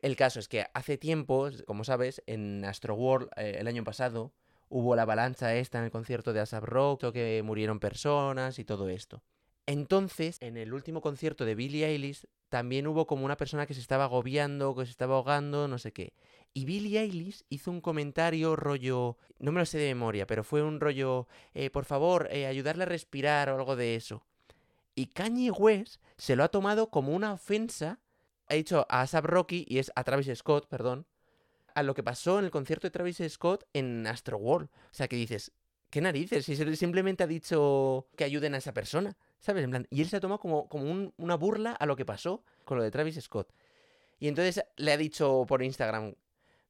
El 0.00 0.16
caso 0.16 0.38
es 0.38 0.48
que 0.48 0.66
hace 0.72 0.96
tiempo, 0.96 1.50
como 1.66 1.84
sabes, 1.84 2.22
en 2.26 2.64
Astro 2.64 2.94
World 2.94 3.28
eh, 3.36 3.56
el 3.58 3.66
año 3.66 3.84
pasado 3.84 4.32
hubo 4.70 4.94
la 4.96 5.02
avalancha 5.02 5.54
esta 5.54 5.78
en 5.78 5.84
el 5.84 5.90
concierto 5.90 6.32
de 6.32 6.40
Asap 6.40 6.64
Rock, 6.64 7.12
que 7.12 7.42
murieron 7.44 7.80
personas 7.80 8.58
y 8.58 8.64
todo 8.64 8.88
esto. 8.88 9.22
Entonces, 9.68 10.38
en 10.40 10.56
el 10.56 10.72
último 10.72 11.02
concierto 11.02 11.44
de 11.44 11.54
Billie 11.54 11.84
Eilish, 11.84 12.26
también 12.48 12.86
hubo 12.86 13.06
como 13.06 13.26
una 13.26 13.36
persona 13.36 13.66
que 13.66 13.74
se 13.74 13.82
estaba 13.82 14.04
agobiando, 14.04 14.74
que 14.74 14.86
se 14.86 14.90
estaba 14.90 15.16
ahogando, 15.16 15.68
no 15.68 15.76
sé 15.76 15.92
qué. 15.92 16.14
Y 16.54 16.64
Billie 16.64 16.98
Eilish 16.98 17.44
hizo 17.50 17.70
un 17.70 17.82
comentario 17.82 18.56
rollo, 18.56 19.18
no 19.38 19.52
me 19.52 19.60
lo 19.60 19.66
sé 19.66 19.76
de 19.76 19.94
memoria, 19.94 20.26
pero 20.26 20.42
fue 20.42 20.62
un 20.62 20.80
rollo, 20.80 21.28
eh, 21.52 21.68
por 21.68 21.84
favor, 21.84 22.28
eh, 22.30 22.46
ayudarle 22.46 22.84
a 22.84 22.86
respirar 22.86 23.50
o 23.50 23.56
algo 23.56 23.76
de 23.76 23.94
eso. 23.94 24.24
Y 24.94 25.08
Kanye 25.08 25.50
West 25.50 26.00
se 26.16 26.34
lo 26.34 26.44
ha 26.44 26.48
tomado 26.48 26.88
como 26.88 27.12
una 27.12 27.34
ofensa, 27.34 28.00
ha 28.46 28.54
dicho 28.54 28.86
a 28.88 29.02
ASAP 29.02 29.26
Rocky, 29.26 29.66
y 29.68 29.80
es 29.80 29.92
a 29.94 30.02
Travis 30.02 30.30
Scott, 30.34 30.66
perdón, 30.66 31.04
a 31.74 31.82
lo 31.82 31.92
que 31.92 32.02
pasó 32.02 32.38
en 32.38 32.46
el 32.46 32.50
concierto 32.50 32.86
de 32.86 32.92
Travis 32.92 33.20
Scott 33.28 33.64
en 33.74 34.06
Astro 34.06 34.38
World. 34.38 34.70
O 34.70 34.94
sea, 34.94 35.08
que 35.08 35.16
dices, 35.16 35.52
¿qué 35.90 36.00
narices? 36.00 36.46
Si 36.46 36.56
simplemente 36.56 37.22
ha 37.22 37.26
dicho 37.26 38.06
que 38.16 38.24
ayuden 38.24 38.54
a 38.54 38.58
esa 38.58 38.72
persona, 38.72 39.14
¿sabes? 39.40 39.68
Y 39.90 40.02
él 40.02 40.08
se 40.08 40.16
ha 40.16 40.20
tomado 40.20 40.40
como, 40.40 40.68
como 40.68 40.90
un- 40.90 41.12
una 41.16 41.36
burla 41.36 41.72
a 41.72 41.86
lo 41.86 41.96
que 41.96 42.04
pasó 42.04 42.44
con 42.64 42.78
lo 42.78 42.84
de 42.84 42.90
Travis 42.90 43.20
Scott. 43.20 43.52
Y 44.18 44.28
entonces 44.28 44.64
le 44.76 44.92
ha 44.92 44.96
dicho 44.96 45.44
por 45.46 45.62
Instagram, 45.62 46.14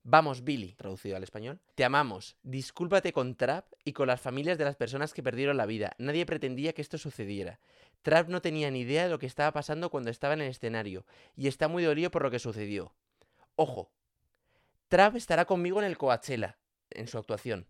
vamos 0.03 0.45
Billy, 0.45 0.75
traducido 0.75 1.17
al 1.17 1.23
español, 1.23 1.61
te 1.75 1.85
amamos, 1.85 2.37
discúlpate 2.43 3.13
con 3.13 3.35
Trap 3.37 3.67
y 3.85 3.93
con 3.93 4.07
las 4.07 4.21
familias 4.21 4.59
de 4.59 4.65
las 4.65 4.77
personas 4.77 5.13
que 5.13 5.23
perdieron 5.23 5.57
la 5.57 5.67
vida. 5.67 5.93
Nadie 5.99 6.27
pretendía 6.27 6.73
que 6.73 6.83
esto 6.83 6.99
sucediera. 6.99 7.59
Trap 8.03 8.29
no 8.29 8.41
tenía 8.43 8.71
ni 8.71 8.81
idea 8.81 9.05
de 9.05 9.11
lo 9.11 9.19
que 9.19 9.27
estaba 9.27 9.53
pasando 9.53 9.91
cuando 9.91 10.11
estaba 10.11 10.35
en 10.35 10.43
el 10.43 10.49
escenario 10.51 11.05
y 11.37 11.49
está 11.49 11.69
muy 11.69 11.83
dolido 11.83 12.11
por 12.11 12.23
lo 12.23 12.31
que 12.31 12.39
sucedió. 12.39 12.95
Ojo, 13.57 13.91
Trap 14.89 15.17
estará 15.17 15.45
conmigo 15.45 15.79
en 15.81 15.87
el 15.87 15.99
Coachella, 15.99 16.59
en 16.91 17.09
su 17.09 17.19
actuación. 17.19 17.67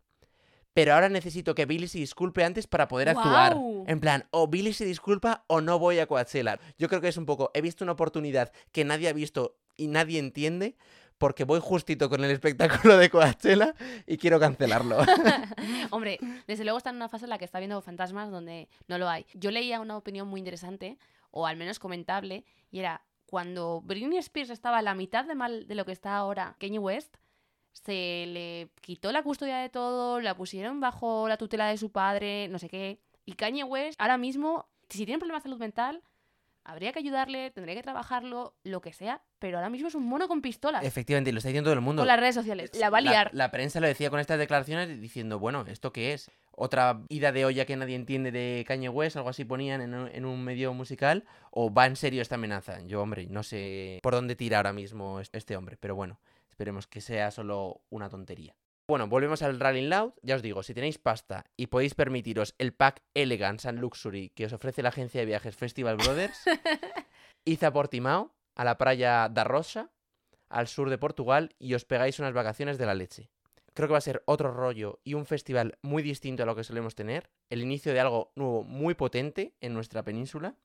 Pero 0.79 0.95
ahora 0.95 1.09
necesito 1.09 1.57
que 1.57 1.67
Billy 1.67 1.89
se 1.89 1.99
disculpe 1.99 2.45
antes 2.45 2.69
para 2.69 2.87
poder 2.87 3.09
actuar. 3.09 3.57
En 3.89 3.99
plan, 3.99 4.29
o 4.31 4.47
Billy 4.47 4.73
se 4.73 4.85
disculpa 4.85 5.43
o 5.49 5.61
no 5.61 5.81
voy 5.81 5.99
a 5.99 6.07
Coachella. 6.07 6.61
Yo 6.79 6.89
creo 6.89 7.01
que 7.01 7.09
es 7.09 7.17
un 7.17 7.27
poco, 7.27 7.51
he 7.53 7.61
visto 7.61 7.83
una 7.83 7.95
oportunidad 7.95 8.53
que 8.71 8.85
nadie 8.85 9.09
ha 9.09 9.13
visto 9.13 9.57
y 9.77 9.89
nadie 9.89 10.21
entiende 10.21 10.77
porque 11.19 11.43
voy 11.43 11.59
justito 11.61 12.09
con 12.09 12.23
el 12.23 12.31
espectáculo 12.31 12.97
de 12.97 13.11
Coachella 13.11 13.75
y 14.07 14.19
quiero 14.19 14.39
cancelarlo. 14.39 14.99
Hombre, 15.91 16.21
desde 16.47 16.63
luego 16.63 16.79
está 16.79 16.91
en 16.91 16.97
una 16.97 17.09
fase 17.09 17.25
en 17.25 17.31
la 17.31 17.39
que 17.39 17.45
está 17.45 17.59
viendo 17.59 17.83
fantasmas 17.83 18.31
donde 18.31 18.69
no 18.87 18.99
lo 18.99 19.09
hay. 19.09 19.27
Yo 19.35 19.51
leía 19.51 19.81
una 19.81 19.97
opinión 19.97 20.29
muy 20.29 20.39
interesante, 20.39 20.97
o 21.33 21.49
al 21.49 21.57
menos 21.57 21.81
comentable, 21.81 22.45
y 22.71 22.79
era 22.79 23.03
cuando 23.27 23.81
Britney 23.81 24.19
Spears 24.19 24.51
estaba 24.51 24.79
a 24.79 24.83
la 24.83 24.95
mitad 24.95 25.25
de 25.25 25.35
mal 25.35 25.67
de 25.67 25.75
lo 25.75 25.85
que 25.85 25.91
está 25.91 26.15
ahora 26.15 26.55
Kanye 26.61 26.79
West, 26.79 27.17
se 27.85 28.25
le 28.27 28.69
quitó 28.81 29.13
la 29.13 29.23
custodia 29.23 29.59
de 29.59 29.69
todo, 29.69 30.21
la 30.21 30.35
pusieron 30.37 30.81
bajo 30.81 31.29
la 31.29 31.37
tutela 31.37 31.67
de 31.69 31.77
su 31.79 31.91
padre, 31.91 32.49
no 32.49 32.59
sé 32.59 32.69
qué. 32.69 32.99
Y 33.25 33.33
Kanye 33.35 33.65
West, 33.65 34.01
ahora 34.01 34.19
mismo, 34.19 34.67
si 34.89 35.05
tiene 35.05 35.19
problemas 35.19 35.43
de 35.43 35.49
salud 35.49 35.61
mental, 35.61 36.03
habría 36.65 36.93
que 36.93 36.99
ayudarle, 36.99 37.51
tendría 37.51 37.75
que 37.75 37.83
trabajarlo, 37.83 38.55
lo 38.63 38.81
que 38.83 38.93
sea, 38.93 39.23
pero 39.39 39.57
ahora 39.57 39.71
mismo 39.71 39.89
es 39.89 39.95
un 39.95 40.07
mono 40.07 40.29
con 40.29 40.43
pistolas. 40.43 40.85
Efectivamente, 40.85 41.31
y 41.31 41.33
lo 41.33 41.39
está 41.39 41.49
diciendo 41.49 41.69
todo 41.69 41.75
el 41.75 41.81
mundo. 41.81 42.01
Con 42.03 42.09
las 42.09 42.21
redes 42.21 42.35
sociales. 42.35 42.71
La 42.75 42.91
va 42.91 42.99
a 42.99 43.01
liar. 43.01 43.31
La, 43.33 43.51
prensa 43.51 43.81
lo 43.81 43.87
decía 43.87 44.11
con 44.11 44.21
estas 44.21 44.39
declaraciones 44.39 45.01
diciendo, 45.01 45.39
bueno, 45.39 45.65
¿esto 45.67 45.93
qué 45.93 46.13
es? 46.13 46.31
¿Otra 46.53 47.01
ida 47.09 47.33
de 47.33 47.45
olla 47.47 47.65
que 47.65 47.77
nadie 47.77 47.95
entiende 47.97 48.33
de 48.33 48.65
Kanye 48.67 48.89
West? 48.91 49.17
Algo 49.17 49.31
así 49.31 49.45
ponían 49.45 49.81
en 49.81 49.95
un, 49.95 50.09
en 50.09 50.25
un 50.25 50.45
medio 50.45 50.75
musical. 50.75 51.25
¿O 51.51 51.73
va 51.73 51.87
en 51.87 51.97
serio 51.97 52.21
esta 52.21 52.35
amenaza? 52.35 52.81
Yo, 52.83 53.01
hombre, 53.01 53.27
no 53.31 53.43
sé 53.43 54.01
por 54.03 54.15
dónde 54.15 54.37
tira 54.37 54.59
ahora 54.59 54.73
mismo 54.73 55.21
es- 55.21 55.31
este 55.33 55.57
hombre. 55.57 55.77
Pero 55.81 55.95
bueno, 55.95 56.19
esperemos 56.59 56.89
que 56.89 57.01
sea 57.01 57.31
solo 57.31 57.83
una 57.89 58.09
tontería. 58.09 58.57
Bueno, 58.89 59.07
volvemos 59.07 59.43
al 59.43 59.61
Rallying 59.61 59.89
Loud. 59.89 60.15
Ya 60.23 60.35
os 60.35 60.43
digo, 60.43 60.65
si 60.65 60.75
tenéis 60.75 60.99
pasta 60.99 61.45
y 61.57 61.69
podéis 61.69 61.95
permitiros 61.95 62.57
el 62.59 62.75
pack 62.75 63.05
Elegance 63.15 63.69
and 63.69 63.79
Luxury 63.79 64.31
que 64.31 64.47
os 64.47 64.53
ofrece 64.53 64.83
la 64.83 64.89
agencia 64.89 65.21
de 65.21 65.27
viajes 65.27 65.55
Festival 65.55 65.97
Brothers, 65.97 66.43
id 67.45 67.63
a 67.63 67.73
Portimao, 67.73 68.35
a 68.57 68.65
la 68.65 68.77
playa 68.77 69.29
da 69.29 69.45
Rosa, 69.45 69.93
al 70.49 70.67
sur 70.67 70.91
de 70.91 70.99
Portugal 70.99 71.55
y 71.61 71.75
os 71.75 71.85
pegáis 71.85 72.19
unas 72.19 72.35
vacaciones 72.35 72.77
de 72.77 72.87
la 72.87 72.95
leche. 72.95 73.31
Creo 73.73 73.87
que 73.87 73.93
va 73.93 73.99
a 73.99 74.01
ser 74.01 74.25
otro 74.27 74.51
rollo 74.51 74.99
y 75.05 75.15
un 75.15 75.27
festival 75.27 75.79
muy 75.83 76.03
distinto 76.03 76.43
a 76.43 76.47
lo 76.47 76.57
que 76.57 76.65
solemos 76.65 76.97
tener. 76.97 77.31
El 77.51 77.63
inicio 77.63 77.93
de 77.93 78.01
algo 78.01 78.33
nuevo 78.35 78.65
muy 78.65 78.95
potente 78.95 79.55
en 79.61 79.75
nuestra 79.75 80.03
península. 80.03 80.57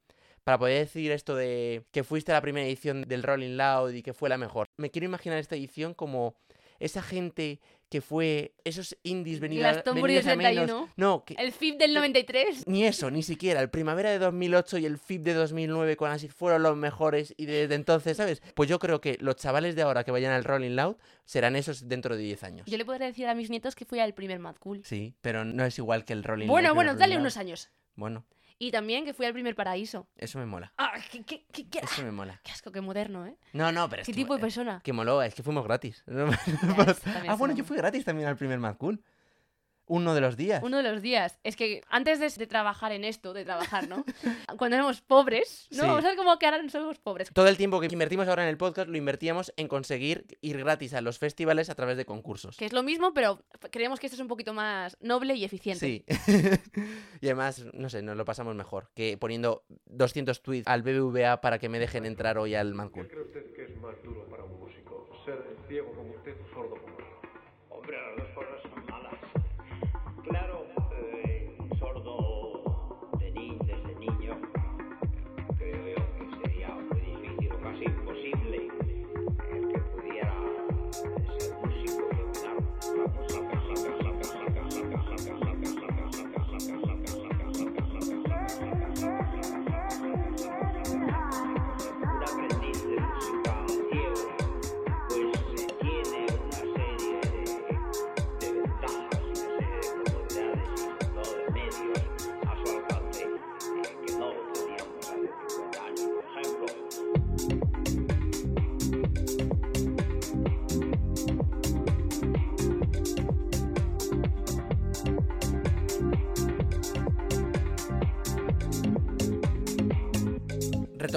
Para 0.43 0.57
poder 0.57 0.79
decir 0.79 1.11
esto 1.11 1.35
de 1.35 1.83
que 1.91 2.03
fuiste 2.03 2.31
a 2.31 2.35
la 2.35 2.41
primera 2.41 2.67
edición 2.67 3.03
del 3.03 3.23
Rolling 3.23 3.55
Loud 3.55 3.93
y 3.93 4.03
que 4.03 4.13
fue 4.13 4.29
la 4.29 4.37
mejor. 4.37 4.67
Me 4.77 4.89
quiero 4.91 5.05
imaginar 5.05 5.37
esta 5.37 5.55
edición 5.55 5.93
como 5.93 6.35
esa 6.79 7.01
gente 7.01 7.61
que 7.87 8.01
fue 8.01 8.55
esos 8.63 8.97
indies 9.03 9.39
venidos 9.39 9.71
Glastonbury 9.71 10.15
del 10.15 10.23
31. 10.23 10.89
No, 10.97 11.23
que, 11.23 11.35
El 11.37 11.51
FIP 11.51 11.77
del 11.77 11.93
93. 11.93 12.67
ni 12.67 12.85
eso, 12.85 13.11
ni 13.11 13.21
siquiera. 13.21 13.61
El 13.61 13.69
Primavera 13.69 14.09
de 14.09 14.17
2008 14.17 14.79
y 14.79 14.85
el 14.87 14.97
FIP 14.97 15.21
de 15.21 15.33
2009 15.35 15.95
con 15.95 16.09
así 16.09 16.27
fueron 16.27 16.63
los 16.63 16.75
mejores 16.75 17.35
y 17.37 17.45
desde 17.45 17.75
entonces, 17.75 18.17
¿sabes? 18.17 18.41
Pues 18.55 18.67
yo 18.67 18.79
creo 18.79 18.99
que 18.99 19.17
los 19.21 19.35
chavales 19.35 19.75
de 19.75 19.83
ahora 19.83 20.03
que 20.03 20.09
vayan 20.11 20.33
al 20.33 20.43
Rolling 20.43 20.71
Loud 20.75 20.95
serán 21.23 21.55
esos 21.55 21.87
dentro 21.87 22.17
de 22.17 22.23
10 22.23 22.43
años. 22.43 22.67
Yo 22.67 22.77
le 22.79 22.83
podré 22.85 23.05
decir 23.05 23.27
a 23.27 23.35
mis 23.35 23.51
nietos 23.51 23.75
que 23.75 23.85
fui 23.85 23.99
al 23.99 24.13
primer 24.15 24.39
Mad 24.39 24.55
Cool. 24.57 24.81
Sí, 24.83 25.13
pero 25.21 25.45
no 25.45 25.63
es 25.63 25.77
igual 25.77 26.03
que 26.03 26.13
el 26.13 26.23
Rolling 26.23 26.47
Bueno, 26.47 26.69
el 26.69 26.73
bueno, 26.73 26.91
primer 26.93 27.09
dale 27.09 27.17
unos 27.21 27.35
Loud. 27.35 27.41
años. 27.45 27.69
Bueno, 27.95 28.25
Y 28.59 28.71
también 28.71 29.05
que 29.05 29.13
fui 29.13 29.25
al 29.25 29.33
primer 29.33 29.55
Paraíso. 29.55 30.07
eso 30.15 30.39
me 30.39 30.45
mola. 30.45 30.73
¡Ah! 30.77 30.93
¡Qué, 31.11 31.23
qué, 31.23 31.45
qué, 31.51 31.67
qué- 31.69 31.79
Eso 31.79 32.03
me 32.03 32.11
mola. 32.11 32.39
qué 32.43 32.51
asco, 32.51 32.71
qué 32.71 32.81
moderno, 32.81 33.25
¿eh? 33.25 33.35
No, 33.53 33.71
no, 33.71 33.89
pero 33.89 34.01
es 34.01 34.05
¿Qué 34.05 34.11
que, 34.13 34.21
tipo 34.21 34.33
de 34.33 34.39
eh, 34.39 34.41
persona? 34.41 34.81
que 34.83 34.93
moló, 34.93 35.21
es 35.21 35.33
que 35.35 35.43
fuimos 35.43 35.63
gratis. 35.63 36.03
Ya, 36.07 36.23
eso 36.23 37.01
también 37.01 37.29
ah, 37.29 37.33
es 37.33 37.39
bueno, 37.39 37.53
una- 37.53 37.55
yo 37.55 37.63
fui 37.65 37.77
gratis 37.77 38.05
también 38.05 38.27
al 38.29 38.37
primer 38.37 38.59
Mad 38.59 38.77
Cool. 38.77 39.03
Uno 39.87 40.13
de 40.13 40.21
los 40.21 40.37
días. 40.37 40.63
Uno 40.63 40.77
de 40.77 40.83
los 40.83 41.01
días. 41.01 41.39
Es 41.43 41.55
que 41.55 41.81
antes 41.89 42.19
de, 42.19 42.29
de 42.29 42.47
trabajar 42.47 42.91
en 42.91 43.03
esto, 43.03 43.33
de 43.33 43.43
trabajar, 43.43 43.87
¿no? 43.89 44.05
Cuando 44.57 44.75
éramos 44.75 45.01
pobres, 45.01 45.67
¿no? 45.71 45.83
Sí. 45.83 45.87
Vamos 45.87 46.05
a 46.05 46.07
ver 46.09 46.17
cómo 46.17 46.39
que 46.39 46.45
ahora 46.45 46.69
somos 46.69 46.99
pobres. 46.99 47.31
Todo 47.33 47.47
el 47.47 47.57
tiempo 47.57 47.79
que 47.79 47.87
invertimos 47.91 48.27
ahora 48.27 48.43
en 48.43 48.49
el 48.49 48.57
podcast 48.57 48.89
lo 48.89 48.97
invertíamos 48.97 49.53
en 49.57 49.67
conseguir 49.67 50.25
ir 50.41 50.57
gratis 50.57 50.93
a 50.93 51.01
los 51.01 51.19
festivales 51.19 51.69
a 51.69 51.75
través 51.75 51.97
de 51.97 52.05
concursos. 52.05 52.57
Que 52.57 52.65
es 52.65 52.73
lo 52.73 52.83
mismo, 52.83 53.13
pero 53.13 53.43
creemos 53.71 53.99
que 53.99 54.07
esto 54.07 54.15
es 54.15 54.21
un 54.21 54.27
poquito 54.27 54.53
más 54.53 54.97
noble 55.01 55.35
y 55.35 55.43
eficiente. 55.43 55.85
Sí. 55.85 56.05
y 57.21 57.25
además, 57.27 57.65
no 57.73 57.89
sé, 57.89 58.01
nos 58.01 58.15
lo 58.15 58.25
pasamos 58.25 58.55
mejor 58.55 58.89
que 58.93 59.17
poniendo 59.17 59.65
200 59.85 60.41
tweets 60.41 60.67
al 60.67 60.81
BBVA 60.81 61.41
para 61.41 61.59
que 61.59 61.69
me 61.69 61.79
dejen 61.79 62.05
entrar 62.05 62.37
hoy 62.37 62.55
al 62.55 62.73
Man 62.73 62.89
¿Qué 62.89 63.07
cree 63.07 63.23
usted 63.23 63.53
que 63.53 63.63
es 63.65 63.81
más 63.81 63.95
duro 64.03 64.25
para 64.27 64.43
un 64.43 64.59
músico? 64.59 65.09
¿Ser 65.25 65.41
ciego 65.67 65.91
como 65.93 66.13
usted 66.13 66.35
o 66.41 66.53
sordo 66.53 66.75
como 66.81 66.92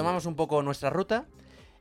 retomamos 0.07 0.25
un 0.25 0.35
poco 0.35 0.61
nuestra 0.63 0.89
ruta. 0.89 1.25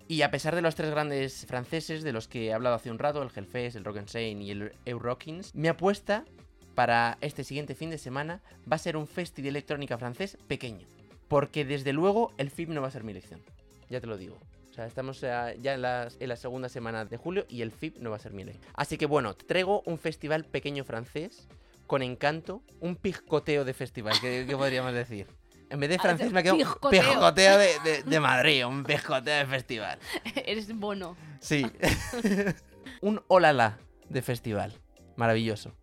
Y 0.08 0.22
a 0.22 0.30
pesar 0.30 0.54
de 0.54 0.62
los 0.62 0.74
tres 0.76 0.90
grandes 0.90 1.46
franceses 1.46 2.04
de 2.04 2.12
los 2.12 2.28
que 2.28 2.46
he 2.46 2.52
hablado 2.52 2.76
hace 2.76 2.90
un 2.92 2.98
rato, 2.98 3.22
el 3.22 3.30
Hellfest, 3.34 3.76
el 3.76 3.84
Rock'n'Sane 3.84 4.40
y 4.42 4.50
el 4.52 4.72
Eurockings, 4.84 5.52
mi 5.54 5.66
apuesta 5.68 6.24
para 6.76 7.18
este 7.22 7.42
siguiente 7.42 7.74
fin 7.74 7.90
de 7.90 7.98
semana 7.98 8.40
va 8.70 8.76
a 8.76 8.78
ser 8.78 8.96
un 8.96 9.08
festi 9.08 9.42
de 9.42 9.48
electrónica 9.48 9.98
francés 9.98 10.38
pequeño. 10.46 10.86
Porque 11.26 11.64
desde 11.64 11.92
luego 11.92 12.32
el 12.38 12.50
FIB 12.50 12.68
no 12.68 12.82
va 12.82 12.88
a 12.88 12.90
ser 12.92 13.02
mi 13.02 13.10
elección. 13.12 13.40
Ya 13.90 14.00
te 14.00 14.06
lo 14.06 14.16
digo. 14.16 14.38
O 14.70 14.74
sea, 14.74 14.86
estamos 14.86 15.20
ya 15.20 15.50
en, 15.52 15.82
las- 15.82 16.16
en 16.20 16.28
la 16.28 16.36
segunda 16.36 16.68
semana 16.68 17.04
de 17.04 17.16
julio 17.16 17.44
y 17.48 17.62
el 17.62 17.72
FIB 17.72 17.98
no 18.00 18.10
va 18.10 18.16
a 18.16 18.20
ser 18.20 18.32
mi 18.32 18.42
elección. 18.42 18.64
Así 18.74 18.98
que 18.98 19.06
bueno, 19.06 19.34
traigo 19.34 19.82
un 19.86 19.98
festival 19.98 20.44
pequeño 20.44 20.84
francés 20.84 21.48
con 21.88 22.02
encanto, 22.02 22.62
un 22.80 22.94
pijcoteo 22.94 23.64
de 23.64 23.72
festival, 23.74 24.14
¿qué, 24.20 24.44
qué 24.48 24.56
podríamos 24.56 24.92
decir? 24.92 25.26
En 25.68 25.80
vez 25.80 25.88
de 25.90 25.96
Ah, 25.96 26.00
francés 26.02 26.32
me 26.32 26.40
ha 26.40 26.42
quedado 26.42 26.58
pijoteo. 26.58 26.90
pijoteo 26.90 27.58
de, 27.58 27.68
de- 27.84 28.02
de 28.06 28.20
Madrid, 28.20 28.64
un 28.66 28.84
pijoteo 28.84 29.38
de 29.38 29.46
festival. 29.46 29.98
Eres 30.44 30.72
bono. 30.76 31.16
Sí. 31.40 31.66
un 33.00 33.22
olala 33.28 33.78
de 34.08 34.22
festival. 34.22 34.72
Maravilloso. 35.16 35.74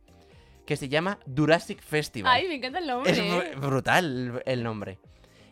Que 0.66 0.78
se 0.78 0.88
llama 0.88 1.20
Jurassic 1.36 1.82
Festival. 1.82 2.32
Ay, 2.34 2.48
me 2.48 2.56
encanta 2.56 2.80
el 2.80 2.88
nombre. 2.88 3.12
es 3.12 3.20
br- 3.20 3.60
brutal 3.60 4.06
el, 4.06 4.44
el 4.46 4.64
nombre. 4.64 5.00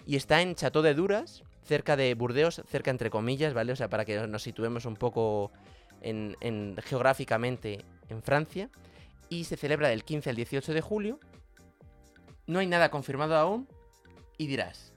Y 0.05 0.15
está 0.15 0.41
en 0.41 0.55
Chateau 0.55 0.81
de 0.81 0.93
Duras, 0.93 1.43
cerca 1.65 1.95
de 1.97 2.13
Burdeos, 2.15 2.61
cerca 2.69 2.89
entre 2.91 3.09
comillas, 3.09 3.53
¿vale? 3.53 3.73
O 3.73 3.75
sea, 3.75 3.89
para 3.89 4.05
que 4.05 4.25
nos 4.27 4.41
situemos 4.43 4.85
un 4.85 4.95
poco 4.95 5.51
en, 6.01 6.37
en- 6.39 6.77
geográficamente 6.85 7.83
en 8.09 8.23
Francia. 8.23 8.69
Y 9.27 9.43
se 9.43 9.57
celebra 9.57 9.89
del 9.89 10.03
15 10.05 10.29
al 10.29 10.35
18 10.37 10.73
de 10.73 10.81
julio. 10.81 11.19
No 12.47 12.59
hay 12.59 12.67
nada 12.67 12.89
confirmado 12.89 13.35
aún. 13.35 13.67
Y 14.41 14.47
dirás, 14.47 14.91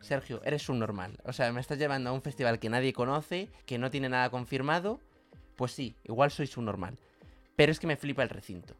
Sergio, 0.00 0.40
eres 0.42 0.70
un 0.70 0.78
normal. 0.78 1.18
O 1.24 1.34
sea, 1.34 1.52
me 1.52 1.60
estás 1.60 1.76
llevando 1.76 2.08
a 2.08 2.14
un 2.14 2.22
festival 2.22 2.58
que 2.58 2.70
nadie 2.70 2.94
conoce, 2.94 3.50
que 3.66 3.76
no 3.76 3.90
tiene 3.90 4.08
nada 4.08 4.30
confirmado. 4.30 5.00
Pues 5.54 5.72
sí, 5.72 5.96
igual 6.04 6.30
sois 6.30 6.56
un 6.56 6.64
normal. 6.64 6.98
Pero 7.56 7.72
es 7.72 7.78
que 7.78 7.86
me 7.86 7.98
flipa 7.98 8.22
el 8.22 8.30
recinto. 8.30 8.74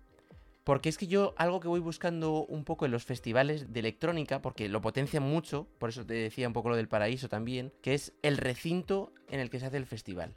Porque 0.65 0.89
es 0.89 0.97
que 0.97 1.07
yo, 1.07 1.35
algo 1.37 1.61
que 1.61 1.69
voy 1.69 1.81
buscando 1.81 2.47
un 2.47 2.65
poco 2.65 2.87
en 2.87 2.93
los 2.93 3.05
festivales 3.05 3.71
de 3.71 3.81
electrónica, 3.81 4.41
porque 4.41 4.71
lo 4.71 4.81
potencian 4.81 5.23
mucho, 5.23 5.69
por 5.77 5.91
eso 5.91 6.07
te 6.07 6.15
decía 6.15 6.47
un 6.47 6.55
poco 6.55 6.71
lo 6.71 6.77
del 6.77 6.89
paraíso 6.89 7.29
también, 7.29 7.71
que 7.83 7.93
es 7.93 8.15
el 8.23 8.39
recinto 8.39 9.13
en 9.29 9.39
el 9.39 9.51
que 9.51 9.61
se 9.61 9.67
hace 9.67 9.77
el 9.77 9.85
festival. 9.85 10.35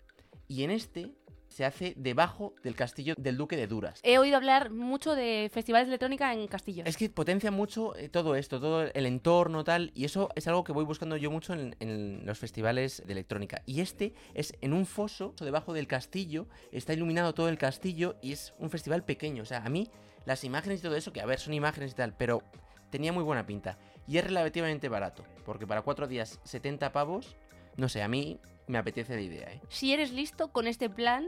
Y 0.49 0.65
en 0.65 0.71
este 0.71 1.13
se 1.51 1.65
hace 1.65 1.93
debajo 1.97 2.55
del 2.63 2.75
castillo 2.75 3.13
del 3.17 3.37
Duque 3.37 3.57
de 3.57 3.67
Duras. 3.67 3.99
He 4.03 4.17
oído 4.17 4.37
hablar 4.37 4.71
mucho 4.71 5.15
de 5.15 5.49
festivales 5.53 5.87
de 5.87 5.91
electrónica 5.91 6.33
en 6.33 6.47
castillos. 6.47 6.87
Es 6.87 6.97
que 6.97 7.09
potencia 7.09 7.51
mucho 7.51 7.95
eh, 7.95 8.09
todo 8.09 8.35
esto, 8.35 8.59
todo 8.59 8.83
el 8.83 9.05
entorno 9.05 9.63
tal, 9.63 9.91
y 9.93 10.05
eso 10.05 10.29
es 10.35 10.47
algo 10.47 10.63
que 10.63 10.71
voy 10.71 10.85
buscando 10.85 11.17
yo 11.17 11.29
mucho 11.29 11.53
en, 11.53 11.75
en 11.79 12.25
los 12.25 12.39
festivales 12.39 13.03
de 13.05 13.11
electrónica. 13.11 13.61
Y 13.65 13.81
este 13.81 14.13
es 14.33 14.53
en 14.61 14.73
un 14.73 14.85
foso 14.85 15.35
debajo 15.39 15.73
del 15.73 15.87
castillo, 15.87 16.47
está 16.71 16.93
iluminado 16.93 17.33
todo 17.33 17.49
el 17.49 17.57
castillo 17.57 18.15
y 18.21 18.31
es 18.31 18.53
un 18.57 18.69
festival 18.69 19.03
pequeño. 19.03 19.43
O 19.43 19.45
sea, 19.45 19.63
a 19.65 19.69
mí 19.69 19.89
las 20.25 20.43
imágenes 20.43 20.79
y 20.79 20.83
todo 20.83 20.95
eso, 20.95 21.11
que 21.11 21.21
a 21.21 21.25
ver, 21.25 21.39
son 21.39 21.53
imágenes 21.53 21.91
y 21.91 21.95
tal, 21.95 22.15
pero 22.15 22.43
tenía 22.89 23.11
muy 23.11 23.23
buena 23.23 23.45
pinta. 23.45 23.77
Y 24.07 24.17
es 24.17 24.23
relativamente 24.23 24.89
barato, 24.89 25.23
porque 25.45 25.67
para 25.67 25.81
cuatro 25.81 26.07
días 26.07 26.39
70 26.43 26.91
pavos, 26.91 27.35
no 27.77 27.89
sé, 27.89 28.01
a 28.01 28.07
mí 28.07 28.39
me 28.67 28.77
apetece 28.77 29.15
la 29.15 29.21
idea, 29.21 29.51
¿eh? 29.51 29.61
Si 29.69 29.93
eres 29.93 30.11
listo 30.11 30.51
con 30.51 30.67
este 30.67 30.89
plan, 30.89 31.27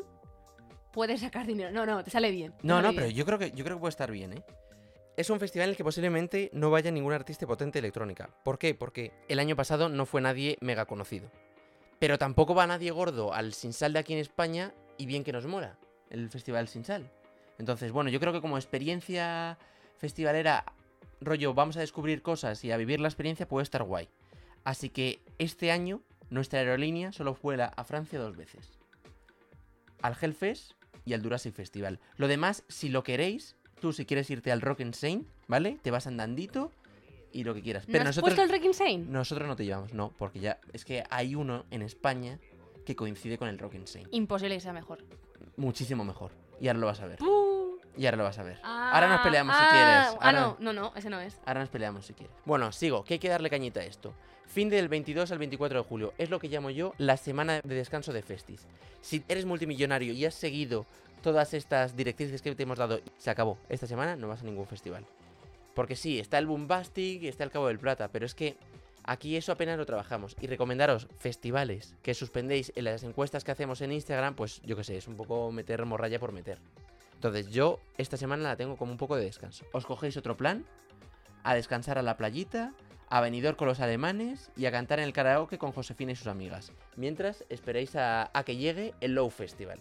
puedes 0.91 1.21
sacar 1.21 1.45
dinero. 1.45 1.71
No, 1.71 1.85
no, 1.85 2.03
te 2.03 2.11
sale 2.11 2.31
bien. 2.31 2.51
te 2.53 2.67
No, 2.67 2.75
sale 2.75 2.87
no, 2.87 2.91
bien. 2.91 3.03
pero 3.03 3.11
yo 3.15 3.25
creo 3.25 3.39
que 3.39 3.51
yo 3.51 3.63
creo 3.63 3.77
que 3.77 3.81
puede 3.81 3.89
estar 3.91 4.11
bien, 4.11 4.33
¿eh? 4.33 4.43
Es 5.15 5.29
un 5.29 5.39
festival 5.39 5.65
en 5.65 5.69
el 5.71 5.77
que 5.77 5.83
posiblemente 5.83 6.49
no 6.53 6.71
vaya 6.71 6.89
ningún 6.89 7.13
artista 7.13 7.45
potente 7.45 7.73
de 7.77 7.79
electrónica. 7.81 8.29
¿Por 8.43 8.57
qué? 8.57 8.73
Porque 8.73 9.11
el 9.27 9.39
año 9.39 9.55
pasado 9.55 9.87
no 9.87 10.05
fue 10.07 10.21
nadie 10.21 10.57
mega 10.59 10.85
conocido. 10.85 11.29
Pero 11.99 12.17
tampoco 12.17 12.55
va 12.55 12.65
nadie 12.65 12.89
gordo 12.91 13.31
al 13.33 13.53
Sinsal 13.53 13.93
de 13.93 13.99
aquí 13.99 14.13
en 14.13 14.19
España 14.19 14.73
y 14.97 15.05
bien 15.05 15.23
que 15.23 15.31
nos 15.31 15.45
mola 15.45 15.77
el 16.09 16.29
Festival 16.29 16.67
Sinsal. 16.67 17.11
Entonces, 17.59 17.91
bueno, 17.91 18.09
yo 18.09 18.19
creo 18.19 18.33
que 18.33 18.41
como 18.41 18.57
experiencia 18.57 19.59
festivalera, 19.97 20.65
rollo, 21.21 21.53
vamos 21.53 21.77
a 21.77 21.81
descubrir 21.81 22.23
cosas 22.23 22.63
y 22.65 22.71
a 22.71 22.77
vivir 22.77 22.99
la 22.99 23.07
experiencia 23.07 23.47
puede 23.47 23.63
estar 23.63 23.83
guay. 23.83 24.09
Así 24.63 24.89
que 24.89 25.21
este 25.37 25.71
año 25.71 26.01
nuestra 26.33 26.59
aerolínea 26.59 27.11
solo 27.11 27.37
vuela 27.41 27.71
a 27.77 27.83
Francia 27.83 28.19
dos 28.19 28.35
veces. 28.35 28.71
Al 30.01 30.15
Hellfest 30.19 30.71
y 31.05 31.13
al 31.13 31.21
Jurassic 31.21 31.53
Festival. 31.53 31.99
Lo 32.17 32.27
demás, 32.27 32.63
si 32.67 32.89
lo 32.89 33.03
queréis, 33.03 33.55
tú 33.79 33.93
si 33.93 34.05
quieres 34.05 34.29
irte 34.29 34.51
al 34.51 34.61
Rock 34.61 34.81
Insane, 34.81 35.25
¿vale? 35.47 35.77
Te 35.81 35.91
vas 35.91 36.07
andandito 36.07 36.71
y 37.31 37.43
lo 37.43 37.53
que 37.53 37.61
quieras. 37.61 37.87
¿No 37.87 37.91
Pero 37.91 38.01
has 38.01 38.07
nosotros, 38.07 38.33
puesto 38.35 38.43
el 38.43 38.49
Rock 38.59 38.65
Insane? 38.65 38.97
nosotros 38.97 39.47
no 39.47 39.55
te 39.55 39.65
llevamos, 39.65 39.93
no, 39.93 40.11
porque 40.17 40.39
ya 40.39 40.59
es 40.73 40.85
que 40.85 41.03
hay 41.09 41.35
uno 41.35 41.65
en 41.71 41.83
España 41.83 42.39
que 42.85 42.95
coincide 42.95 43.37
con 43.37 43.47
el 43.47 43.59
Rock 43.59 43.75
Insane. 43.75 44.07
Imposible 44.11 44.55
que 44.55 44.61
sea 44.61 44.73
mejor. 44.73 45.03
Muchísimo 45.55 46.03
mejor. 46.03 46.31
Y 46.59 46.67
ahora 46.67 46.79
lo 46.79 46.87
vas 46.87 46.99
a 46.99 47.05
ver. 47.05 47.21
¡Uh! 47.21 47.77
Y 47.95 48.05
ahora 48.05 48.17
lo 48.17 48.23
vas 48.23 48.39
a 48.39 48.43
ver. 48.43 48.59
Ah, 48.63 48.91
ahora 48.93 49.07
nos 49.07 49.21
peleamos 49.21 49.55
si 49.55 49.61
ah, 49.63 49.69
quieres. 49.69 50.17
Ah, 50.19 50.27
Ahora- 50.27 50.41
no, 50.41 50.57
no, 50.59 50.73
no, 50.73 50.93
ese 50.95 51.11
no 51.11 51.19
es. 51.19 51.39
Ahora 51.45 51.59
nos 51.59 51.69
peleamos 51.69 52.05
si 52.07 52.13
quieres. 52.13 52.35
Bueno, 52.43 52.71
sigo, 52.71 53.03
que 53.03 53.13
hay 53.15 53.19
que 53.19 53.29
darle 53.29 53.51
cañita 53.51 53.81
a 53.81 53.83
esto. 53.83 54.15
Fin 54.53 54.69
del 54.69 54.87
22 54.87 55.31
al 55.31 55.39
24 55.39 55.79
de 55.79 55.83
julio. 55.83 56.13
Es 56.19 56.29
lo 56.29 56.37
que 56.37 56.47
llamo 56.47 56.69
yo 56.69 56.93
la 56.99 57.17
semana 57.17 57.59
de 57.63 57.73
descanso 57.73 58.13
de 58.13 58.21
Festis. 58.21 58.67
Si 59.01 59.23
eres 59.27 59.45
multimillonario 59.45 60.13
y 60.13 60.25
has 60.25 60.35
seguido 60.35 60.85
todas 61.23 61.55
estas 61.55 61.95
directrices 61.95 62.43
que 62.43 62.53
te 62.53 62.61
hemos 62.61 62.77
dado, 62.77 62.99
se 63.17 63.31
acabó. 63.31 63.57
Esta 63.67 63.87
semana 63.87 64.15
no 64.15 64.27
vas 64.27 64.41
a 64.41 64.45
ningún 64.45 64.67
festival. 64.67 65.07
Porque 65.73 65.95
sí, 65.95 66.19
está 66.19 66.37
el 66.37 66.45
Bombastic 66.45 67.23
y 67.23 67.27
está 67.29 67.43
el 67.43 67.49
Cabo 67.49 67.67
del 67.67 67.79
Plata, 67.79 68.09
pero 68.09 68.27
es 68.27 68.35
que 68.35 68.55
aquí 69.03 69.37
eso 69.37 69.51
apenas 69.51 69.75
lo 69.75 69.87
trabajamos. 69.87 70.35
Y 70.39 70.45
recomendaros 70.45 71.07
festivales 71.17 71.95
que 72.03 72.13
suspendéis 72.13 72.71
en 72.75 72.83
las 72.83 73.01
encuestas 73.01 73.43
que 73.43 73.49
hacemos 73.49 73.81
en 73.81 73.91
Instagram, 73.91 74.35
pues 74.35 74.61
yo 74.61 74.75
qué 74.75 74.83
sé, 74.83 74.97
es 74.97 75.07
un 75.07 75.15
poco 75.15 75.51
meter 75.51 75.83
morralla 75.87 76.19
por 76.19 76.31
meter. 76.31 76.59
Entonces 77.15 77.49
yo 77.49 77.79
esta 77.97 78.17
semana 78.17 78.43
la 78.43 78.55
tengo 78.55 78.77
como 78.77 78.91
un 78.91 78.99
poco 78.99 79.15
de 79.15 79.25
descanso. 79.25 79.65
Os 79.71 79.87
cogéis 79.87 80.15
otro 80.15 80.37
plan, 80.37 80.63
a 81.41 81.55
descansar 81.55 81.97
a 81.97 82.03
la 82.03 82.17
playita, 82.17 82.71
a 83.13 83.21
venidor 83.21 83.57
con 83.57 83.67
los 83.67 83.79
alemanes 83.79 84.49
y 84.57 84.65
a 84.65 84.71
cantar 84.71 84.97
en 84.97 85.05
el 85.05 85.13
karaoke 85.13 85.59
con 85.59 85.71
Josefina 85.71 86.13
y 86.13 86.15
sus 86.15 86.25
amigas. 86.25 86.71
Mientras 86.95 87.45
esperéis 87.47 87.95
a, 87.95 88.31
que 88.43 88.57
llegue 88.57 88.95
el 89.01 89.13
Low 89.13 89.29
Festival. 89.29 89.77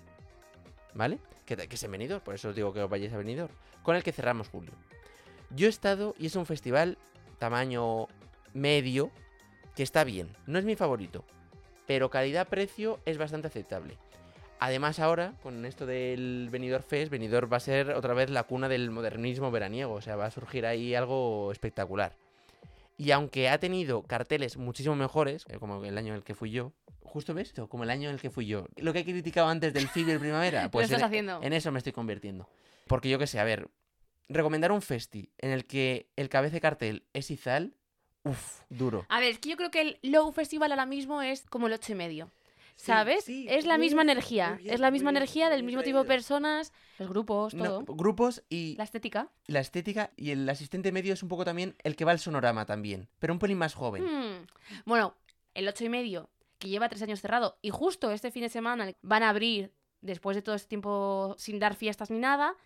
¿Vale? 0.92 1.18
Que, 1.46 1.56
que 1.56 1.76
es 1.76 1.82
en 1.82 1.92
Benidorm, 1.92 2.22
por 2.22 2.34
eso 2.34 2.50
os 2.50 2.54
digo 2.54 2.74
que 2.74 2.82
os 2.82 2.90
vayáis 2.90 3.14
a 3.14 3.16
Benidorm. 3.16 3.50
Con 3.82 3.96
el 3.96 4.02
que 4.02 4.12
cerramos 4.12 4.50
julio. 4.50 4.72
Yo 5.48 5.66
he 5.66 5.70
estado 5.70 6.14
y 6.18 6.26
es 6.26 6.36
un 6.36 6.44
festival 6.44 6.98
tamaño 7.38 8.06
medio 8.52 9.10
que 9.74 9.82
está 9.82 10.04
bien. 10.04 10.36
No 10.46 10.58
es 10.58 10.66
mi 10.66 10.76
favorito, 10.76 11.24
pero 11.86 12.10
calidad-precio 12.10 13.00
es 13.06 13.16
bastante 13.16 13.46
aceptable. 13.46 13.96
Además 14.58 15.00
ahora, 15.00 15.32
con 15.42 15.64
esto 15.64 15.86
del 15.86 16.50
Benidorm 16.52 16.84
Fest, 16.84 17.10
Benidorm 17.10 17.50
va 17.50 17.56
a 17.56 17.60
ser 17.60 17.92
otra 17.92 18.12
vez 18.12 18.28
la 18.28 18.42
cuna 18.42 18.68
del 18.68 18.90
modernismo 18.90 19.50
veraniego, 19.50 19.94
o 19.94 20.02
sea, 20.02 20.16
va 20.16 20.26
a 20.26 20.30
surgir 20.30 20.66
ahí 20.66 20.94
algo 20.94 21.50
espectacular. 21.50 22.14
Y 23.03 23.11
aunque 23.11 23.48
ha 23.48 23.59
tenido 23.59 24.05
carteles 24.05 24.57
muchísimo 24.57 24.94
mejores, 24.94 25.44
eh, 25.48 25.59
como 25.59 25.84
el 25.84 25.98
año 25.98 26.12
en 26.12 26.18
el 26.18 26.22
que 26.22 26.36
fui 26.36 26.53
yo, 26.53 26.72
justo 27.00 27.34
ves 27.34 27.48
esto, 27.48 27.68
como 27.68 27.82
el 27.82 27.90
año 27.90 28.09
en 28.09 28.14
el 28.14 28.20
que 28.20 28.30
fui 28.30 28.46
yo, 28.46 28.68
lo 28.76 28.92
que 28.92 29.00
he 29.00 29.05
criticado 29.05 29.48
antes 29.48 29.74
del 29.74 29.88
de 29.92 30.20
primavera, 30.20 30.70
pues 30.70 30.84
estás 30.84 31.00
en, 31.00 31.07
haciendo. 31.07 31.40
en 31.42 31.53
eso 31.53 31.72
me 31.72 31.78
estoy 31.78 31.92
convirtiendo. 31.92 32.48
Porque 32.86 33.09
yo 33.09 33.18
qué 33.18 33.26
sé, 33.26 33.40
a 33.40 33.44
ver, 33.44 33.68
recomendar 34.28 34.70
un 34.70 34.82
festi 34.82 35.32
en 35.38 35.50
el 35.50 35.64
que 35.64 36.11
el 36.14 36.28
cabeza 36.28 36.55
de 36.55 36.61
cartel 36.61 37.05
es 37.12 37.28
Izal, 37.32 37.74
uff, 38.22 38.61
duro. 38.68 39.05
A 39.09 39.18
ver, 39.18 39.32
es 39.32 39.40
que 39.40 39.48
yo 39.48 39.57
creo 39.57 39.72
que 39.72 39.80
el 39.80 39.98
Low 40.03 40.30
Festival 40.30 40.70
ahora 40.70 40.86
mismo 40.86 41.22
es 41.22 41.42
como 41.50 41.66
el 41.66 41.72
ocho 41.72 41.90
y 41.90 41.96
medio. 41.96 42.30
¿Sabes? 42.76 43.28
es 43.28 43.66
la 43.66 43.78
misma 43.78 44.02
energía. 44.02 44.58
es 44.64 44.80
la 44.80 44.90
misma 44.90 45.10
energía 45.10 45.50
del 45.50 45.62
mismo 45.62 45.82
tipo 45.82 45.98
de 45.98 46.04
personas, 46.04 46.72
los 46.98 47.08
grupos, 47.08 47.54
todo. 47.54 47.84
No, 47.86 47.94
grupos 47.94 48.42
y 48.48 48.76
La 48.76 48.84
estética. 48.84 49.30
la 49.46 49.60
estética 49.60 50.10
y 50.16 50.30
el 50.30 50.48
asistente 50.48 50.92
medio 50.92 51.12
es 51.12 51.22
un 51.22 51.28
poco 51.28 51.44
también 51.44 51.76
el 51.82 51.96
que 51.96 52.04
va 52.04 52.12
al 52.12 52.18
sonorama 52.18 52.66
también, 52.66 53.08
pero 53.18 53.32
un 53.32 53.38
pelín 53.38 53.58
más 53.58 53.74
joven. 53.74 54.04
Hmm. 54.04 54.46
Bueno, 54.84 55.16
el 55.54 55.68
ocho 55.68 55.84
y 55.84 55.88
medio, 55.88 56.30
que 56.58 56.68
lleva 56.68 56.88
tres 56.88 57.02
años 57.02 57.20
cerrado, 57.20 57.58
y 57.62 57.70
justo 57.70 58.10
este 58.10 58.30
fin 58.30 58.42
de 58.42 58.48
semana 58.48 58.92
van 59.02 59.22
a 59.22 59.30
abrir, 59.30 59.72
después 60.00 60.36
de 60.36 60.42
todo 60.42 60.54
este 60.54 60.68
tiempo 60.68 61.34
sin 61.38 61.58
dar 61.58 61.74
fiestas 61.74 62.10
ni 62.10 62.18
nada, 62.18 62.56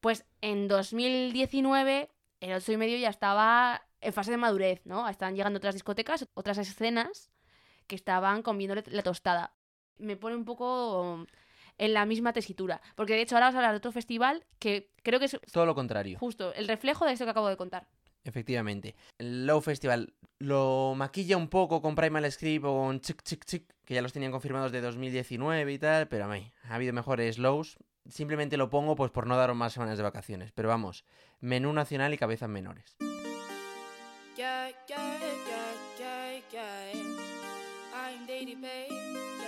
pues 0.00 0.24
en 0.40 0.68
2019 0.68 2.10
el 2.40 2.52
ocho 2.52 2.72
y 2.72 2.76
medio 2.76 2.98
ya 2.98 3.08
estaba 3.08 3.86
en 4.00 4.12
fase 4.12 4.30
de 4.30 4.36
madurez, 4.36 4.82
¿no? 4.84 5.08
Estaban 5.08 5.34
llegando 5.34 5.56
otras 5.56 5.74
discotecas, 5.74 6.28
otras 6.34 6.58
escenas 6.58 7.30
que 7.86 7.94
estaban 7.96 8.42
comiéndole 8.42 8.84
la 8.88 9.02
tostada. 9.02 9.54
Me 9.98 10.16
pone 10.16 10.36
un 10.36 10.44
poco 10.44 11.26
en 11.78 11.94
la 11.94 12.06
misma 12.06 12.32
tesitura, 12.32 12.80
porque 12.94 13.14
de 13.14 13.22
hecho 13.22 13.34
ahora 13.36 13.46
vamos 13.46 13.56
a 13.56 13.58
hablar 13.58 13.72
de 13.72 13.78
otro 13.78 13.92
festival 13.92 14.44
que 14.58 14.90
creo 15.02 15.18
que 15.18 15.26
es 15.26 15.38
Todo 15.52 15.66
lo 15.66 15.74
contrario, 15.74 16.18
justo 16.18 16.52
el 16.54 16.68
reflejo 16.68 17.04
de 17.04 17.12
esto 17.12 17.24
que 17.24 17.30
acabo 17.32 17.48
de 17.48 17.56
contar. 17.56 17.86
efectivamente. 18.24 18.94
El 19.18 19.46
Low 19.46 19.60
Festival 19.60 20.14
lo 20.38 20.94
maquilla 20.96 21.36
un 21.36 21.48
poco 21.48 21.80
con 21.82 21.94
Primal 21.94 22.30
Script 22.30 22.64
o 22.64 22.72
con 22.72 23.00
Chick 23.00 23.22
Chick 23.22 23.44
Chick, 23.44 23.74
que 23.84 23.94
ya 23.94 24.02
los 24.02 24.12
tenían 24.12 24.32
confirmados 24.32 24.72
de 24.72 24.80
2019 24.80 25.72
y 25.72 25.78
tal, 25.78 26.08
pero 26.08 26.24
a 26.24 26.28
mí, 26.28 26.52
ha 26.68 26.74
habido 26.74 26.92
mejores 26.92 27.38
lows. 27.38 27.76
Simplemente 28.08 28.56
lo 28.56 28.68
pongo 28.68 28.96
pues 28.96 29.10
por 29.10 29.26
no 29.26 29.36
daros 29.36 29.56
más 29.56 29.72
semanas 29.72 29.96
de 29.96 30.04
vacaciones, 30.04 30.52
pero 30.52 30.68
vamos, 30.68 31.04
menú 31.40 31.72
nacional 31.72 32.12
y 32.12 32.18
cabezas 32.18 32.48
menores. 32.48 32.96
Yeah, 34.36 34.70
yeah, 34.88 35.18
yeah, 35.98 36.93
Katy 38.44 38.56
Perry. 38.56 38.88
Yeah, 39.40 39.46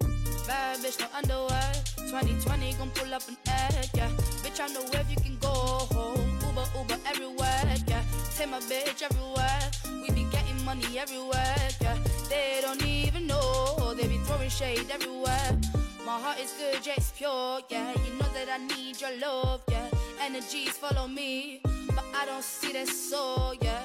yeah. 0.00 0.46
Bad 0.46 0.78
bitch, 0.78 1.00
no 1.00 1.06
underwear. 1.12 1.72
2020 1.96 2.72
gon' 2.74 2.90
pull 2.90 3.12
up 3.12 3.26
an 3.26 3.36
egg, 3.48 3.90
yeah. 3.96 4.08
Bitch, 4.44 4.60
I 4.60 4.68
know 4.72 4.82
where 4.92 5.04
you 5.10 5.16
can 5.16 5.36
go 5.40 5.48
home. 5.48 6.38
Uber, 6.46 6.66
Uber 6.78 6.98
everywhere, 7.08 7.74
yeah. 7.88 8.04
Take 8.36 8.50
my 8.50 8.60
bitch 8.60 9.02
everywhere. 9.02 9.60
We 10.00 10.08
be 10.10 10.30
getting 10.30 10.64
money 10.64 11.00
everywhere, 11.00 11.56
yeah. 11.80 11.98
They 12.28 12.60
don't 12.62 12.84
even 12.86 13.26
know. 13.26 13.92
They 13.96 14.06
be 14.06 14.18
throwing 14.18 14.50
shade 14.50 14.86
everywhere. 14.92 15.58
My 16.06 16.16
heart 16.20 16.38
is 16.38 16.52
good, 16.52 16.86
yeah, 16.86 16.94
it's 16.96 17.10
pure, 17.10 17.58
yeah. 17.70 17.90
You 17.90 18.12
know 18.20 18.30
that 18.34 18.48
I 18.48 18.58
need 18.68 19.00
your 19.00 19.18
love, 19.18 19.62
yeah. 19.68 19.88
Energies 20.22 20.78
follow 20.78 21.08
me, 21.08 21.60
but 21.64 22.04
I 22.14 22.24
don't 22.24 22.44
see 22.44 22.72
that 22.74 22.86
soul, 22.86 23.54
yeah. 23.60 23.82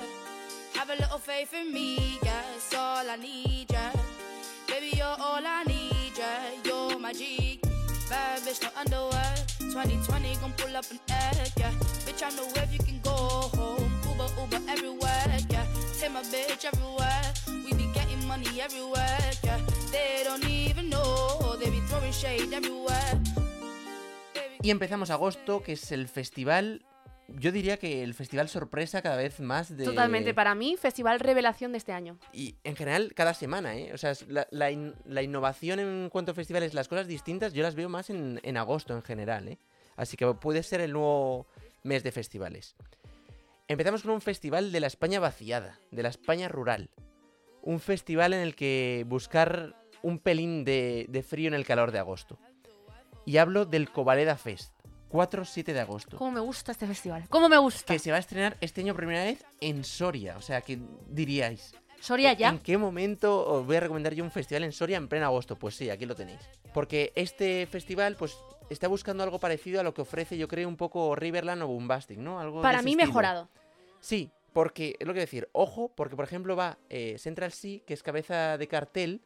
Have 0.83 0.99
a 0.99 1.01
little 1.01 1.17
faith 1.17 1.53
in 1.53 1.71
me, 1.71 2.19
yeah. 2.23 2.41
It's 2.57 2.75
all 2.75 3.09
I 3.09 3.15
need, 3.15 3.67
yeah. 3.71 3.93
Baby, 4.67 4.97
you're 4.97 5.05
all 5.05 5.39
I 5.39 5.63
need, 5.63 6.11
yeah. 6.17 6.59
You're 6.65 6.99
my 6.99 7.13
G. 7.13 7.61
Bad 8.09 8.41
bitch, 8.41 8.61
no 8.61 8.69
underwear. 8.75 9.33
2020 9.59 10.35
gon' 10.41 10.51
pull. 10.57 10.73
We 17.63 17.73
be 17.73 17.87
getting 17.93 18.27
money 18.27 18.59
everywhere, 18.59 19.31
yeah. 19.41 19.61
They 19.89 20.23
don't 20.25 20.45
even 20.45 20.89
know. 20.89 21.55
They 21.61 21.69
be 21.69 21.79
throwing 21.87 22.11
shade 22.11 22.53
everywhere. 22.53 23.21
Y 24.61 24.69
empezamos 24.69 25.11
agosto, 25.11 25.63
que 25.63 25.73
es 25.73 25.93
el 25.93 26.09
festival. 26.09 26.81
Yo 27.35 27.51
diría 27.51 27.77
que 27.77 28.03
el 28.03 28.13
festival 28.13 28.47
sorpresa 28.47 29.01
cada 29.01 29.15
vez 29.15 29.39
más 29.39 29.75
de. 29.75 29.85
Totalmente, 29.85 30.33
para 30.33 30.53
mí, 30.55 30.77
festival 30.77 31.19
revelación 31.19 31.71
de 31.71 31.79
este 31.79 31.91
año. 31.91 32.17
Y 32.31 32.55
en 32.63 32.75
general, 32.75 33.13
cada 33.15 33.33
semana, 33.33 33.75
¿eh? 33.75 33.91
O 33.93 33.97
sea, 33.97 34.13
la, 34.27 34.47
la 34.51 34.69
in- 34.69 34.93
la 35.05 35.21
innovación 35.23 35.79
en 35.79 36.09
cuanto 36.11 36.31
a 36.31 36.35
festivales, 36.35 36.73
las 36.73 36.87
cosas 36.87 37.07
distintas, 37.07 37.53
yo 37.53 37.63
las 37.63 37.73
veo 37.75 37.89
más 37.89 38.09
en, 38.11 38.39
en 38.43 38.57
agosto 38.57 38.95
en 38.95 39.01
general, 39.01 39.47
¿eh? 39.47 39.57
Así 39.95 40.15
que 40.15 40.25
puede 40.35 40.61
ser 40.63 40.81
el 40.81 40.93
nuevo 40.93 41.47
mes 41.83 42.03
de 42.03 42.11
festivales. 42.11 42.75
Empezamos 43.67 44.03
con 44.03 44.11
un 44.11 44.21
festival 44.21 44.71
de 44.71 44.79
la 44.79 44.87
España 44.87 45.19
vaciada, 45.19 45.79
de 45.91 46.03
la 46.03 46.09
España 46.09 46.49
rural. 46.49 46.89
Un 47.61 47.79
festival 47.79 48.33
en 48.33 48.41
el 48.41 48.55
que 48.55 49.05
buscar 49.07 49.75
un 50.01 50.19
pelín 50.19 50.65
de, 50.65 51.05
de 51.09 51.23
frío 51.23 51.47
en 51.47 51.53
el 51.53 51.65
calor 51.65 51.91
de 51.91 51.99
agosto. 51.99 52.37
Y 53.25 53.37
hablo 53.37 53.65
del 53.65 53.89
Covaleda 53.89 54.35
Fest, 54.35 54.72
4-7 55.13 55.73
de 55.73 55.79
agosto. 55.79 56.17
¿Cómo 56.17 56.31
me 56.31 56.39
gusta 56.39 56.71
este 56.71 56.87
festival? 56.87 57.25
¿Cómo 57.29 57.47
me 57.47 57.57
gusta? 57.57 57.93
Que 57.93 57.99
se 57.99 58.09
va 58.09 58.17
a 58.17 58.19
estrenar 58.19 58.57
este 58.61 58.81
año 58.81 58.93
por 58.93 59.01
primera 59.01 59.23
vez 59.23 59.45
en 59.61 59.83
Soria. 59.83 60.35
O 60.37 60.41
sea, 60.41 60.61
que 60.61 60.79
diríais, 61.07 61.75
Soria 62.03 62.33
ya. 62.33 62.49
¿En 62.49 62.59
qué 62.59 62.77
momento 62.77 63.47
os 63.47 63.65
voy 63.65 63.77
a 63.77 63.79
recomendar 63.79 64.13
yo 64.13 64.25
un 64.25 64.31
festival 64.31 64.63
en 64.63 64.73
Soria 64.73 64.97
en 64.97 65.07
pleno 65.07 65.25
agosto? 65.25 65.55
Pues 65.55 65.75
sí, 65.75 65.89
aquí 65.89 66.05
lo 66.05 66.15
tenéis. 66.15 66.41
Porque 66.73 67.13
este 67.15 67.65
festival, 67.67 68.17
pues, 68.17 68.35
está 68.69 68.89
buscando 68.89 69.23
algo 69.23 69.39
parecido 69.39 69.79
a 69.79 69.83
lo 69.83 69.93
que 69.93 70.01
ofrece, 70.01 70.37
yo 70.37 70.49
creo, 70.49 70.67
un 70.67 70.75
poco 70.75 71.15
Riverland 71.15 71.61
o 71.61 71.67
Bombastic, 71.67 72.17
¿no? 72.17 72.41
Algo 72.41 72.61
Para 72.61 72.81
mí 72.81 72.91
estilo. 72.91 73.07
mejorado. 73.07 73.49
Sí, 74.01 74.31
porque, 74.51 74.97
es 74.99 75.07
lo 75.07 75.13
que 75.13 75.21
decir, 75.21 75.47
ojo, 75.53 75.93
porque 75.95 76.17
por 76.17 76.25
ejemplo 76.25 76.57
va 76.57 76.77
eh, 76.89 77.17
Central 77.19 77.53
Sea, 77.53 77.79
que 77.85 77.93
es 77.93 78.03
cabeza 78.03 78.57
de 78.57 78.67
cartel 78.67 79.21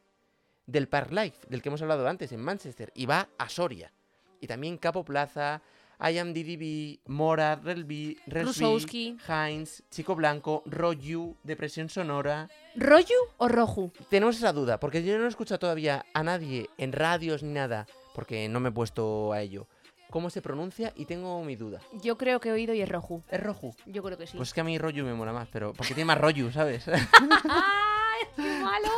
del 0.68 0.88
Park 0.88 1.12
Life, 1.12 1.48
del 1.50 1.64
que 1.64 1.70
hemos 1.70 1.82
hablado 1.82 2.08
antes, 2.08 2.32
en 2.32 2.42
Manchester, 2.42 2.92
y 2.94 3.08
va 3.08 3.30
a 3.40 3.50
Soria. 3.50 3.92
Y 4.40 4.46
también 4.46 4.78
Capo 4.78 5.04
Plaza, 5.04 5.64
I 6.00 6.18
Am 6.20 6.34
DDB, 6.34 7.00
Mora, 7.08 7.56
Relby, 7.56 8.18
Krusowski. 8.30 9.18
Heinz, 9.28 9.82
Chico 9.90 10.16
Blanco, 10.16 10.62
Royu, 10.68 11.36
Depresión 11.44 11.90
Sonora. 11.90 12.50
¿Royu 12.76 13.16
o 13.38 13.48
Roju? 13.48 13.92
Tenemos 14.10 14.38
esa 14.38 14.54
duda, 14.54 14.80
porque 14.80 15.04
yo 15.04 15.18
no 15.18 15.26
he 15.26 15.28
escuchado 15.28 15.58
todavía 15.58 16.06
a 16.14 16.24
nadie 16.24 16.70
en 16.78 16.94
radios 16.94 17.42
ni 17.42 17.52
nada, 17.52 17.88
porque 18.14 18.48
no 18.48 18.60
me 18.60 18.70
he 18.70 18.72
puesto 18.72 19.34
a 19.34 19.42
ello, 19.42 19.66
cómo 20.12 20.30
se 20.30 20.44
pronuncia 20.44 20.94
y 20.96 21.06
tengo 21.06 21.44
mi 21.44 21.56
duda. 21.56 21.82
Yo 22.04 22.16
creo 22.16 22.40
que 22.40 22.50
he 22.50 22.52
oído 22.52 22.76
y 22.76 22.82
es 22.82 22.90
Roju. 22.90 23.24
¿Es 23.32 23.42
Roju? 23.42 23.74
Yo 23.88 24.04
creo 24.04 24.20
que 24.20 24.28
sí. 24.28 24.38
Pues 24.38 24.50
es 24.50 24.54
que 24.54 24.62
a 24.62 24.64
mí 24.64 24.78
Royu 24.78 25.04
me 25.04 25.16
mola 25.16 25.34
más, 25.34 25.48
pero 25.52 25.74
porque 25.74 25.96
tiene 25.96 26.06
más 26.06 26.20
Royu, 26.20 26.52
¿sabes? 26.52 26.88
¡Ay, 26.90 28.28
qué 28.36 28.60
malo! 28.64 28.90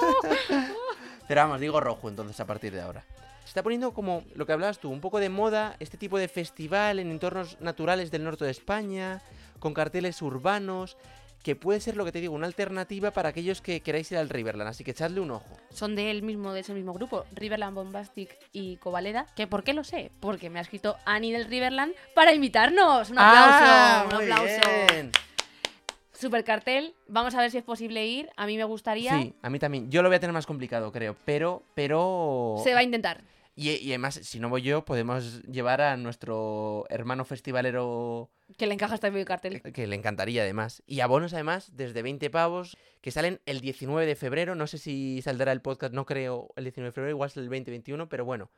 Pero 1.29 1.41
vamos, 1.41 1.59
digo 1.59 1.79
rojo 1.79 2.09
entonces 2.09 2.39
a 2.39 2.45
partir 2.47 2.73
de 2.73 2.81
ahora. 2.81 3.03
Se 3.49 3.53
está 3.53 3.63
poniendo 3.63 3.95
como 3.95 4.23
lo 4.35 4.45
que 4.45 4.53
hablabas 4.53 4.77
tú, 4.77 4.91
un 4.91 5.01
poco 5.01 5.19
de 5.19 5.29
moda 5.29 5.75
este 5.79 5.97
tipo 5.97 6.19
de 6.19 6.27
festival 6.27 6.99
en 6.99 7.09
entornos 7.09 7.59
naturales 7.59 8.11
del 8.11 8.23
norte 8.23 8.45
de 8.45 8.51
España, 8.51 9.23
con 9.57 9.73
carteles 9.73 10.21
urbanos, 10.21 10.97
que 11.41 11.55
puede 11.55 11.79
ser 11.79 11.97
lo 11.97 12.05
que 12.05 12.11
te 12.11 12.21
digo, 12.21 12.35
una 12.35 12.45
alternativa 12.45 13.09
para 13.09 13.29
aquellos 13.29 13.63
que 13.63 13.79
queráis 13.81 14.11
ir 14.11 14.19
al 14.19 14.29
Riverland, 14.29 14.69
así 14.69 14.83
que 14.83 14.91
echadle 14.91 15.19
un 15.19 15.31
ojo. 15.31 15.57
Son 15.71 15.95
de 15.95 16.11
él 16.11 16.21
mismo, 16.21 16.53
de 16.53 16.59
ese 16.59 16.75
mismo 16.75 16.93
grupo, 16.93 17.25
Riverland 17.33 17.73
Bombastic 17.73 18.37
y 18.53 18.77
Covaleda. 18.77 19.25
¿Que 19.35 19.47
¿Por 19.47 19.63
qué 19.63 19.73
lo 19.73 19.83
sé? 19.83 20.11
Porque 20.19 20.51
me 20.51 20.59
ha 20.59 20.61
escrito 20.61 20.97
Annie 21.05 21.33
del 21.33 21.45
Riverland 21.45 21.93
para 22.13 22.35
invitarnos. 22.35 23.09
Un 23.09 23.17
aplauso, 23.17 23.57
¡Ah, 23.63 24.05
un 24.11 24.15
muy 24.15 24.25
aplauso. 24.25 24.61
bien! 24.91 25.11
Super 26.13 26.43
cartel, 26.43 26.93
vamos 27.07 27.33
a 27.33 27.41
ver 27.41 27.49
si 27.49 27.57
es 27.57 27.63
posible 27.63 28.05
ir. 28.05 28.29
A 28.37 28.45
mí 28.45 28.57
me 28.57 28.65
gustaría. 28.65 29.19
Sí, 29.19 29.33
a 29.41 29.49
mí 29.49 29.57
también. 29.57 29.89
Yo 29.89 30.03
lo 30.03 30.09
voy 30.09 30.17
a 30.17 30.19
tener 30.19 30.33
más 30.33 30.45
complicado, 30.45 30.91
creo, 30.91 31.15
pero, 31.25 31.63
pero... 31.73 32.61
Se 32.63 32.75
va 32.75 32.81
a 32.81 32.83
intentar. 32.83 33.23
Y, 33.55 33.71
y 33.71 33.89
además, 33.89 34.15
si 34.23 34.39
no 34.39 34.49
voy 34.49 34.61
yo, 34.61 34.85
podemos 34.85 35.43
llevar 35.43 35.81
a 35.81 35.97
nuestro 35.97 36.85
hermano 36.89 37.25
festivalero 37.25 38.29
Que 38.57 38.67
le 38.67 38.73
encaja 38.73 38.95
este 38.95 39.25
cartel. 39.25 39.61
que 39.61 39.87
le 39.87 39.95
encantaría 39.95 40.43
además. 40.43 40.81
Y 40.85 41.01
abonos 41.01 41.33
además 41.33 41.75
desde 41.75 42.01
20 42.01 42.29
pavos 42.29 42.77
que 43.01 43.11
salen 43.11 43.41
el 43.45 43.59
19 43.61 44.05
de 44.05 44.15
febrero. 44.15 44.55
No 44.55 44.67
sé 44.67 44.77
si 44.77 45.21
saldrá 45.21 45.51
el 45.51 45.61
podcast, 45.61 45.93
no 45.93 46.05
creo 46.05 46.49
el 46.55 46.63
19 46.63 46.89
de 46.89 46.93
febrero, 46.93 47.11
igual 47.11 47.29
es 47.29 47.37
el 47.37 47.45
2021, 47.45 48.07
pero 48.07 48.23
bueno, 48.23 48.49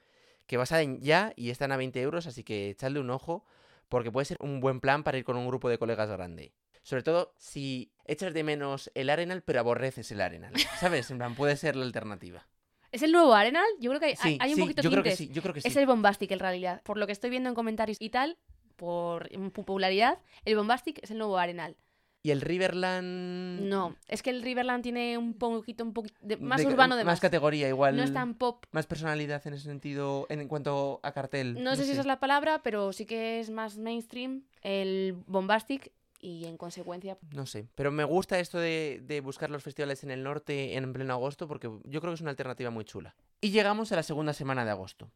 que 0.45 0.57
va 0.57 0.63
a 0.63 0.67
salir 0.67 0.99
ya 0.99 1.33
y 1.35 1.49
están 1.49 1.71
a 1.71 1.77
20 1.77 1.99
euros, 2.01 2.27
así 2.27 2.43
que 2.43 2.69
echadle 2.69 2.99
un 2.99 3.09
ojo 3.09 3.45
porque 3.89 4.11
puede 4.11 4.25
ser 4.25 4.37
un 4.39 4.61
buen 4.61 4.79
plan 4.79 5.03
para 5.03 5.17
ir 5.17 5.25
con 5.25 5.35
un 5.35 5.47
grupo 5.47 5.67
de 5.67 5.77
colegas 5.77 6.09
grande. 6.09 6.53
Sobre 6.83 7.03
todo 7.03 7.33
si 7.37 7.91
echas 8.05 8.33
de 8.33 8.43
menos 8.43 8.89
el 8.95 9.09
Arenal, 9.09 9.43
pero 9.43 9.59
aborreces 9.59 10.11
el 10.11 10.21
Arenal. 10.21 10.53
¿Sabes? 10.79 11.11
En 11.11 11.17
plan, 11.17 11.35
puede 11.35 11.57
ser 11.57 11.75
la 11.75 11.85
alternativa. 11.85 12.47
¿Es 12.91 13.01
el 13.03 13.11
nuevo 13.11 13.33
Arenal? 13.33 13.65
Yo 13.79 13.89
creo 13.91 13.99
que 13.99 14.07
hay, 14.07 14.15
Sí, 14.15 14.37
hay 14.39 14.49
un 14.51 14.55
sí, 14.55 14.61
poquito 14.61 14.81
yo 14.81 14.91
creo 14.91 15.03
que 15.03 15.15
sí, 15.15 15.29
yo 15.31 15.41
creo 15.41 15.53
que 15.53 15.61
sí. 15.61 15.67
Es 15.67 15.75
el 15.75 15.85
Bombastic 15.85 16.31
en 16.31 16.39
realidad. 16.39 16.81
Por 16.83 16.97
lo 16.97 17.05
que 17.05 17.13
estoy 17.13 17.29
viendo 17.29 17.49
en 17.49 17.55
comentarios 17.55 17.97
y 18.01 18.09
tal, 18.09 18.37
por 18.75 19.29
popularidad, 19.51 20.19
el 20.45 20.55
Bombastic 20.55 20.99
es 21.03 21.11
el 21.11 21.17
nuevo 21.19 21.37
Arenal. 21.37 21.77
Y 22.23 22.29
el 22.29 22.41
Riverland... 22.41 23.61
No, 23.61 23.95
es 24.07 24.21
que 24.21 24.29
el 24.29 24.43
Riverland 24.43 24.83
tiene 24.83 25.17
un 25.17 25.33
poquito, 25.33 25.83
un 25.83 25.91
poquito 25.93 26.15
de- 26.21 26.37
más 26.37 26.61
de- 26.61 26.67
urbano 26.67 26.95
de 26.95 27.03
Más 27.03 27.13
más. 27.13 27.19
categoría, 27.19 27.67
igual. 27.67 27.95
No 27.97 28.03
es 28.03 28.13
tan 28.13 28.35
pop. 28.35 28.65
Más 28.71 28.85
personalidad 28.85 29.41
en 29.47 29.53
ese 29.55 29.63
sentido, 29.63 30.27
en 30.29 30.47
cuanto 30.47 30.99
a 31.01 31.13
cartel. 31.13 31.63
No 31.63 31.75
sé 31.75 31.85
si 31.85 31.91
esa 31.91 32.01
es 32.01 32.05
la 32.07 32.19
palabra, 32.19 32.61
pero 32.61 32.93
sí 32.93 33.05
que 33.07 33.39
es 33.39 33.49
más 33.49 33.77
mainstream 33.79 34.43
el 34.61 35.15
Bombastic 35.25 35.91
y 36.21 36.45
en 36.45 36.57
consecuencia 36.57 37.17
No 37.31 37.45
sé, 37.45 37.67
pero 37.75 37.91
me 37.91 38.03
gusta 38.03 38.39
esto 38.39 38.59
de, 38.59 39.01
de 39.03 39.21
buscar 39.21 39.49
los 39.49 39.63
festivales 39.63 40.03
en 40.03 40.11
el 40.11 40.23
norte 40.23 40.77
en 40.77 40.93
pleno 40.93 41.13
agosto 41.13 41.47
porque 41.47 41.67
yo 41.83 42.01
creo 42.01 42.11
que 42.11 42.15
es 42.15 42.21
una 42.21 42.29
alternativa 42.29 42.69
muy 42.69 42.85
chula. 42.85 43.15
Y 43.41 43.51
llegamos 43.51 43.91
a 43.91 43.95
la 43.95 44.03
segunda 44.03 44.33
semana 44.33 44.65
de 44.65 44.71
agosto. 44.71 45.11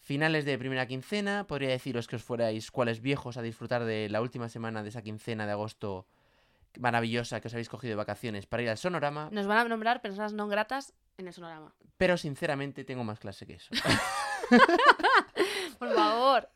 Finales 0.00 0.44
de 0.44 0.58
primera 0.58 0.86
quincena, 0.86 1.46
podría 1.46 1.68
deciros 1.68 2.08
que 2.08 2.16
os 2.16 2.22
fuerais 2.22 2.70
cuales 2.70 3.00
viejos 3.00 3.36
a 3.36 3.42
disfrutar 3.42 3.84
de 3.84 4.08
la 4.08 4.20
última 4.20 4.48
semana 4.48 4.82
de 4.82 4.88
esa 4.88 5.02
quincena 5.02 5.46
de 5.46 5.52
agosto 5.52 6.06
maravillosa 6.78 7.40
que 7.40 7.48
os 7.48 7.54
habéis 7.54 7.68
cogido 7.68 7.92
de 7.92 7.96
vacaciones 7.96 8.46
para 8.46 8.62
ir 8.62 8.70
al 8.70 8.78
sonorama, 8.78 9.28
nos 9.30 9.46
van 9.46 9.58
a 9.58 9.64
nombrar 9.64 10.00
personas 10.00 10.32
no 10.32 10.48
gratas 10.48 10.94
en 11.18 11.26
el 11.26 11.34
sonorama. 11.34 11.74
pero 11.96 12.16
sinceramente 12.16 12.84
tengo 12.84 13.04
más 13.04 13.18
clase 13.18 13.46
que 13.46 13.54
eso. 13.54 13.70
Por 15.78 15.94
favor. 15.94 16.48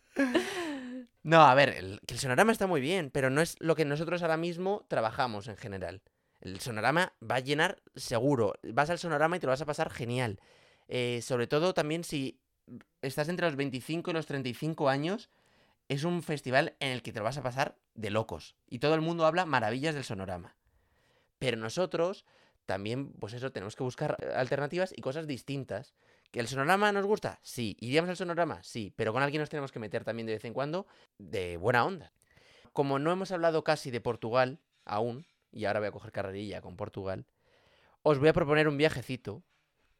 No, 1.23 1.43
a 1.43 1.55
ver, 1.55 1.71
el, 1.71 2.01
sonorama 2.19 2.53
está 2.53 2.67
muy 2.67 2.81
bien, 2.81 3.11
pero 3.11 3.31
no 3.31 3.41
es 3.41 3.57
lo 3.61 3.75
que 3.75 3.85
nosotros 3.85 4.23
ahora 4.23 4.37
mismo 4.37 4.85
trabajamos 4.89 5.49
en 5.49 5.57
general. 5.57 6.03
El 6.41 6.61
sonorama 6.61 7.15
va 7.23 7.37
a 7.37 7.41
llenar 7.41 7.83
seguro. 7.97 8.55
Vas 8.63 8.91
al 8.91 8.99
sonorama 8.99 9.37
y 9.37 9.41
te 9.41 9.47
lo 9.47 9.53
vas 9.53 9.63
a 9.63 9.67
pasar 9.67 9.91
genial. 9.91 10.39
Eh, 10.89 11.21
sobre 11.23 11.47
todo 11.47 11.73
también 11.73 12.05
si 12.05 12.41
estás 13.01 13.29
entre 13.29 13.47
los 13.47 13.57
25 13.57 14.11
y 14.11 14.15
los 14.15 14.27
35 14.27 14.89
años, 14.89 15.31
es 15.89 16.05
un 16.05 16.23
festival 16.23 16.77
en 16.81 16.91
el 16.91 17.03
que 17.03 17.13
te 17.13 17.19
lo 17.21 17.25
vas 17.25 17.39
a 17.39 17.43
pasar 17.43 17.77
de 17.95 18.11
locos. 18.11 18.57
Y 18.69 18.79
todo 18.79 18.95
el 18.95 19.01
mundo 19.01 19.27
habla 19.27 19.47
maravillas 19.47 19.95
del 19.95 20.05
sonorama. 20.05 20.57
Pero 21.39 21.57
nosotros 21.57 22.25
también, 22.67 23.13
pues 23.13 23.35
eso, 23.35 23.53
tenemos 23.53 23.77
que 23.77 23.83
buscar 23.83 24.17
alternativas 24.35 24.93
y 24.97 25.01
cosas 25.01 25.27
distintas. 25.27 25.95
¿Que 26.35 26.41
el 26.41 26.49
sonorama 26.49 26.91
nos 26.91 27.07
gusta? 27.07 27.39
Sí. 27.45 27.77
¿Iríamos 27.79 28.11
al 28.11 28.17
sonorama? 28.17 28.61
Sí. 28.65 28.93
Pero 28.97 29.13
con 29.13 29.23
alguien 29.23 29.39
nos 29.41 29.49
tenemos 29.51 29.71
que 29.71 29.79
meter 29.79 30.03
también 30.03 30.27
de 30.27 30.33
vez 30.33 30.45
en 30.45 30.53
cuando 30.53 30.85
de 31.17 31.57
buena 31.59 31.85
onda. 31.85 32.13
Como 32.73 32.99
no 32.99 33.13
hemos 33.13 33.31
hablado 33.31 33.63
casi 33.63 33.93
de 33.93 34.01
Portugal 34.01 34.59
aún, 34.85 35.27
y 35.53 35.67
ahora 35.67 35.79
voy 35.79 35.91
a 35.91 35.93
coger 35.93 36.11
carrerilla 36.11 36.61
con 36.61 36.75
Portugal, 36.77 37.25
os 38.03 38.19
voy 38.19 38.31
a 38.31 38.33
proponer 38.33 38.67
un 38.67 38.77
viajecito 38.77 39.45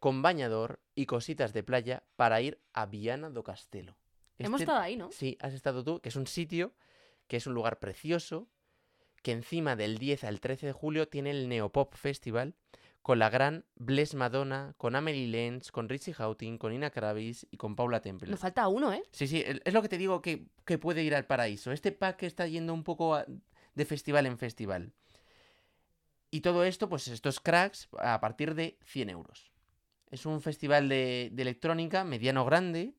con 0.01 0.23
bañador 0.23 0.81
y 0.97 1.07
cositas 1.07 1.53
de 1.53 1.63
playa 1.63 2.03
para 2.17 2.41
ir 2.41 2.61
a 2.73 2.87
Viana 2.87 3.31
do 3.31 3.45
Castelo. 3.45 3.97
Hemos 4.37 4.61
Este- 4.61 4.73
estado 4.73 4.81
ahí, 4.85 4.97
¿no? 4.97 5.13
Sí, 5.13 5.39
has 5.41 5.55
estado 5.55 5.85
tú, 5.85 6.01
que 6.01 6.09
es 6.09 6.17
un 6.17 6.27
sitio, 6.27 6.75
que 7.29 7.37
es 7.37 7.47
un 7.47 7.55
lugar 7.55 7.79
precioso, 7.79 8.49
que 9.23 9.31
encima 9.31 9.77
del 9.77 9.99
10 9.99 10.25
al 10.25 10.41
13 10.41 10.67
de 10.67 10.73
julio 10.73 11.07
tiene 11.07 11.31
el 11.31 11.49
Neopop 11.49 11.95
Festival 11.95 12.57
con 13.05 13.19
la 13.19 13.29
gran 13.29 13.67
Bless 13.77 14.15
Madonna, 14.15 14.73
con 14.79 14.97
Amelie 14.97 15.29
Lenz, 15.29 15.71
con 15.71 15.91
Richie 15.91 16.15
Houghton, 16.15 16.57
con 16.57 16.73
Ina 16.73 16.89
Kravis 16.89 17.47
y 17.51 17.59
con 17.59 17.77
Paula 17.77 18.01
Temple. 18.01 18.31
Nos 18.31 18.41
falta 18.41 18.67
uno, 18.67 18.95
¿eh? 18.95 19.03
Sí, 19.13 19.29
sí, 19.29 19.45
es 19.47 19.75
lo 19.75 19.83
que 19.83 19.91
te 19.91 19.99
digo 19.99 20.23
que, 20.23 20.47
que 20.65 20.79
puede 20.79 21.03
ir 21.05 21.15
al 21.15 21.27
paraíso. 21.27 21.71
Este 21.71 21.93
pack 21.93 22.23
está 22.23 22.47
yendo 22.47 22.73
un 22.73 22.83
poco 22.83 23.15
a- 23.15 23.27
de 23.75 23.85
festival 23.85 24.25
en 24.25 24.39
festival. 24.39 24.95
Y 26.31 26.41
todo 26.41 26.65
esto, 26.65 26.89
pues 26.89 27.07
estos 27.09 27.41
cracks, 27.41 27.89
a 27.99 28.19
partir 28.23 28.55
de 28.55 28.79
100 28.87 29.11
euros. 29.11 29.53
Es 30.11 30.25
un 30.25 30.41
festival 30.41 30.89
de, 30.89 31.29
de 31.31 31.43
electrónica 31.43 32.05
mediano 32.05 32.47
grande, 32.47 32.95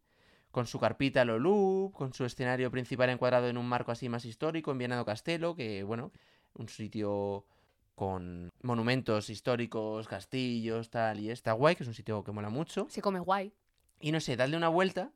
con 0.52 0.68
su 0.68 0.80
carpita 0.80 1.22
a 1.22 1.26
lo 1.26 1.40
loop, 1.40 1.94
con 1.94 2.14
su 2.14 2.26
escenario 2.26 2.70
principal 2.70 3.10
encuadrado 3.10 3.48
en 3.48 3.58
un 3.58 3.68
marco 3.68 3.92
así 3.92 4.08
más 4.08 4.24
histórico, 4.24 4.72
en 4.72 4.78
Viana 4.78 4.98
do 4.98 5.04
Castelo, 5.06 5.56
que 5.56 5.82
bueno, 5.84 6.12
un 6.54 6.70
sitio 6.70 7.48
con 7.96 8.52
monumentos 8.62 9.30
históricos, 9.30 10.08
castillos, 10.08 10.90
tal, 10.90 11.20
y 11.20 11.32
está 11.32 11.54
guay, 11.54 11.76
que 11.76 11.84
es 11.84 11.88
un 11.88 11.94
sitio 11.96 12.24
que 12.24 12.32
mola 12.32 12.50
mucho. 12.50 12.88
Se 12.90 13.02
come 13.02 13.20
guay. 13.20 13.54
Y 14.00 14.12
no 14.12 14.20
sé, 14.20 14.36
darle 14.36 14.58
una 14.58 14.68
vuelta, 14.70 15.12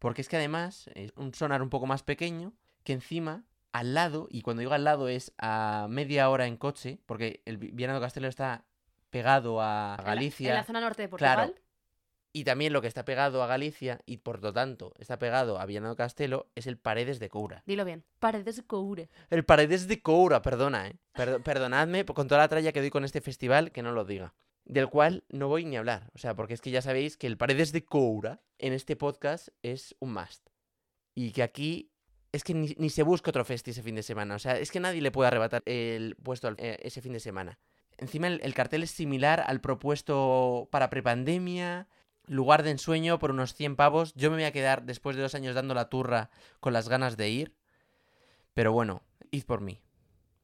porque 0.00 0.20
es 0.22 0.28
que 0.28 0.36
además 0.36 0.90
es 0.94 1.12
un 1.16 1.32
sonar 1.34 1.62
un 1.62 1.70
poco 1.70 1.86
más 1.86 2.02
pequeño, 2.02 2.52
que 2.82 2.92
encima, 2.92 3.44
al 3.72 3.94
lado, 3.94 4.26
y 4.30 4.42
cuando 4.42 4.60
digo 4.60 4.72
al 4.72 4.84
lado 4.84 5.08
es 5.08 5.32
a 5.38 5.86
media 5.88 6.28
hora 6.30 6.46
en 6.46 6.56
coche, 6.56 6.98
porque 7.06 7.42
el 7.44 7.58
Vi- 7.58 7.70
Viana 7.70 7.94
do 7.94 8.00
Castelo 8.00 8.26
está 8.28 8.64
pegado 9.10 9.60
a 9.62 9.96
En 9.98 10.04
la- 10.04 10.10
Galicia. 10.14 10.48
En 10.50 10.54
la, 10.56 10.64
zona 10.64 10.80
norte 10.80 11.02
de 11.02 11.08
Portugal. 11.08 11.36
Claro. 11.36 11.54
Y 12.32 12.44
también 12.44 12.72
lo 12.74 12.82
que 12.82 12.88
está 12.88 13.04
pegado 13.04 13.42
a 13.42 13.46
Galicia, 13.46 14.00
y 14.04 14.18
por 14.18 14.42
lo 14.42 14.52
tanto 14.52 14.92
está 14.98 15.18
pegado 15.18 15.58
a 15.58 15.66
Viana 15.66 15.88
do 15.88 15.96
Castelo, 15.96 16.50
es 16.54 16.66
el 16.66 16.76
Paredes 16.76 17.18
de 17.20 17.28
Coura. 17.30 17.62
Dilo 17.66 17.84
bien. 17.84 18.04
Paredes 18.18 18.56
de 18.56 18.62
coure. 18.64 19.08
El 19.30 19.44
Paredes 19.44 19.88
de 19.88 20.02
Coura, 20.02 20.42
perdona, 20.42 20.88
¿eh? 20.88 20.96
Perdo- 21.14 21.42
perdonadme 21.42 22.04
con 22.04 22.28
toda 22.28 22.42
la 22.42 22.48
tralla 22.48 22.72
que 22.72 22.80
doy 22.80 22.90
con 22.90 23.04
este 23.04 23.20
festival, 23.22 23.72
que 23.72 23.82
no 23.82 23.92
lo 23.92 24.04
diga. 24.04 24.34
Del 24.66 24.88
cual 24.90 25.24
no 25.30 25.48
voy 25.48 25.64
ni 25.64 25.76
a 25.76 25.78
hablar. 25.78 26.10
O 26.14 26.18
sea, 26.18 26.34
porque 26.34 26.52
es 26.52 26.60
que 26.60 26.70
ya 26.70 26.82
sabéis 26.82 27.16
que 27.16 27.26
el 27.26 27.38
Paredes 27.38 27.72
de 27.72 27.84
Coura 27.84 28.42
en 28.58 28.74
este 28.74 28.94
podcast 28.96 29.48
es 29.62 29.96
un 29.98 30.12
must. 30.12 30.46
Y 31.14 31.32
que 31.32 31.42
aquí 31.42 31.90
es 32.30 32.44
que 32.44 32.52
ni, 32.52 32.74
ni 32.76 32.90
se 32.90 33.02
busca 33.02 33.30
otro 33.30 33.46
festi 33.46 33.70
ese 33.70 33.82
fin 33.82 33.94
de 33.94 34.02
semana. 34.02 34.34
O 34.34 34.38
sea, 34.38 34.58
es 34.58 34.70
que 34.70 34.80
nadie 34.80 35.00
le 35.00 35.10
puede 35.10 35.28
arrebatar 35.28 35.62
el 35.64 36.14
puesto 36.22 36.48
al- 36.48 36.56
eh, 36.58 36.76
ese 36.82 37.00
fin 37.00 37.14
de 37.14 37.20
semana. 37.20 37.58
Encima 37.96 38.26
el, 38.28 38.40
el 38.44 38.52
cartel 38.54 38.82
es 38.82 38.90
similar 38.90 39.42
al 39.46 39.62
propuesto 39.62 40.68
para 40.70 40.90
prepandemia. 40.90 41.88
Lugar 42.28 42.62
de 42.62 42.70
ensueño 42.70 43.18
por 43.18 43.30
unos 43.30 43.54
100 43.54 43.76
pavos. 43.76 44.14
Yo 44.14 44.30
me 44.30 44.36
voy 44.36 44.44
a 44.44 44.52
quedar 44.52 44.84
después 44.84 45.16
de 45.16 45.22
dos 45.22 45.34
años 45.34 45.54
dando 45.54 45.74
la 45.74 45.88
turra 45.88 46.30
con 46.60 46.72
las 46.72 46.88
ganas 46.88 47.16
de 47.16 47.30
ir. 47.30 47.54
Pero 48.54 48.72
bueno, 48.72 49.02
id 49.30 49.44
por 49.44 49.60
mí. 49.60 49.80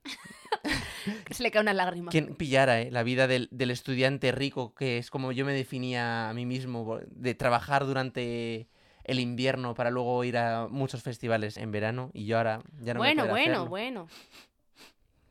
Que 1.27 1.35
se 1.35 1.43
le 1.43 1.51
cae 1.51 1.61
una 1.61 1.75
lágrima. 1.75 2.11
¿Quién 2.11 2.35
pillara 2.35 2.81
eh, 2.81 2.91
la 2.91 3.03
vida 3.03 3.27
del, 3.27 3.49
del 3.51 3.71
estudiante 3.71 4.33
rico, 4.33 4.75
que 4.75 4.97
es 4.97 5.11
como 5.11 5.33
yo 5.33 5.45
me 5.45 5.53
definía 5.53 6.31
a 6.31 6.33
mí 6.33 6.47
mismo, 6.47 6.99
de 7.07 7.35
trabajar 7.35 7.85
durante 7.85 8.69
el 9.05 9.21
invierno 9.21 9.75
para 9.75 9.91
luego 9.91 10.25
ir 10.25 10.39
a 10.39 10.67
muchos 10.69 11.03
festivales 11.03 11.59
en 11.59 11.71
verano 11.71 12.11
y 12.15 12.25
yo 12.25 12.39
ahora 12.39 12.63
ya 12.81 12.95
no 12.95 13.01
me 13.01 13.15
bueno, 13.15 13.27
bueno, 13.29 13.53
hacerlo. 13.53 13.69
bueno. 13.69 14.09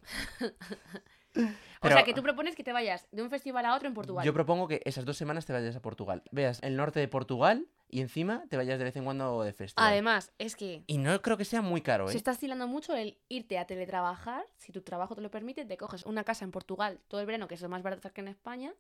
Pero- 1.83 1.95
sea, 1.95 2.05
que 2.05 2.13
tú 2.13 2.23
propones 2.23 2.55
que 2.55 2.63
te 2.63 2.73
vayas 2.73 3.07
de 3.11 3.21
un 3.21 3.29
festival 3.29 3.65
a 3.65 3.75
otro 3.75 3.87
en 3.87 3.93
Portugal. 3.93 4.25
Yo 4.25 4.33
propongo 4.33 4.67
que 4.67 4.81
esas 4.85 5.05
dos 5.05 5.17
semanas 5.17 5.45
te 5.45 5.53
vayas 5.53 5.75
a 5.75 5.81
Portugal. 5.81 6.23
Veas 6.31 6.59
el 6.63 6.75
norte 6.75 6.99
de 6.99 7.07
Portugal 7.07 7.67
y 7.89 8.01
encima 8.01 8.43
te 8.49 8.57
vayas 8.57 8.79
de 8.79 8.85
vez 8.85 8.95
en 8.95 9.03
cuando 9.03 9.43
de 9.43 9.53
festival. 9.53 9.91
Además, 9.91 10.31
es 10.39 10.55
que 10.55 10.83
y 10.87 10.97
no 10.97 11.21
creo 11.21 11.37
que 11.37 11.45
sea 11.45 11.61
muy 11.61 11.81
caro, 11.81 12.07
se 12.07 12.15
¿eh? 12.15 12.17
está 12.17 12.31
estilando 12.31 12.67
mucho 12.67 12.95
el 12.95 13.17
irte 13.29 13.59
a 13.59 13.67
teletrabajar. 13.67 14.45
Si 14.57 14.71
tu 14.71 14.81
trabajo 14.81 15.13
te 15.15 15.21
lo 15.21 15.29
permite, 15.29 15.65
te 15.65 15.77
coges 15.77 16.05
una 16.05 16.23
casa 16.23 16.43
en 16.45 16.51
Portugal 16.51 16.99
todo 17.07 17.21
el 17.21 17.27
verano, 17.27 17.47
que 17.47 17.55
es 17.55 17.61
lo 17.61 17.69
más 17.69 17.83
barato 17.83 18.11
que 18.11 18.21
en 18.21 18.29
España, 18.29 18.73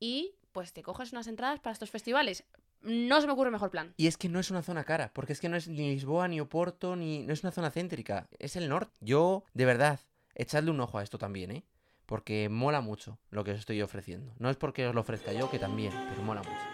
y 0.00 0.34
pues 0.52 0.72
te 0.72 0.82
coges 0.82 1.12
unas 1.12 1.26
entradas 1.26 1.60
para 1.60 1.72
estos 1.72 1.90
festivales. 1.90 2.44
No 2.82 3.20
se 3.20 3.28
me 3.28 3.32
ocurre 3.32 3.50
mejor 3.50 3.70
plan. 3.70 3.94
Y 3.96 4.08
es 4.08 4.16
que 4.16 4.28
no 4.28 4.40
es 4.40 4.50
una 4.50 4.62
zona 4.62 4.82
cara, 4.84 5.12
porque 5.14 5.32
es 5.32 5.40
que 5.40 5.48
no 5.48 5.56
es 5.56 5.68
ni 5.68 5.90
Lisboa, 5.92 6.26
ni 6.26 6.40
Oporto, 6.40 6.96
ni... 6.96 7.22
No 7.22 7.32
es 7.32 7.44
una 7.44 7.52
zona 7.52 7.70
céntrica, 7.70 8.28
es 8.40 8.56
el 8.56 8.68
norte. 8.68 8.92
Yo, 9.00 9.44
de 9.54 9.64
verdad, 9.64 10.00
echadle 10.34 10.72
un 10.72 10.80
ojo 10.80 10.98
a 10.98 11.04
esto 11.04 11.16
también, 11.16 11.52
¿eh? 11.52 11.64
Porque 12.06 12.48
mola 12.48 12.80
mucho 12.80 13.18
lo 13.30 13.44
que 13.44 13.52
os 13.52 13.58
estoy 13.58 13.82
ofreciendo. 13.82 14.34
No 14.38 14.50
es 14.50 14.56
porque 14.56 14.86
os 14.86 14.94
lo 14.94 15.00
ofrezca 15.02 15.32
yo, 15.32 15.48
que 15.48 15.58
también, 15.58 16.02
pero 16.06 16.22
mola 16.22 16.42
mucho. 16.42 16.71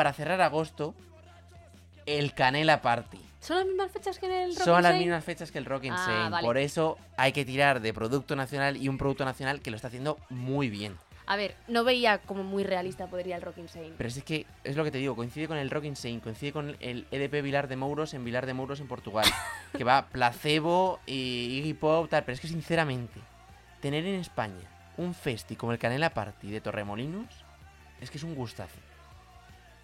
Para 0.00 0.14
cerrar 0.14 0.40
agosto, 0.40 0.94
el 2.06 2.32
Canela 2.32 2.80
Party. 2.80 3.20
¿Son 3.38 3.58
las 3.58 3.66
mismas 3.66 3.92
fechas 3.92 4.18
que 4.18 4.24
en 4.24 4.32
el 4.32 4.56
Rock 4.56 4.64
Son 4.64 4.82
las 4.82 4.94
mismas 4.94 5.22
fechas 5.22 5.52
que 5.52 5.58
el 5.58 5.66
Rock 5.66 5.84
Ah, 5.90 6.28
vale. 6.30 6.46
Por 6.46 6.56
eso 6.56 6.96
hay 7.18 7.32
que 7.32 7.44
tirar 7.44 7.82
de 7.82 7.92
producto 7.92 8.34
nacional 8.34 8.78
y 8.78 8.88
un 8.88 8.96
producto 8.96 9.26
nacional 9.26 9.60
que 9.60 9.70
lo 9.70 9.76
está 9.76 9.88
haciendo 9.88 10.16
muy 10.30 10.70
bien. 10.70 10.96
A 11.26 11.36
ver, 11.36 11.54
no 11.68 11.84
veía 11.84 12.16
como 12.16 12.44
muy 12.44 12.64
realista 12.64 13.08
podría 13.08 13.36
el 13.36 13.42
Rock 13.42 13.58
in 13.58 13.68
Seine. 13.68 13.94
Pero 13.98 14.08
es 14.08 14.24
que 14.24 14.46
es 14.64 14.74
lo 14.74 14.84
que 14.84 14.90
te 14.90 14.96
digo, 14.96 15.14
coincide 15.14 15.46
con 15.46 15.58
el 15.58 15.68
Rock 15.68 15.84
Insane, 15.84 16.20
coincide 16.20 16.52
con 16.54 16.78
el 16.80 17.06
EDP 17.10 17.42
Vilar 17.42 17.68
de 17.68 17.76
Mouros 17.76 18.14
en 18.14 18.24
Vilar 18.24 18.46
de 18.46 18.54
Mouros 18.54 18.80
en 18.80 18.88
Portugal. 18.88 19.26
que 19.76 19.84
va 19.84 20.06
placebo 20.06 20.98
y 21.04 21.58
Iggy 21.58 21.74
Pop, 21.74 22.08
tal. 22.08 22.24
Pero 22.24 22.36
es 22.36 22.40
que 22.40 22.48
sinceramente, 22.48 23.20
tener 23.82 24.06
en 24.06 24.14
España 24.14 24.66
un 24.96 25.12
festi 25.12 25.56
como 25.56 25.72
el 25.72 25.78
Canela 25.78 26.14
Party 26.14 26.50
de 26.50 26.62
Torremolinos 26.62 27.44
es 28.00 28.10
que 28.10 28.16
es 28.16 28.24
un 28.24 28.34
gustazo. 28.34 28.78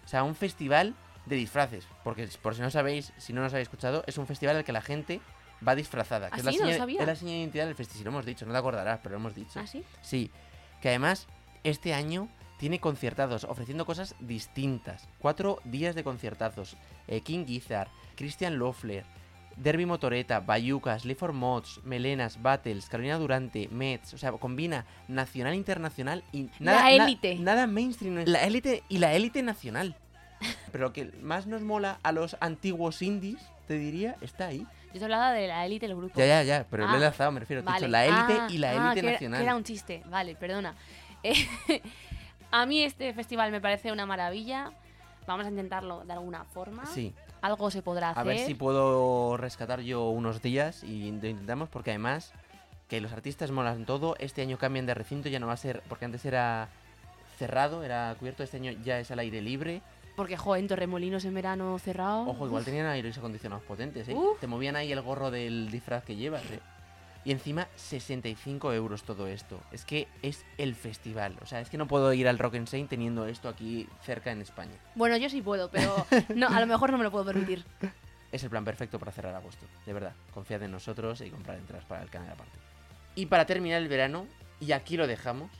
O 0.07 0.09
sea, 0.09 0.23
un 0.23 0.35
festival 0.35 0.95
de 1.25 1.35
disfraces. 1.35 1.85
Porque 2.05 2.29
por 2.41 2.55
si 2.55 2.61
no 2.61 2.71
sabéis, 2.71 3.11
si 3.17 3.33
no 3.33 3.41
nos 3.41 3.51
habéis 3.51 3.65
escuchado, 3.65 4.05
es 4.07 4.17
un 4.17 4.25
festival 4.25 4.55
al 4.55 4.63
que 4.63 4.71
la 4.71 4.81
gente 4.81 5.19
va 5.67 5.75
disfrazada. 5.75 6.29
Que 6.29 6.35
¿Ah, 6.35 6.37
es, 6.39 6.45
la 6.45 6.51
sí? 6.53 6.57
No 6.59 6.63
lo 6.63 6.69
seña- 6.71 6.77
sabía. 6.79 7.01
es 7.01 7.07
la 7.07 7.15
seña 7.17 7.31
de 7.33 7.37
identidad 7.39 7.65
del 7.65 7.75
festi, 7.75 7.97
si 7.97 8.03
lo 8.05 8.11
hemos 8.11 8.25
dicho, 8.25 8.45
no 8.45 8.53
te 8.53 8.57
acordarás, 8.57 9.01
pero 9.03 9.15
lo 9.15 9.19
hemos 9.19 9.35
dicho. 9.35 9.59
¿Ah, 9.59 9.67
sí? 9.67 9.83
Sí, 10.01 10.31
que 10.81 10.87
además 10.87 11.27
este 11.65 11.93
año 11.93 12.29
tiene 12.57 12.79
conciertados, 12.79 13.43
ofreciendo 13.43 13.85
cosas 13.85 14.15
distintas. 14.21 15.09
Cuatro 15.19 15.59
días 15.65 15.93
de 15.93 16.05
conciertazos. 16.05 16.77
Eh, 17.09 17.19
King 17.19 17.45
Gizzard, 17.45 17.89
Christian 18.15 18.57
Loeffler, 18.57 19.03
Derby 19.57 19.85
Motoreta, 19.85 20.39
Bayucas, 20.39 21.03
Lee 21.05 21.15
for 21.15 21.33
Mods, 21.33 21.81
Melenas, 21.83 22.41
Battles, 22.41 22.87
Carolina 22.89 23.17
Durante, 23.17 23.67
Mets. 23.69 24.13
O 24.13 24.17
sea, 24.17 24.31
combina 24.33 24.85
nacional 25.07 25.55
internacional 25.55 26.23
y 26.31 26.49
nada, 26.59 26.89
La 26.89 26.97
na- 26.97 27.05
élite. 27.05 27.35
nada 27.35 27.67
mainstream. 27.67 28.23
La 28.25 28.43
élite 28.43 28.83
y 28.89 28.99
la 28.99 29.13
élite 29.13 29.41
nacional. 29.43 29.95
Pero 30.71 30.85
lo 30.85 30.93
que 30.93 31.05
más 31.21 31.47
nos 31.47 31.61
mola 31.63 31.99
a 32.03 32.11
los 32.11 32.37
antiguos 32.39 33.01
indies, 33.01 33.39
te 33.67 33.77
diría, 33.77 34.15
está 34.21 34.47
ahí. 34.47 34.65
Yo 34.93 34.99
te 34.99 35.05
hablaba 35.05 35.31
de 35.33 35.47
la 35.47 35.65
élite 35.65 35.87
del 35.87 35.97
grupo. 35.97 36.13
Ya, 36.17 36.25
ya, 36.25 36.43
ya, 36.43 36.65
pero 36.71 36.85
lo 36.87 36.93
he 36.93 36.97
Ah, 36.97 36.99
lanzado, 36.99 37.31
me 37.31 37.39
refiero. 37.41 37.61
Te 37.63 37.69
he 37.69 37.73
dicho 37.73 37.81
vale. 37.85 37.91
la 37.91 38.05
élite 38.05 38.39
Ah, 38.41 38.47
y 38.49 38.57
la 38.57 38.69
ah, 38.69 38.73
élite 38.73 38.93
que 39.01 39.07
era- 39.07 39.11
nacional. 39.13 39.39
que 39.39 39.43
era 39.43 39.55
un 39.55 39.63
chiste, 39.63 40.03
vale, 40.09 40.35
perdona. 40.35 40.75
Eh, 41.23 41.81
a 42.51 42.65
mí 42.65 42.81
este 42.83 43.13
festival 43.13 43.51
me 43.51 43.59
parece 43.59 43.91
una 43.91 44.05
maravilla. 44.05 44.71
Vamos 45.25 45.45
a 45.45 45.49
intentarlo 45.49 46.05
de 46.05 46.13
alguna 46.13 46.45
forma. 46.45 46.85
Sí. 46.85 47.13
Algo 47.41 47.71
se 47.71 47.81
podrá 47.81 48.11
hacer. 48.11 48.21
A 48.21 48.23
ver 48.23 48.39
si 48.39 48.53
puedo 48.53 49.37
rescatar 49.37 49.81
yo 49.81 50.09
unos 50.09 50.41
días 50.41 50.83
y 50.83 51.11
lo 51.11 51.27
intentamos 51.27 51.69
porque 51.69 51.91
además 51.91 52.33
que 52.87 53.01
los 53.01 53.11
artistas 53.11 53.51
molan 53.51 53.85
todo. 53.85 54.15
Este 54.19 54.41
año 54.41 54.57
cambian 54.57 54.85
de 54.85 54.93
recinto, 54.93 55.29
ya 55.29 55.39
no 55.39 55.47
va 55.47 55.53
a 55.53 55.57
ser, 55.57 55.83
porque 55.89 56.05
antes 56.05 56.25
era 56.25 56.69
cerrado, 57.37 57.83
era 57.83 58.15
cubierto, 58.17 58.43
este 58.43 58.57
año 58.57 58.71
ya 58.83 58.99
es 58.99 59.11
al 59.11 59.19
aire 59.19 59.41
libre. 59.41 59.81
Porque, 60.15 60.35
joder, 60.35 60.63
en 60.63 60.67
Torremolinos 60.67 61.25
en 61.25 61.33
verano 61.35 61.77
cerrado. 61.77 62.27
Ojo, 62.27 62.47
igual 62.47 62.65
tenían 62.65 62.87
aires 62.87 63.17
acondicionados 63.17 63.63
potentes, 63.65 64.09
¿eh? 64.09 64.15
Uf. 64.15 64.39
Te 64.39 64.47
movían 64.47 64.75
ahí 64.75 64.91
el 64.91 65.01
gorro 65.01 65.29
del 65.29 65.69
disfraz 65.69 66.03
que 66.03 66.15
llevas, 66.15 66.43
¿eh? 66.45 66.59
Y 67.27 67.31
encima 67.31 67.67
65 67.75 68.71
euros 68.71 69.03
todo 69.03 69.27
esto. 69.27 69.59
Es 69.73 69.83
que 69.83 70.07
es 70.21 70.45
el 70.57 70.75
festival. 70.75 71.35
O 71.41 71.45
sea, 71.45 71.59
es 71.59 71.69
que 71.69 71.77
no 71.77 71.85
puedo 71.85 72.13
ir 72.13 72.25
al 72.25 72.39
Rock 72.39 72.55
and 72.55 72.69
Saint 72.69 72.89
teniendo 72.89 73.27
esto 73.27 73.49
aquí 73.49 73.85
cerca 74.01 74.31
en 74.31 74.41
España. 74.41 74.71
Bueno, 74.95 75.17
yo 75.17 75.29
sí 75.29 75.41
puedo, 75.41 75.69
pero 75.69 75.93
no, 76.33 76.47
a 76.47 76.57
lo 76.61 76.67
mejor 76.67 76.89
no 76.89 76.97
me 76.97 77.03
lo 77.03 77.11
puedo 77.11 77.25
permitir. 77.25 77.65
es 78.31 78.43
el 78.43 78.49
plan 78.49 78.63
perfecto 78.63 78.97
para 78.97 79.11
cerrar 79.11 79.35
agosto. 79.35 79.65
De 79.85 79.91
verdad, 79.91 80.13
confiad 80.33 80.63
en 80.63 80.71
nosotros 80.71 81.19
y 81.19 81.29
comprad 81.29 81.57
entradas 81.57 81.83
para 81.83 82.01
el 82.01 82.09
canal 82.09 82.31
aparte. 82.31 82.57
Y 83.15 83.25
para 83.25 83.45
terminar 83.45 83.81
el 83.81 83.89
verano, 83.89 84.25
y 84.61 84.71
aquí 84.71 84.95
lo 84.95 85.05
dejamos, 85.05 85.51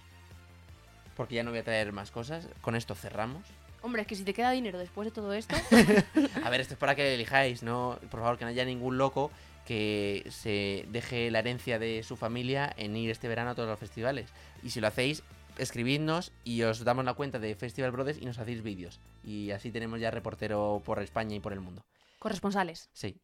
porque 1.18 1.36
ya 1.36 1.44
no 1.44 1.50
voy 1.50 1.60
a 1.60 1.66
traer 1.66 1.92
más 1.92 2.12
cosas, 2.12 2.48
con 2.62 2.78
esto 2.78 2.96
cerramos. 2.96 3.44
Hombre, 3.82 4.04
es 4.04 4.08
que 4.08 4.16
si 4.16 4.24
te 4.24 4.34
queda 4.34 4.52
dinero 4.52 4.80
después 4.80 5.06
de 5.06 5.12
todo 5.12 5.34
esto, 5.34 5.54
A 6.46 6.50
ver, 6.50 6.62
esto 6.62 6.76
es 6.76 6.80
para 6.80 6.96
que 6.96 7.14
elijáis, 7.14 7.62
¿no? 7.62 8.00
Por 8.10 8.22
favor, 8.22 8.38
que 8.38 8.46
no 8.46 8.52
haya 8.52 8.64
ningún 8.64 8.98
loco 8.98 9.32
que 9.68 10.26
se 10.30 10.86
deje 10.88 11.30
la 11.30 11.40
herencia 11.40 11.78
de 11.78 12.02
su 12.02 12.16
familia 12.16 12.74
en 12.78 12.96
ir 12.96 13.10
este 13.12 13.28
verano 13.28 13.50
a 13.50 13.56
todos 13.56 13.68
los 13.68 13.78
festivales. 13.78 14.30
Y 14.64 14.70
si 14.70 14.80
lo 14.80 14.88
hacéis, 14.88 15.24
escribidnos 15.58 16.32
y 16.46 16.64
os 16.64 16.86
damos 16.86 17.04
la 17.04 17.16
cuenta 17.16 17.38
de 17.38 17.54
Festival 17.54 17.92
Brothers 17.92 18.18
y 18.22 18.26
nos 18.26 18.40
hacéis 18.40 18.64
vídeos. 18.64 19.02
Y 19.26 19.52
así 19.52 19.70
tenemos 19.70 20.00
ya 20.00 20.10
reportero 20.10 20.82
por 20.86 21.04
España 21.04 21.36
y 21.36 21.42
por 21.42 21.52
el 21.52 21.60
mundo. 21.60 21.86
corresponsales. 22.20 22.90
Sí. 22.94 23.20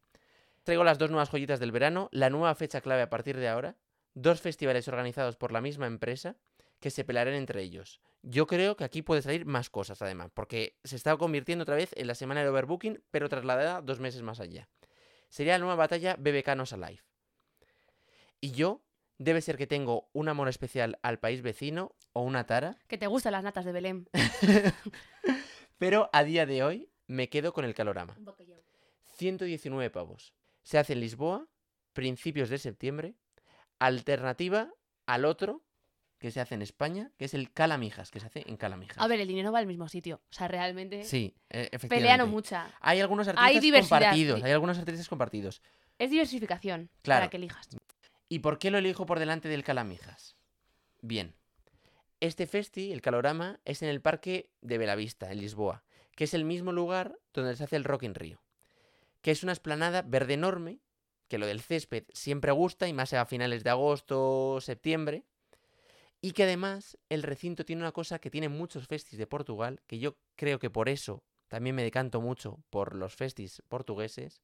Traigo 0.64 0.84
las 0.84 0.98
dos 0.98 1.10
nuevas 1.10 1.30
joyitas 1.30 1.60
del 1.60 1.72
verano, 1.72 2.10
la 2.12 2.28
nueva 2.28 2.54
fecha 2.54 2.82
clave 2.82 3.00
a 3.00 3.08
partir 3.08 3.38
de 3.38 3.48
ahora, 3.48 3.76
dos 4.12 4.42
festivales 4.42 4.86
organizados 4.86 5.36
por 5.36 5.50
la 5.50 5.62
misma 5.62 5.86
empresa 5.86 6.36
que 6.78 6.90
se 6.90 7.04
pelearán 7.04 7.34
entre 7.34 7.62
ellos. 7.62 8.02
Yo 8.22 8.46
creo 8.46 8.76
que 8.76 8.84
aquí 8.84 9.00
puede 9.00 9.22
salir 9.22 9.46
más 9.46 9.70
cosas 9.70 10.02
además, 10.02 10.30
porque 10.34 10.76
se 10.84 10.96
está 10.96 11.16
convirtiendo 11.16 11.62
otra 11.62 11.76
vez 11.76 11.90
en 11.96 12.06
la 12.06 12.14
semana 12.14 12.40
del 12.40 12.50
overbooking, 12.50 13.02
pero 13.10 13.30
trasladada 13.30 13.80
dos 13.80 14.00
meses 14.00 14.20
más 14.20 14.40
allá. 14.40 14.68
Sería 15.28 15.54
la 15.54 15.58
nueva 15.60 15.74
batalla 15.74 16.16
BBK 16.16 16.48
Alive. 16.48 17.02
Y 18.40 18.52
yo, 18.52 18.84
debe 19.18 19.40
ser 19.40 19.56
que 19.56 19.66
tengo 19.66 20.08
un 20.12 20.28
amor 20.28 20.48
especial 20.48 20.98
al 21.02 21.18
país 21.18 21.42
vecino 21.42 21.94
o 22.12 22.22
una 22.22 22.46
tara, 22.46 22.76
Que 22.86 22.98
te 22.98 23.06
gustan 23.06 23.32
las 23.32 23.42
natas 23.42 23.64
de 23.64 23.72
Belén. 23.72 24.08
pero 25.78 26.08
a 26.12 26.24
día 26.24 26.46
de 26.46 26.62
hoy 26.62 26.90
me 27.06 27.28
quedo 27.28 27.52
con 27.52 27.64
el 27.64 27.74
calorama. 27.74 28.16
119 29.16 29.90
pavos. 29.90 30.34
Se 30.62 30.78
hace 30.78 30.92
en 30.94 31.00
Lisboa, 31.00 31.48
principios 31.92 32.48
de 32.48 32.58
septiembre, 32.58 33.14
alternativa 33.78 34.72
al 35.06 35.24
otro 35.24 35.64
que 36.18 36.30
se 36.30 36.40
hace 36.40 36.54
en 36.54 36.62
España, 36.62 37.10
que 37.18 37.26
es 37.26 37.34
el 37.34 37.52
Calamijas, 37.52 38.10
que 38.10 38.20
se 38.20 38.26
hace 38.26 38.44
en 38.48 38.56
Calamijas. 38.56 38.98
A 38.98 39.06
ver, 39.06 39.20
el 39.20 39.28
dinero 39.28 39.52
va 39.52 39.58
al 39.58 39.66
mismo 39.66 39.88
sitio. 39.88 40.20
O 40.30 40.32
sea, 40.32 40.48
realmente. 40.48 41.04
Sí, 41.04 41.34
eh, 41.50 41.68
efectivamente. 41.72 41.88
Pelea 41.96 42.16
no 42.16 42.26
mucha. 42.26 42.72
Hay 42.80 43.00
algunos 43.00 43.28
artistas 43.28 43.88
compartidos, 43.88 44.42
hay 44.42 44.52
algunos 44.52 44.78
artistas 44.78 45.08
compartidos. 45.08 45.62
Es 45.98 46.10
diversificación 46.10 46.90
Claro. 47.02 47.20
para 47.20 47.30
que 47.30 47.36
elijas. 47.36 47.68
¿Y 48.28 48.38
por 48.40 48.58
qué 48.58 48.70
lo 48.70 48.78
elijo 48.78 49.06
por 49.06 49.18
delante 49.18 49.48
del 49.48 49.64
Calamijas? 49.64 50.36
Bien, 51.02 51.34
este 52.20 52.46
festi, 52.46 52.92
el 52.92 53.02
Calorama, 53.02 53.60
es 53.64 53.82
en 53.82 53.88
el 53.90 54.00
Parque 54.00 54.50
de 54.62 54.78
Belavista, 54.78 55.30
en 55.30 55.38
Lisboa, 55.40 55.84
que 56.16 56.24
es 56.24 56.32
el 56.34 56.44
mismo 56.44 56.72
lugar 56.72 57.18
donde 57.34 57.54
se 57.56 57.64
hace 57.64 57.76
el 57.76 57.84
Rock 57.84 58.04
in 58.04 58.14
Rio, 58.14 58.42
que 59.20 59.30
es 59.30 59.42
una 59.42 59.52
esplanada 59.52 60.02
verde 60.02 60.34
enorme, 60.34 60.78
que 61.28 61.38
lo 61.38 61.46
del 61.46 61.60
césped 61.60 62.04
siempre 62.12 62.52
gusta 62.52 62.88
y 62.88 62.92
más 62.92 63.12
a 63.12 63.26
finales 63.26 63.62
de 63.64 63.70
agosto, 63.70 64.58
septiembre, 64.60 65.24
y 66.24 66.32
que 66.32 66.44
además 66.44 66.96
el 67.10 67.22
recinto 67.22 67.66
tiene 67.66 67.82
una 67.82 67.92
cosa 67.92 68.18
que 68.18 68.30
tiene 68.30 68.48
muchos 68.48 68.86
festis 68.86 69.18
de 69.18 69.26
Portugal, 69.26 69.82
que 69.86 69.98
yo 69.98 70.16
creo 70.36 70.58
que 70.58 70.70
por 70.70 70.88
eso 70.88 71.22
también 71.48 71.76
me 71.76 71.82
decanto 71.82 72.22
mucho 72.22 72.64
por 72.70 72.94
los 72.94 73.14
festis 73.14 73.62
portugueses, 73.68 74.40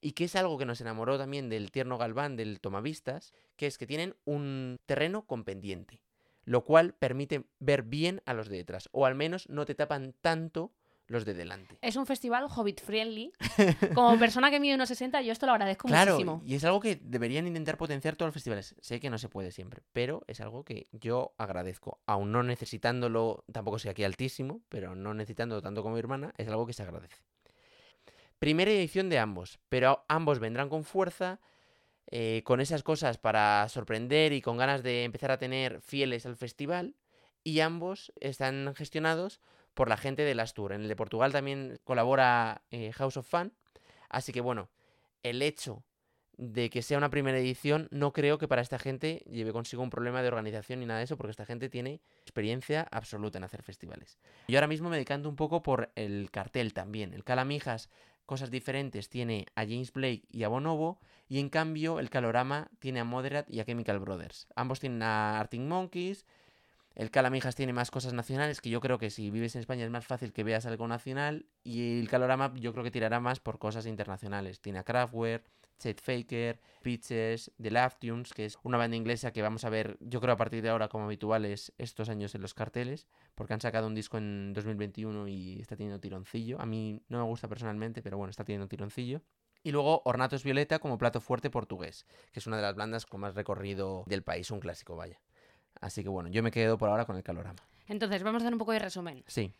y 0.00 0.10
que 0.10 0.24
es 0.24 0.34
algo 0.34 0.58
que 0.58 0.66
nos 0.66 0.80
enamoró 0.80 1.18
también 1.18 1.48
del 1.48 1.70
tierno 1.70 1.98
Galván 1.98 2.34
del 2.34 2.58
Tomavistas, 2.58 3.32
que 3.54 3.68
es 3.68 3.78
que 3.78 3.86
tienen 3.86 4.16
un 4.24 4.80
terreno 4.86 5.24
con 5.24 5.44
pendiente, 5.44 6.00
lo 6.42 6.64
cual 6.64 6.94
permite 6.94 7.44
ver 7.60 7.84
bien 7.84 8.22
a 8.26 8.34
los 8.34 8.48
de 8.48 8.56
detrás, 8.56 8.88
o 8.90 9.06
al 9.06 9.14
menos 9.14 9.48
no 9.48 9.66
te 9.66 9.76
tapan 9.76 10.16
tanto 10.20 10.72
los 11.10 11.24
de 11.24 11.34
delante. 11.34 11.76
Es 11.82 11.96
un 11.96 12.06
festival 12.06 12.46
hobbit 12.48 12.80
friendly. 12.80 13.32
Como 13.94 14.16
persona 14.18 14.48
que 14.50 14.60
mide 14.60 14.76
unos 14.76 14.88
60, 14.88 15.20
yo 15.22 15.32
esto 15.32 15.44
lo 15.46 15.52
agradezco 15.52 15.88
Claro, 15.88 16.12
muchísimo. 16.12 16.40
y 16.46 16.54
es 16.54 16.64
algo 16.64 16.78
que 16.78 17.00
deberían 17.02 17.48
intentar 17.48 17.76
potenciar 17.76 18.14
todos 18.14 18.28
los 18.28 18.34
festivales. 18.34 18.76
Sé 18.80 19.00
que 19.00 19.10
no 19.10 19.18
se 19.18 19.28
puede 19.28 19.50
siempre, 19.50 19.82
pero 19.92 20.22
es 20.28 20.40
algo 20.40 20.64
que 20.64 20.86
yo 20.92 21.34
agradezco. 21.36 22.00
Aún 22.06 22.30
no 22.30 22.44
necesitándolo, 22.44 23.44
tampoco 23.52 23.80
soy 23.80 23.90
aquí 23.90 24.04
altísimo, 24.04 24.60
pero 24.68 24.94
no 24.94 25.12
necesitándolo 25.12 25.60
tanto 25.60 25.82
como 25.82 25.94
mi 25.96 25.98
hermana, 25.98 26.32
es 26.38 26.46
algo 26.46 26.64
que 26.66 26.72
se 26.74 26.84
agradece. 26.84 27.16
Primera 28.38 28.70
edición 28.70 29.08
de 29.08 29.18
ambos, 29.18 29.58
pero 29.68 30.04
ambos 30.08 30.38
vendrán 30.38 30.68
con 30.68 30.84
fuerza, 30.84 31.40
eh, 32.06 32.42
con 32.44 32.60
esas 32.60 32.82
cosas 32.82 33.18
para 33.18 33.68
sorprender 33.68 34.32
y 34.32 34.40
con 34.40 34.56
ganas 34.56 34.82
de 34.82 35.04
empezar 35.04 35.30
a 35.32 35.38
tener 35.38 35.80
fieles 35.80 36.24
al 36.24 36.36
festival. 36.36 36.94
Y 37.42 37.60
ambos 37.60 38.12
están 38.20 38.74
gestionados 38.76 39.40
por 39.74 39.88
la 39.88 39.96
gente 39.96 40.22
de 40.22 40.34
las 40.34 40.54
Tour. 40.54 40.72
En 40.72 40.82
el 40.82 40.88
de 40.88 40.96
Portugal 40.96 41.32
también 41.32 41.78
colabora 41.84 42.62
eh, 42.70 42.92
House 42.92 43.16
of 43.16 43.28
Fun. 43.28 43.52
Así 44.08 44.32
que 44.32 44.40
bueno, 44.40 44.68
el 45.22 45.42
hecho 45.42 45.84
de 46.40 46.70
que 46.70 46.80
sea 46.80 46.96
una 46.96 47.10
primera 47.10 47.38
edición 47.38 47.86
no 47.90 48.12
creo 48.12 48.38
que 48.38 48.48
para 48.48 48.62
esta 48.62 48.78
gente 48.78 49.22
lleve 49.30 49.52
consigo 49.52 49.82
un 49.82 49.90
problema 49.90 50.22
de 50.22 50.28
organización 50.28 50.80
ni 50.80 50.86
nada 50.86 50.98
de 50.98 51.04
eso, 51.04 51.18
porque 51.18 51.32
esta 51.32 51.44
gente 51.44 51.68
tiene 51.68 52.00
experiencia 52.22 52.88
absoluta 52.90 53.36
en 53.36 53.44
hacer 53.44 53.62
festivales. 53.62 54.18
Yo 54.48 54.58
ahora 54.58 54.66
mismo 54.66 54.88
me 54.88 54.96
decanto 54.96 55.28
un 55.28 55.36
poco 55.36 55.62
por 55.62 55.92
el 55.96 56.30
cartel 56.30 56.72
también. 56.72 57.12
El 57.12 57.24
Calamijas, 57.24 57.90
cosas 58.24 58.50
diferentes, 58.50 59.10
tiene 59.10 59.46
a 59.54 59.64
James 59.64 59.92
Blake 59.92 60.22
y 60.30 60.44
a 60.44 60.48
Bonobo, 60.48 60.98
y 61.28 61.40
en 61.40 61.50
cambio 61.50 62.00
el 62.00 62.08
Calorama 62.08 62.70
tiene 62.78 63.00
a 63.00 63.04
Moderat 63.04 63.48
y 63.50 63.60
a 63.60 63.66
Chemical 63.66 63.98
Brothers. 63.98 64.48
Ambos 64.56 64.80
tienen 64.80 65.02
a 65.02 65.38
Arctic 65.38 65.60
Monkeys. 65.60 66.24
El 66.94 67.10
Calamijas 67.10 67.54
tiene 67.54 67.72
más 67.72 67.90
cosas 67.90 68.12
nacionales, 68.12 68.60
que 68.60 68.70
yo 68.70 68.80
creo 68.80 68.98
que 68.98 69.10
si 69.10 69.30
vives 69.30 69.54
en 69.54 69.60
España 69.60 69.84
es 69.84 69.90
más 69.90 70.06
fácil 70.06 70.32
que 70.32 70.44
veas 70.44 70.66
algo 70.66 70.88
nacional. 70.88 71.46
Y 71.62 72.00
el 72.00 72.08
Calorama 72.08 72.52
yo 72.56 72.72
creo 72.72 72.84
que 72.84 72.90
tirará 72.90 73.20
más 73.20 73.40
por 73.40 73.58
cosas 73.58 73.86
internacionales. 73.86 74.60
Tiene 74.60 74.80
a 74.80 74.84
Kraftwerk, 74.84 75.44
Chet 75.80 76.00
Faker, 76.00 76.60
Pitches, 76.82 77.52
The 77.60 77.70
Love 77.70 77.96
Tunes, 77.98 78.32
que 78.34 78.44
es 78.44 78.58
una 78.62 78.76
banda 78.76 78.96
inglesa 78.96 79.32
que 79.32 79.40
vamos 79.40 79.64
a 79.64 79.70
ver, 79.70 79.96
yo 80.00 80.20
creo 80.20 80.34
a 80.34 80.36
partir 80.36 80.62
de 80.62 80.68
ahora 80.68 80.88
como 80.88 81.04
habituales 81.04 81.72
estos 81.78 82.08
años 82.08 82.34
en 82.34 82.42
los 82.42 82.54
carteles, 82.54 83.08
porque 83.34 83.54
han 83.54 83.60
sacado 83.60 83.86
un 83.86 83.94
disco 83.94 84.18
en 84.18 84.52
2021 84.52 85.26
y 85.28 85.60
está 85.60 85.76
teniendo 85.76 85.98
tironcillo. 85.98 86.60
A 86.60 86.66
mí 86.66 87.00
no 87.08 87.18
me 87.18 87.24
gusta 87.24 87.48
personalmente, 87.48 88.02
pero 88.02 88.18
bueno, 88.18 88.30
está 88.30 88.44
teniendo 88.44 88.68
tironcillo. 88.68 89.22
Y 89.62 89.72
luego 89.72 90.02
Ornatos 90.04 90.44
Violeta 90.44 90.78
como 90.78 90.98
plato 90.98 91.20
fuerte 91.20 91.50
portugués, 91.50 92.06
que 92.32 92.40
es 92.40 92.46
una 92.46 92.56
de 92.56 92.62
las 92.62 92.76
bandas 92.76 93.06
con 93.06 93.20
más 93.20 93.34
recorrido 93.34 94.04
del 94.06 94.22
país, 94.22 94.50
un 94.50 94.60
clásico, 94.60 94.96
vaya. 94.96 95.20
Así 95.80 96.02
que 96.02 96.08
bueno, 96.08 96.28
yo 96.28 96.42
me 96.42 96.50
quedo 96.50 96.76
por 96.78 96.88
ahora 96.88 97.04
con 97.04 97.16
el 97.16 97.22
calorama. 97.22 97.58
Entonces, 97.86 98.22
vamos 98.22 98.42
a 98.42 98.44
hacer 98.44 98.52
un 98.52 98.58
poco 98.58 98.72
de 98.72 98.78
resumen. 98.78 99.24
Sí, 99.26 99.52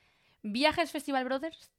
Viajes 0.43 0.91
Festival 0.91 1.25
Brothers 1.25 1.71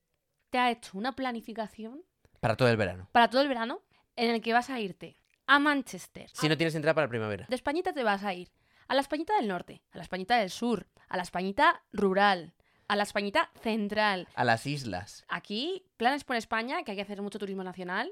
te 0.49 0.57
ha 0.57 0.69
hecho 0.71 0.97
una 0.97 1.13
planificación 1.15 2.03
para 2.39 2.55
todo 2.55 2.67
el 2.69 2.77
verano. 2.77 3.07
para 3.11 3.29
todo 3.29 3.41
el 3.41 3.47
verano 3.47 3.81
en 4.15 4.29
el 4.31 4.41
que 4.41 4.53
vas 4.53 4.69
a 4.69 4.79
irte 4.79 5.17
a 5.47 5.59
Manchester. 5.59 6.29
Si 6.33 6.47
no 6.49 6.57
tienes 6.57 6.75
entrada 6.75 6.93
para 6.93 7.07
la 7.07 7.09
primavera. 7.09 7.45
De 7.49 7.55
Españita 7.55 7.93
te 7.93 8.03
vas 8.03 8.23
a 8.23 8.33
ir 8.33 8.51
a 8.87 8.93
la 8.95 9.01
Españita 9.01 9.35
del 9.37 9.47
Norte, 9.47 9.81
a 9.91 9.97
la 9.97 10.03
Españita 10.03 10.37
del 10.37 10.49
Sur, 10.49 10.87
a 11.07 11.17
la 11.17 11.23
Españita 11.23 11.83
rural, 11.93 12.53
a 12.87 12.95
la 12.95 13.03
Españita 13.03 13.51
central. 13.61 14.27
A 14.35 14.43
las 14.43 14.65
islas. 14.67 15.23
Aquí, 15.29 15.85
planes 15.97 16.23
por 16.23 16.35
España, 16.35 16.83
que 16.83 16.91
hay 16.91 16.97
que 16.97 17.03
hacer 17.03 17.21
mucho 17.21 17.39
turismo 17.39 17.63
nacional, 17.63 18.11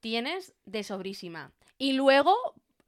tienes 0.00 0.54
de 0.66 0.82
sobrísima. 0.84 1.52
Y 1.78 1.94
luego, 1.94 2.36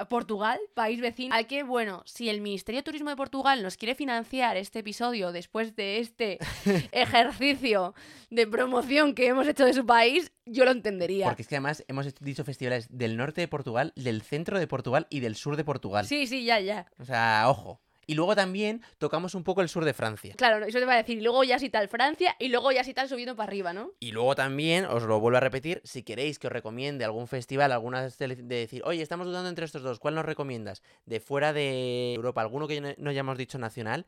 Portugal, 0.09 0.59
país 0.75 1.01
vecino, 1.01 1.35
al 1.35 1.47
que, 1.47 1.63
bueno, 1.63 2.03
si 2.05 2.29
el 2.29 2.41
Ministerio 2.41 2.81
de 2.81 2.83
Turismo 2.83 3.11
de 3.11 3.17
Portugal 3.17 3.63
nos 3.63 3.77
quiere 3.77 3.95
financiar 3.95 4.57
este 4.57 4.81
episodio 4.81 5.33
después 5.33 5.77
de 5.77 5.99
este 5.99 6.39
ejercicio 6.93 7.95
de 8.31 8.47
promoción 8.47 9.15
que 9.15 9.29
hemos 9.29 9.47
hecho 9.47 9.65
de 9.65 9.73
su 9.73 9.87
país, 9.87 10.33
yo 10.47 10.65
lo 10.65 10.73
entendería. 10.73 11.27
Porque 11.27 11.43
es 11.43 11.49
que 11.49 11.57
además 11.57 11.85
hemos 11.89 12.13
dicho 12.21 12.45
festivales 12.45 12.89
del 12.91 13.17
norte 13.17 13.41
de 13.41 13.49
Portugal, 13.49 13.93
del 13.97 14.23
centro 14.23 14.59
de 14.59 14.67
Portugal 14.67 15.07
y 15.11 15.21
del 15.21 15.37
sur 15.37 15.57
de 15.57 15.65
Portugal. 15.65 16.07
Sí, 16.07 16.27
sí, 16.27 16.45
ya, 16.45 16.61
ya. 16.61 16.87
O 16.99 17.05
sea, 17.05 17.45
ojo. 17.49 17.81
Y 18.07 18.15
luego 18.15 18.35
también 18.35 18.83
tocamos 18.99 19.35
un 19.35 19.45
poco 19.45 19.63
el 19.63 19.69
sur 19.69 19.85
de 19.85 19.95
Francia. 19.95 20.35
Claro, 20.37 20.65
eso 20.65 20.79
te 20.79 20.85
va 20.85 20.95
a 20.95 20.97
decir. 20.97 21.19
Y 21.19 21.21
luego 21.21 21.45
ya 21.45 21.59
si 21.59 21.71
tal 21.71 21.89
Francia 21.89 22.37
y 22.39 22.49
luego 22.49 22.73
ya 22.73 22.85
si 22.85 22.95
tal 22.95 23.09
subiendo 23.09 23.37
para 23.37 23.49
arriba, 23.49 23.73
¿no? 23.73 23.93
Y 24.01 24.13
luego 24.13 24.35
también, 24.35 24.85
os 24.87 25.03
lo 25.05 25.21
vuelvo 25.21 25.39
a 25.39 25.41
repetir, 25.41 25.81
si 25.85 26.03
queréis 26.03 26.39
que 26.39 26.49
os 26.49 26.53
recomiende 26.53 27.05
algún 27.05 27.27
festival, 27.29 27.73
alguna 27.73 28.09
de 28.09 28.37
decir, 28.37 28.83
oye, 28.85 29.03
estamos 29.03 29.27
dudando 29.27 29.49
entre 29.49 29.65
estos 29.65 29.83
dos, 29.83 29.99
¿cuál 29.99 30.15
nos 30.15 30.25
recomiendas? 30.25 30.83
De 31.07 31.21
fuera 31.21 31.53
de 31.53 32.15
Europa, 32.15 32.41
alguno 32.41 32.69
que 32.69 32.95
no, 32.97 33.11
hayamos 33.11 33.39
dicho 33.39 33.59
nacional, 33.59 34.07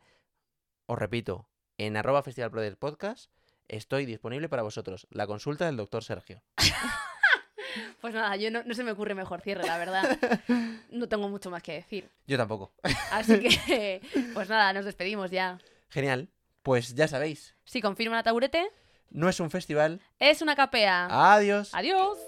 os 0.86 0.98
repito, 0.98 1.48
en 1.78 1.96
arroba 1.96 2.22
Festival 2.22 2.76
Podcast 2.78 3.30
estoy 3.68 4.06
disponible 4.06 4.48
para 4.48 4.62
vosotros. 4.62 5.06
La 5.10 5.26
consulta 5.26 5.66
del 5.66 5.76
doctor 5.76 6.04
Sergio. 6.04 6.42
Pues 8.00 8.14
nada, 8.14 8.36
yo 8.36 8.50
no, 8.50 8.62
no 8.64 8.74
se 8.74 8.84
me 8.84 8.92
ocurre 8.92 9.14
mejor 9.14 9.40
cierre, 9.40 9.64
la 9.66 9.78
verdad. 9.78 10.18
No 10.90 11.08
tengo 11.08 11.28
mucho 11.28 11.50
más 11.50 11.62
que 11.62 11.72
decir. 11.74 12.08
Yo 12.26 12.36
tampoco. 12.38 12.72
Así 13.10 13.38
que, 13.40 14.00
pues 14.34 14.48
nada, 14.48 14.72
nos 14.72 14.84
despedimos 14.84 15.30
ya. 15.30 15.58
Genial. 15.90 16.28
Pues 16.62 16.94
ya 16.94 17.06
sabéis, 17.08 17.54
Si 17.64 17.80
confirma 17.80 18.16
la 18.16 18.22
taburete, 18.22 18.70
no 19.10 19.28
es 19.28 19.38
un 19.40 19.50
festival. 19.50 20.00
es 20.18 20.42
una 20.42 20.56
capea. 20.56 21.08
Adiós. 21.34 21.70
Adiós. 21.74 22.18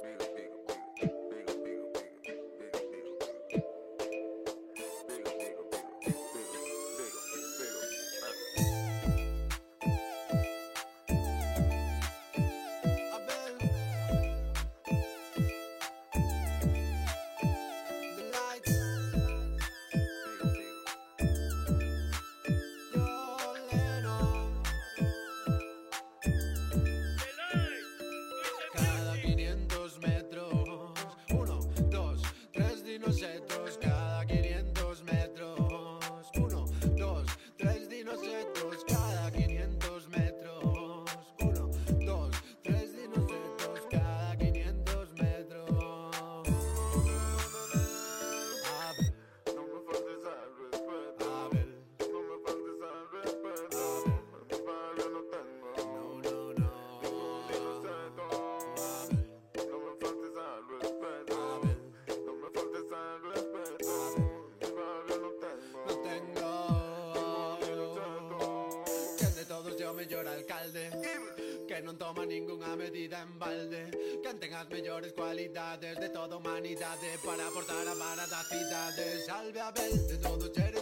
las 74.59 74.69
mejores 74.71 75.13
cualidades 75.13 76.01
de 76.01 76.09
toda 76.09 76.37
humanidad 76.37 76.97
para 77.25 77.47
aportar 77.47 77.87
a 77.87 77.95
varias 77.95 78.49
ciudades. 78.49 79.25
Salve 79.25 79.61
Abel, 79.61 80.09
de 80.09 80.17
todo 80.17 80.53
ser 80.53 80.78